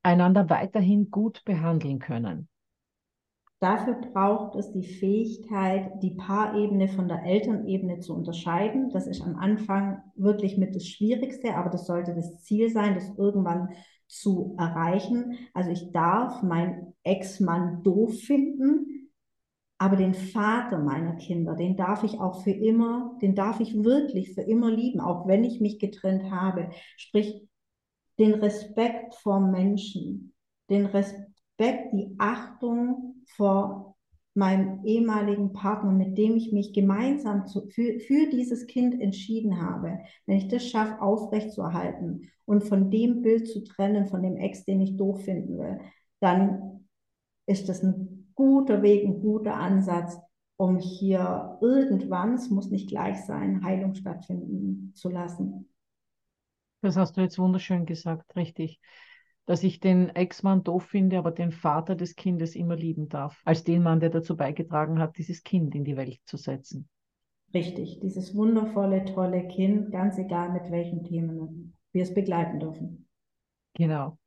einander 0.03 0.49
weiterhin 0.49 1.11
gut 1.11 1.45
behandeln 1.45 1.99
können? 1.99 2.49
Dafür 3.61 3.93
braucht 3.93 4.55
es 4.55 4.71
die 4.71 4.83
Fähigkeit, 4.83 6.01
die 6.01 6.15
Paarebene 6.15 6.87
von 6.87 7.07
der 7.07 7.23
Elternebene 7.23 7.99
zu 7.99 8.15
unterscheiden. 8.15 8.89
Das 8.89 9.05
ist 9.05 9.21
am 9.21 9.35
Anfang 9.35 10.01
wirklich 10.15 10.57
mit 10.57 10.75
das 10.75 10.87
Schwierigste, 10.87 11.53
aber 11.53 11.69
das 11.69 11.85
sollte 11.85 12.15
das 12.15 12.41
Ziel 12.41 12.71
sein, 12.71 12.95
das 12.95 13.15
irgendwann 13.19 13.69
zu 14.07 14.55
erreichen. 14.57 15.37
Also 15.53 15.69
ich 15.69 15.91
darf 15.91 16.41
meinen 16.41 16.95
Ex-Mann 17.03 17.83
doof 17.83 18.19
finden, 18.21 19.11
aber 19.77 19.95
den 19.95 20.15
Vater 20.15 20.79
meiner 20.79 21.17
Kinder, 21.17 21.53
den 21.53 21.77
darf 21.77 22.03
ich 22.03 22.19
auch 22.19 22.41
für 22.41 22.49
immer, 22.49 23.15
den 23.21 23.35
darf 23.35 23.59
ich 23.59 23.83
wirklich 23.83 24.33
für 24.33 24.41
immer 24.41 24.71
lieben, 24.71 24.99
auch 25.01 25.27
wenn 25.27 25.43
ich 25.43 25.61
mich 25.61 25.77
getrennt 25.77 26.31
habe. 26.31 26.71
Sprich, 26.97 27.47
den 28.17 28.33
Respekt 28.33 29.13
vor 29.13 29.39
Menschen, 29.39 30.33
den 30.67 30.87
Respekt 30.87 31.93
die 31.93 32.15
Achtung 32.17 33.10
vor 33.35 33.95
meinem 34.33 34.85
ehemaligen 34.85 35.51
Partner, 35.51 35.91
mit 35.91 36.17
dem 36.17 36.37
ich 36.37 36.53
mich 36.53 36.73
gemeinsam 36.73 37.47
zu, 37.47 37.67
für, 37.67 37.99
für 37.99 38.29
dieses 38.29 38.65
Kind 38.65 39.01
entschieden 39.01 39.61
habe, 39.61 39.99
wenn 40.25 40.37
ich 40.37 40.47
das 40.47 40.65
schaffe, 40.67 41.01
aufrechtzuerhalten 41.01 42.29
und 42.45 42.63
von 42.63 42.89
dem 42.89 43.21
Bild 43.21 43.47
zu 43.47 43.63
trennen, 43.63 44.07
von 44.07 44.23
dem 44.23 44.37
Ex, 44.37 44.63
den 44.63 44.79
ich 44.81 44.95
doof 44.95 45.23
finden 45.23 45.57
will, 45.57 45.79
dann 46.21 46.87
ist 47.45 47.67
das 47.67 47.83
ein 47.83 48.31
guter 48.35 48.81
Weg, 48.81 49.05
ein 49.05 49.21
guter 49.21 49.55
Ansatz, 49.55 50.17
um 50.55 50.77
hier 50.77 51.57
irgendwann, 51.61 52.35
es 52.35 52.49
muss 52.49 52.69
nicht 52.69 52.87
gleich 52.87 53.25
sein, 53.25 53.63
Heilung 53.63 53.95
stattfinden 53.95 54.93
zu 54.95 55.09
lassen. 55.09 55.67
Das 56.81 56.95
hast 56.95 57.17
du 57.17 57.21
jetzt 57.21 57.37
wunderschön 57.37 57.85
gesagt, 57.85 58.35
richtig 58.35 58.79
dass 59.51 59.63
ich 59.63 59.81
den 59.81 60.07
Ex-Mann 60.15 60.63
doof 60.63 60.85
finde, 60.85 61.17
aber 61.17 61.31
den 61.31 61.51
Vater 61.51 61.95
des 61.95 62.15
Kindes 62.15 62.55
immer 62.55 62.77
lieben 62.77 63.09
darf, 63.09 63.41
als 63.43 63.65
den 63.65 63.83
Mann, 63.83 63.99
der 63.99 64.09
dazu 64.09 64.37
beigetragen 64.37 64.97
hat, 64.97 65.17
dieses 65.17 65.43
Kind 65.43 65.75
in 65.75 65.83
die 65.83 65.97
Welt 65.97 66.21
zu 66.23 66.37
setzen. 66.37 66.87
Richtig, 67.53 67.99
dieses 67.99 68.33
wundervolle, 68.33 69.03
tolle 69.03 69.45
Kind, 69.49 69.91
ganz 69.91 70.17
egal 70.17 70.53
mit 70.53 70.71
welchen 70.71 71.03
Themen 71.03 71.73
wir 71.91 72.01
es 72.01 72.13
begleiten 72.13 72.61
dürfen. 72.61 73.09
Genau. 73.73 74.17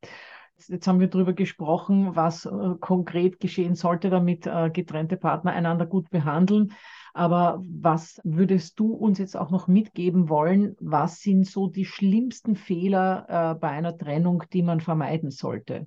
Jetzt 0.69 0.87
haben 0.87 1.01
wir 1.01 1.09
darüber 1.09 1.33
gesprochen, 1.33 2.15
was 2.15 2.45
äh, 2.45 2.75
konkret 2.79 3.41
geschehen 3.41 3.77
sollte, 3.77 4.11
damit 4.11 4.47
äh, 4.47 4.69
getrennte 4.69 5.17
Partner 5.17 5.53
einander 5.53 5.87
gut 5.87 6.11
behandeln. 6.11 6.75
Aber 7.15 7.63
was 7.65 8.21
würdest 8.25 8.79
du 8.81 8.93
uns 8.93 9.19
jetzt 9.19 9.37
auch 9.37 9.51
noch 9.51 9.69
mitgeben 9.69 10.29
wollen? 10.29 10.77
Was 10.81 11.21
sind 11.21 11.47
so 11.47 11.69
die 11.69 11.85
schlimmsten 11.85 12.57
Fehler 12.57 13.27
äh, 13.29 13.59
bei 13.59 13.69
einer 13.69 13.97
Trennung, 13.97 14.43
die 14.53 14.63
man 14.63 14.81
vermeiden 14.81 15.31
sollte? 15.31 15.87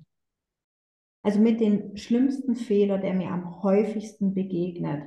Also 1.22 1.38
mit 1.40 1.60
den 1.60 1.96
schlimmsten 1.98 2.56
Fehler, 2.56 2.96
der 2.96 3.12
mir 3.12 3.30
am 3.30 3.62
häufigsten 3.62 4.34
begegnet, 4.34 5.02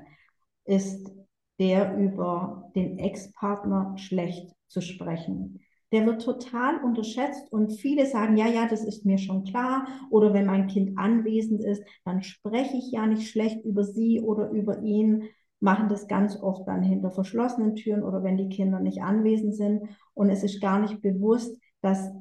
ist 0.65 1.11
der 1.59 1.97
über 1.97 2.72
den 2.76 2.99
Ex-Partner 2.99 3.95
schlecht 3.97 4.53
zu 4.67 4.82
sprechen 4.82 5.59
der 5.91 6.05
wird 6.05 6.24
total 6.24 6.82
unterschätzt 6.84 7.51
und 7.51 7.74
viele 7.74 8.05
sagen, 8.05 8.38
ja, 8.38 8.47
ja, 8.47 8.67
das 8.67 8.84
ist 8.86 9.05
mir 9.05 9.17
schon 9.17 9.43
klar. 9.43 9.86
Oder 10.09 10.34
wenn 10.34 10.45
mein 10.45 10.67
Kind 10.67 10.97
anwesend 10.97 11.63
ist, 11.63 11.84
dann 12.05 12.24
spreche 12.24 12.78
ich 12.78 12.91
ja 12.91 13.05
nicht 13.05 13.30
schlecht 13.30 13.65
über 13.65 13.84
sie 13.84 14.22
oder 14.22 14.49
über 14.51 14.82
ihn, 14.82 15.24
machen 15.62 15.88
das 15.89 16.07
ganz 16.07 16.36
oft 16.41 16.68
dann 16.68 16.84
hinter 16.84 17.12
verschlossenen 17.12 17.76
Türen 17.76 18.03
oder 18.03 18.24
wenn 18.24 18.38
die 18.38 18.49
Kinder 18.49 18.80
nicht 18.80 19.01
anwesend 19.01 19.55
sind. 19.55 19.84
Und 20.14 20.30
es 20.30 20.43
ist 20.43 20.59
gar 20.59 20.80
nicht 20.80 21.01
bewusst, 21.01 21.57
dass 21.82 22.12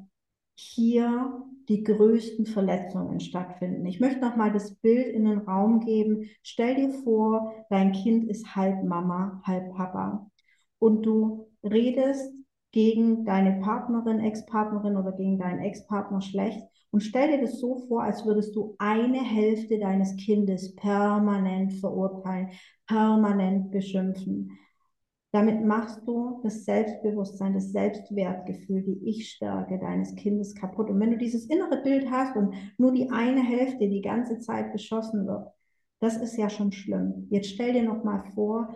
hier 0.55 1.43
die 1.67 1.83
größten 1.83 2.45
Verletzungen 2.45 3.19
stattfinden. 3.19 3.85
Ich 3.85 3.99
möchte 3.99 4.19
noch 4.19 4.35
mal 4.35 4.51
das 4.51 4.75
Bild 4.75 5.07
in 5.07 5.25
den 5.25 5.39
Raum 5.39 5.79
geben. 5.79 6.29
Stell 6.43 6.75
dir 6.75 6.89
vor, 7.03 7.53
dein 7.69 7.93
Kind 7.93 8.29
ist 8.29 8.55
halb 8.55 8.83
Mama, 8.83 9.41
halb 9.45 9.73
Papa 9.73 10.29
und 10.79 11.05
du 11.05 11.47
redest 11.63 12.33
gegen 12.71 13.25
deine 13.25 13.59
Partnerin, 13.61 14.19
Ex-Partnerin 14.19 14.97
oder 14.97 15.11
gegen 15.11 15.37
deinen 15.37 15.59
Ex-Partner 15.59 16.21
schlecht. 16.21 16.63
Und 16.91 17.01
stell 17.01 17.31
dir 17.31 17.41
das 17.41 17.59
so 17.59 17.77
vor, 17.87 18.03
als 18.03 18.25
würdest 18.25 18.55
du 18.55 18.75
eine 18.77 19.21
Hälfte 19.21 19.79
deines 19.79 20.15
Kindes 20.17 20.75
permanent 20.75 21.73
verurteilen, 21.73 22.49
permanent 22.85 23.71
beschimpfen. 23.71 24.57
Damit 25.31 25.65
machst 25.65 26.01
du 26.05 26.41
das 26.43 26.65
Selbstbewusstsein, 26.65 27.53
das 27.53 27.71
Selbstwertgefühl, 27.71 28.83
die 28.83 29.09
Ich-Stärke 29.09 29.79
deines 29.79 30.13
Kindes 30.15 30.53
kaputt. 30.53 30.89
Und 30.89 30.99
wenn 30.99 31.11
du 31.11 31.17
dieses 31.17 31.45
innere 31.45 31.81
Bild 31.81 32.11
hast 32.11 32.35
und 32.35 32.53
nur 32.77 32.91
die 32.91 33.09
eine 33.09 33.41
Hälfte 33.41 33.87
die 33.87 34.01
ganze 34.01 34.39
Zeit 34.39 34.73
beschossen 34.73 35.25
wird, 35.25 35.47
das 36.01 36.17
ist 36.17 36.35
ja 36.35 36.49
schon 36.49 36.73
schlimm. 36.73 37.27
Jetzt 37.29 37.49
stell 37.49 37.71
dir 37.71 37.83
noch 37.83 38.03
mal 38.03 38.23
vor, 38.35 38.75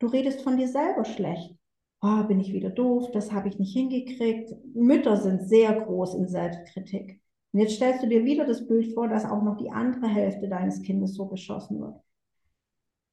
du 0.00 0.08
redest 0.08 0.42
von 0.42 0.58
dir 0.58 0.68
selber 0.68 1.06
schlecht 1.06 1.56
oh, 2.04 2.22
bin 2.24 2.38
ich 2.40 2.52
wieder 2.52 2.70
doof, 2.70 3.10
das 3.12 3.32
habe 3.32 3.48
ich 3.48 3.58
nicht 3.58 3.72
hingekriegt. 3.72 4.54
Mütter 4.74 5.16
sind 5.16 5.48
sehr 5.48 5.72
groß 5.80 6.14
in 6.16 6.28
Selbstkritik. 6.28 7.20
Und 7.54 7.60
jetzt 7.60 7.76
stellst 7.76 8.02
du 8.02 8.08
dir 8.08 8.24
wieder 8.24 8.44
das 8.44 8.66
Bild 8.66 8.92
vor, 8.94 9.06
dass 9.06 9.24
auch 9.24 9.40
noch 9.40 9.56
die 9.56 9.70
andere 9.70 10.08
Hälfte 10.08 10.48
deines 10.48 10.82
Kindes 10.82 11.14
so 11.14 11.26
beschossen 11.26 11.80
wird. 11.80 11.94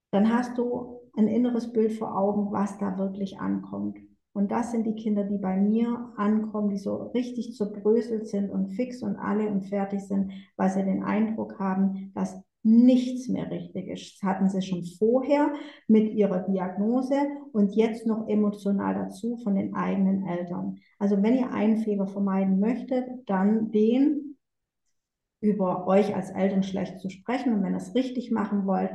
Dann 0.10 0.34
hast 0.34 0.58
du 0.58 1.00
ein 1.16 1.28
inneres 1.28 1.72
Bild 1.72 1.94
vor 1.94 2.18
Augen, 2.18 2.52
was 2.52 2.76
da 2.80 2.98
wirklich 2.98 3.39
ankommt. 3.39 4.00
Und 4.34 4.52
das 4.52 4.72
sind 4.72 4.88
die 4.88 4.96
Kinder, 4.96 5.26
die 5.26 5.38
bei 5.38 5.58
mir 5.58 6.12
ankommen, 6.18 6.70
die 6.70 6.80
so 6.80 7.12
richtig 7.14 7.56
zerbröselt 7.56 8.28
sind 8.28 8.50
und 8.50 8.70
fix 8.70 9.04
und 9.04 9.16
alle 9.16 9.48
und 9.48 9.62
fertig 9.62 10.02
sind, 10.02 10.32
weil 10.56 10.72
sie 10.72 10.84
den 10.84 11.04
Eindruck 11.04 11.60
haben, 11.60 12.12
dass 12.16 12.42
nichts 12.64 13.28
mehr 13.28 13.52
richtig 13.52 13.89
ist. 13.89 14.16
Das 14.16 14.28
hatten 14.28 14.50
sie 14.50 14.64
schon 14.64 14.84
vorher 14.98 15.54
mit 15.88 16.14
ihrer 16.14 16.39
Diagnose 16.39 17.16
und 17.52 17.76
jetzt 17.76 18.08
noch 18.08 18.28
emotional 18.28 18.96
dazu 18.96 19.38
von 19.38 19.54
den 19.54 19.76
eigenen 19.76 20.26
Eltern. 20.26 20.80
Also 20.98 21.22
wenn 21.22 21.36
ihr 21.36 21.52
einen 21.52 21.78
Fehler 21.78 22.08
vermeiden 22.08 22.60
möchtet, 22.60 23.06
dann 23.28 23.72
den 23.72 24.30
über 25.42 25.88
euch 25.88 26.16
als 26.16 26.30
Eltern 26.30 26.64
schlecht 26.64 27.00
zu 27.00 27.10
sprechen. 27.10 27.54
Und 27.54 27.64
wenn 27.64 27.74
ihr 27.74 27.78
es 27.78 27.96
richtig 27.96 28.32
machen 28.32 28.66
wollt, 28.66 28.92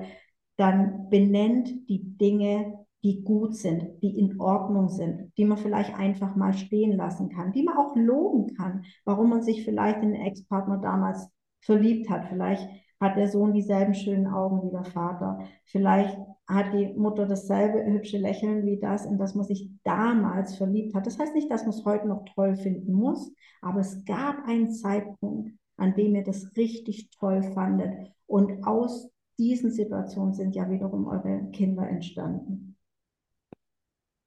dann 0.57 1.11
benennt 1.11 1.89
die 1.89 2.17
Dinge, 2.17 2.87
die 3.05 3.23
gut 3.23 3.55
sind, 3.55 4.03
die 4.03 4.19
in 4.19 4.41
Ordnung 4.41 4.89
sind, 4.89 5.33
die 5.37 5.45
man 5.45 5.59
vielleicht 5.59 5.95
einfach 5.95 6.35
mal 6.35 6.55
stehen 6.55 6.97
lassen 6.97 7.29
kann, 7.29 7.53
die 7.53 7.63
man 7.63 7.77
auch 7.77 7.95
loben 7.95 8.55
kann, 8.55 8.85
warum 9.05 9.31
man 9.31 9.43
sich 9.43 9.65
vielleicht 9.65 10.03
in 10.03 10.13
den 10.13 10.23
Ex-Partner 10.23 10.79
damals 10.79 11.29
verliebt 11.61 12.09
hat. 12.09 12.25
Vielleicht 12.29 12.69
hat 12.99 13.17
der 13.17 13.29
Sohn 13.29 13.53
dieselben 13.53 13.95
schönen 13.95 14.27
Augen 14.27 14.67
wie 14.67 14.71
der 14.71 14.85
Vater. 14.85 15.41
Vielleicht 15.67 16.19
hat 16.49 16.73
die 16.73 16.95
Mutter 16.95 17.27
dasselbe 17.27 17.85
hübsche 17.85 18.19
Lächeln 18.19 18.65
wie 18.65 18.79
das, 18.79 19.05
in 19.05 19.19
das 19.19 19.35
man 19.35 19.45
sich 19.45 19.71
damals 19.85 20.57
verliebt 20.57 20.95
hat. 20.95 21.07
Das 21.07 21.19
heißt 21.19 21.35
nicht, 21.35 21.51
dass 21.51 21.63
man 21.63 21.71
es 21.71 21.85
heute 21.85 22.09
noch 22.09 22.25
toll 22.35 22.57
finden 22.57 22.93
muss, 22.93 23.33
aber 23.61 23.81
es 23.81 24.05
gab 24.05 24.47
einen 24.47 24.73
Zeitpunkt, 24.73 25.53
an 25.77 25.95
dem 25.95 26.15
ihr 26.15 26.25
das 26.25 26.57
richtig 26.57 27.11
toll 27.11 27.43
fandet. 27.43 28.11
Und 28.27 28.67
aus 28.67 29.11
diesen 29.39 29.71
Situationen 29.71 30.35
sind 30.35 30.55
ja 30.55 30.71
wiederum 30.71 31.07
eure 31.07 31.51
Kinder 31.53 31.89
entstanden. 31.89 32.77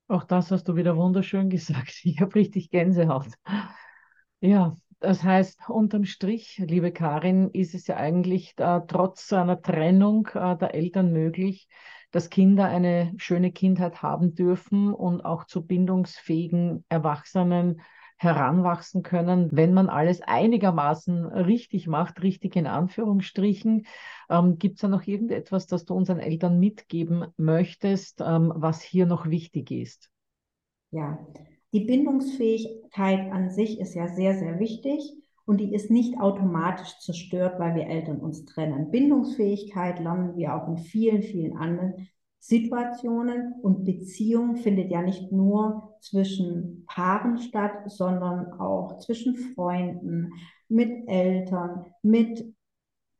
Auch 0.08 0.24
das 0.24 0.50
hast 0.52 0.68
du 0.68 0.76
wieder 0.76 0.98
wunderschön 0.98 1.50
gesagt. 1.50 1.94
Ich 2.04 2.20
habe 2.20 2.36
richtig 2.36 2.70
Gänsehaut. 2.72 3.30
Ja, 4.42 4.76
das 5.00 5.24
heißt, 5.24 5.70
unterm 5.70 6.06
Strich, 6.06 6.58
liebe 6.66 6.92
Karin, 6.92 7.50
ist 7.52 7.74
es 7.74 7.88
ja 7.88 7.98
eigentlich 7.98 8.54
äh, 8.58 8.82
trotz 8.88 9.32
einer 9.32 9.62
Trennung 9.62 10.28
äh, 10.34 10.58
der 10.58 10.74
Eltern 10.74 11.14
möglich, 11.14 11.68
dass 12.12 12.30
Kinder 12.30 12.66
eine 12.66 13.14
schöne 13.18 13.52
Kindheit 13.52 14.02
haben 14.02 14.34
dürfen 14.34 14.94
und 14.94 15.22
auch 15.22 15.46
zu 15.46 15.66
bindungsfähigen 15.66 16.84
Erwachsenen 16.90 17.82
heranwachsen 18.20 19.02
können, 19.02 19.48
wenn 19.54 19.74
man 19.74 19.88
alles 19.88 20.22
einigermaßen 20.22 21.26
richtig 21.26 21.88
macht, 21.88 22.22
richtig 22.22 22.58
in 22.58 22.68
Anführungsstrichen. 22.68 23.88
Ähm, 24.30 24.60
Gibt 24.60 24.76
es 24.76 24.82
da 24.82 24.90
noch 24.90 25.08
irgendetwas, 25.08 25.68
das 25.68 25.86
du 25.86 25.94
unseren 25.94 26.20
Eltern 26.20 26.60
mitgeben 26.60 27.28
möchtest, 27.38 28.22
ähm, 28.22 28.52
was 28.54 28.82
hier 28.82 29.06
noch 29.06 29.30
wichtig 29.30 29.72
ist? 29.72 30.12
Ja, 30.92 31.18
die 31.72 31.86
Bindungsfähigkeit 31.86 33.32
an 33.32 33.52
sich 33.52 33.80
ist 33.80 33.94
ja 33.94 34.08
sehr, 34.10 34.38
sehr 34.38 34.60
wichtig 34.60 35.14
und 35.46 35.62
die 35.62 35.74
ist 35.74 35.90
nicht 35.90 36.20
automatisch 36.20 37.00
zerstört, 37.00 37.58
weil 37.58 37.76
wir 37.76 37.88
Eltern 37.88 38.20
uns 38.20 38.44
trennen. 38.44 38.92
Bindungsfähigkeit 38.92 40.00
lernen 40.00 40.36
wir 40.36 40.56
auch 40.56 40.68
in 40.68 40.78
vielen, 40.78 41.24
vielen 41.24 41.56
anderen 41.56 42.10
Situationen 42.40 43.54
und 43.62 43.84
Beziehung 43.84 44.56
findet 44.56 44.90
ja 44.92 45.02
nicht 45.02 45.32
nur 45.32 45.96
zwischen 46.00 46.86
Paaren 46.88 47.38
statt, 47.38 47.92
sondern 47.92 48.54
auch 48.54 48.98
zwischen 49.00 49.36
Freunden, 49.36 50.32
mit 50.70 51.08
Eltern, 51.08 51.86
mit 52.02 52.56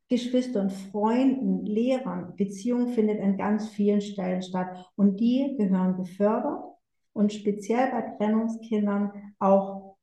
Geschwistern, 0.08 0.70
Freunden, 0.70 1.64
Lehrern. 1.66 2.34
Beziehung 2.36 2.88
findet 2.88 3.20
an 3.20 3.36
ganz 3.36 3.68
vielen 3.68 4.00
Stellen 4.00 4.42
statt 4.42 4.90
und 4.96 5.20
die 5.20 5.54
gehören 5.56 5.96
gefördert 5.96 6.64
und 7.12 7.32
speziell 7.32 7.90
bei 7.90 8.02
Trennungskindern 8.16 9.34
auch 9.38 9.96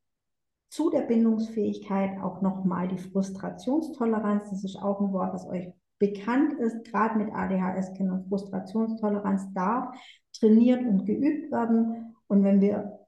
zu 0.70 0.90
der 0.90 1.02
Bindungsfähigkeit 1.02 2.22
auch 2.22 2.42
nochmal 2.42 2.88
die 2.88 2.98
Frustrationstoleranz. 2.98 4.50
Das 4.50 4.64
ist 4.64 4.78
auch 4.78 5.00
ein 5.02 5.12
Wort, 5.12 5.34
das 5.34 5.48
euch 5.48 5.74
bekannt 6.00 6.54
ist, 6.60 6.84
gerade 6.86 7.18
mit 7.18 7.34
ADHS-Kindern. 7.34 8.26
Frustrationstoleranz 8.28 9.54
darf 9.54 9.96
trainiert 10.34 10.82
und 10.86 11.06
geübt 11.06 11.52
werden. 11.52 12.16
Und 12.28 12.44
wenn 12.44 12.62
wir 12.62 13.00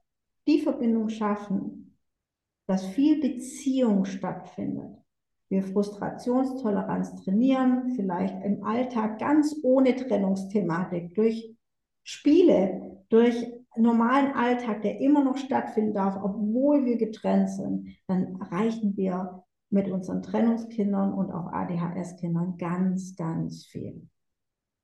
die 0.46 0.60
Verbindung 0.60 1.08
schaffen, 1.08 1.96
dass 2.66 2.86
viel 2.86 3.20
Beziehung 3.20 4.04
stattfindet, 4.04 4.96
wir 5.48 5.62
Frustrationstoleranz 5.64 7.24
trainieren, 7.24 7.94
vielleicht 7.96 8.44
im 8.44 8.62
Alltag 8.62 9.18
ganz 9.18 9.56
ohne 9.62 9.96
Trennungsthematik, 9.96 11.14
durch 11.14 11.56
Spiele, 12.04 13.04
durch 13.08 13.52
normalen 13.76 14.32
Alltag, 14.32 14.82
der 14.82 15.00
immer 15.00 15.24
noch 15.24 15.36
stattfinden 15.36 15.94
darf, 15.94 16.16
obwohl 16.22 16.84
wir 16.84 16.96
getrennt 16.96 17.50
sind, 17.50 17.96
dann 18.06 18.40
erreichen 18.40 18.96
wir 18.96 19.42
mit 19.70 19.88
unseren 19.88 20.22
Trennungskindern 20.22 21.12
und 21.12 21.30
auch 21.30 21.52
ADHS-Kindern 21.52 22.56
ganz, 22.58 23.14
ganz 23.16 23.64
viel. 23.64 24.08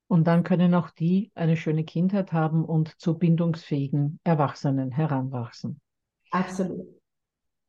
Und 0.09 0.27
dann 0.27 0.45
können 0.45 0.75
auch 0.75 0.91
die 0.91 1.33
eine 1.35 1.57
schöne 1.57 1.85
Kindheit 1.85 2.33
haben 2.33 2.65
und 2.65 3.01
zu 3.01 3.19
bindungsfähigen 3.19 4.21
Erwachsenen 4.23 4.93
heranwachsen. 4.93 5.81
Absolut. 6.31 6.87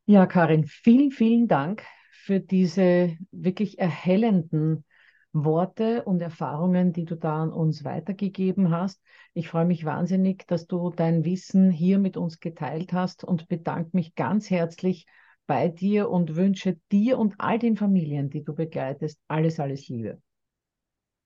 Ja, 0.06 0.28
Karin, 0.28 0.66
vielen, 0.66 1.12
vielen 1.12 1.48
Dank 1.48 1.84
für 2.12 2.40
diese 2.40 3.18
wirklich 3.32 3.80
erhellenden 3.80 4.86
Worte 5.34 6.04
und 6.04 6.22
Erfahrungen, 6.22 6.94
die 6.94 7.06
du 7.06 7.16
da 7.16 7.42
an 7.44 7.52
uns 7.52 7.84
weitergegeben 7.84 8.72
hast. 8.72 9.02
Ich 9.34 9.50
freue 9.50 9.66
mich 9.66 9.84
wahnsinnig, 9.86 10.48
dass 10.48 10.68
du 10.68 10.92
dein 10.92 11.26
Wissen 11.26 11.72
hier 11.72 12.00
mit 12.00 12.18
uns 12.18 12.40
geteilt 12.40 12.94
hast 12.94 13.24
und 13.24 13.48
bedanke 13.48 13.92
mich 13.94 14.16
ganz 14.16 14.50
herzlich 14.50 15.08
bei 15.48 15.70
dir 15.70 16.10
und 16.10 16.36
wünsche 16.36 16.78
dir 16.92 17.18
und 17.18 17.36
all 17.40 17.60
den 17.60 17.78
Familien, 17.78 18.30
die 18.30 18.44
du 18.44 18.54
begleitest, 18.54 19.20
alles, 19.28 19.60
alles 19.60 19.88
Liebe. 19.88 20.22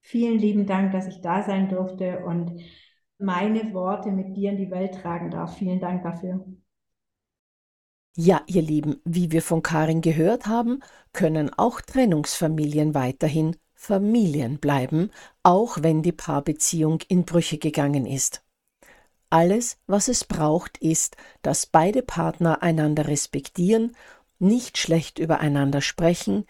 Vielen 0.02 0.38
lieben 0.38 0.68
Dank, 0.68 0.92
dass 0.92 1.08
ich 1.08 1.22
da 1.22 1.42
sein 1.44 1.70
durfte 1.70 2.24
und 2.26 2.62
meine 3.18 3.74
Worte 3.74 4.12
mit 4.12 4.36
dir 4.38 4.52
in 4.52 4.58
die 4.58 4.70
Welt 4.72 4.96
tragen 4.96 5.32
darf. 5.32 5.58
Vielen 5.58 5.80
Dank 5.80 6.04
dafür. 6.04 6.46
Ja, 8.16 8.42
ihr 8.48 8.62
Lieben, 8.62 9.02
wie 9.06 9.32
wir 9.32 9.42
von 9.42 9.64
Karin 9.64 10.00
gehört 10.02 10.46
haben, 10.48 10.82
können 11.14 11.52
auch 11.54 11.82
Trennungsfamilien 11.82 12.94
weiterhin 12.94 13.58
Familien 13.74 14.60
bleiben, 14.60 15.12
auch 15.44 15.78
wenn 15.82 16.02
die 16.02 16.12
Paarbeziehung 16.14 17.00
in 17.10 17.26
Brüche 17.26 17.58
gegangen 17.58 18.06
ist. 18.06 18.44
Alles, 19.32 19.78
was 19.88 20.10
es 20.10 20.26
braucht, 20.26 20.78
ist, 20.80 21.16
dass 21.42 21.66
beide 21.66 22.04
Partner 22.04 22.62
einander 22.62 23.08
respektieren, 23.08 23.96
nicht 24.40 24.78
schlecht 24.78 25.20
übereinander 25.20 25.80
sprechen 25.80 26.46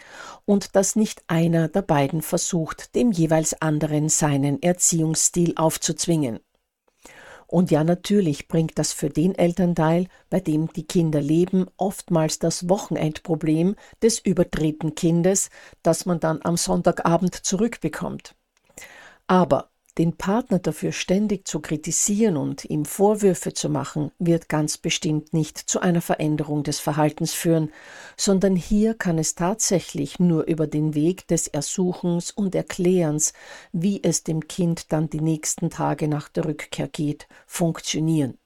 und 0.45 0.75
dass 0.75 0.95
nicht 0.95 1.23
einer 1.27 1.67
der 1.67 1.83
beiden 1.83 2.23
versucht, 2.23 2.95
dem 2.95 3.11
jeweils 3.11 3.61
anderen 3.61 4.09
seinen 4.09 4.63
Erziehungsstil 4.63 5.53
aufzuzwingen. 5.57 6.39
Und 7.45 7.69
ja, 7.69 7.83
natürlich 7.83 8.47
bringt 8.47 8.79
das 8.79 8.93
für 8.93 9.09
den 9.09 9.35
Elternteil, 9.35 10.07
bei 10.31 10.39
dem 10.39 10.73
die 10.73 10.87
Kinder 10.87 11.21
leben, 11.21 11.67
oftmals 11.77 12.39
das 12.39 12.67
Wochenendproblem 12.67 13.75
des 14.01 14.17
überdrehten 14.17 14.95
Kindes, 14.95 15.51
das 15.83 16.07
man 16.07 16.19
dann 16.19 16.39
am 16.43 16.57
Sonntagabend 16.57 17.35
zurückbekommt. 17.35 18.35
Aber 19.27 19.70
den 19.97 20.15
Partner 20.15 20.59
dafür 20.59 20.91
ständig 20.91 21.47
zu 21.47 21.59
kritisieren 21.59 22.37
und 22.37 22.65
ihm 22.65 22.85
Vorwürfe 22.85 23.53
zu 23.53 23.69
machen, 23.69 24.11
wird 24.19 24.49
ganz 24.49 24.77
bestimmt 24.77 25.33
nicht 25.33 25.57
zu 25.57 25.81
einer 25.81 26.01
Veränderung 26.01 26.63
des 26.63 26.79
Verhaltens 26.79 27.33
führen, 27.33 27.71
sondern 28.17 28.55
hier 28.55 28.93
kann 28.93 29.17
es 29.17 29.35
tatsächlich 29.35 30.19
nur 30.19 30.45
über 30.45 30.67
den 30.67 30.95
Weg 30.95 31.27
des 31.27 31.47
Ersuchens 31.47 32.31
und 32.31 32.55
Erklärens, 32.55 33.33
wie 33.71 34.01
es 34.03 34.23
dem 34.23 34.47
Kind 34.47 34.91
dann 34.91 35.09
die 35.09 35.21
nächsten 35.21 35.69
Tage 35.69 36.07
nach 36.07 36.29
der 36.29 36.45
Rückkehr 36.45 36.87
geht, 36.87 37.27
funktionieren. 37.45 38.40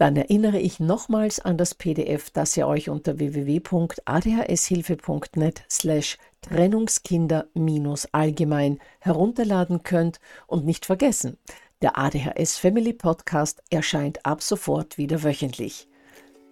Dann 0.00 0.16
erinnere 0.16 0.58
ich 0.58 0.80
nochmals 0.80 1.38
an 1.40 1.58
das 1.58 1.74
PDF, 1.74 2.30
das 2.30 2.56
ihr 2.56 2.66
euch 2.66 2.88
unter 2.88 3.18
www.adhshilfe.net 3.18 5.62
slash 5.70 6.16
Trennungskinder-allgemein 6.40 8.78
herunterladen 9.00 9.82
könnt 9.82 10.18
und 10.46 10.64
nicht 10.64 10.86
vergessen, 10.86 11.36
der 11.82 11.98
ADHS 11.98 12.56
Family 12.56 12.94
Podcast 12.94 13.62
erscheint 13.68 14.24
ab 14.24 14.42
sofort 14.42 14.96
wieder 14.96 15.22
wöchentlich. 15.22 15.86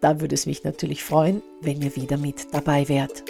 Da 0.02 0.20
würde 0.20 0.34
es 0.34 0.44
mich 0.44 0.62
natürlich 0.62 1.02
freuen, 1.02 1.42
wenn 1.62 1.80
ihr 1.80 1.96
wieder 1.96 2.18
mit 2.18 2.52
dabei 2.52 2.86
wärt. 2.90 3.24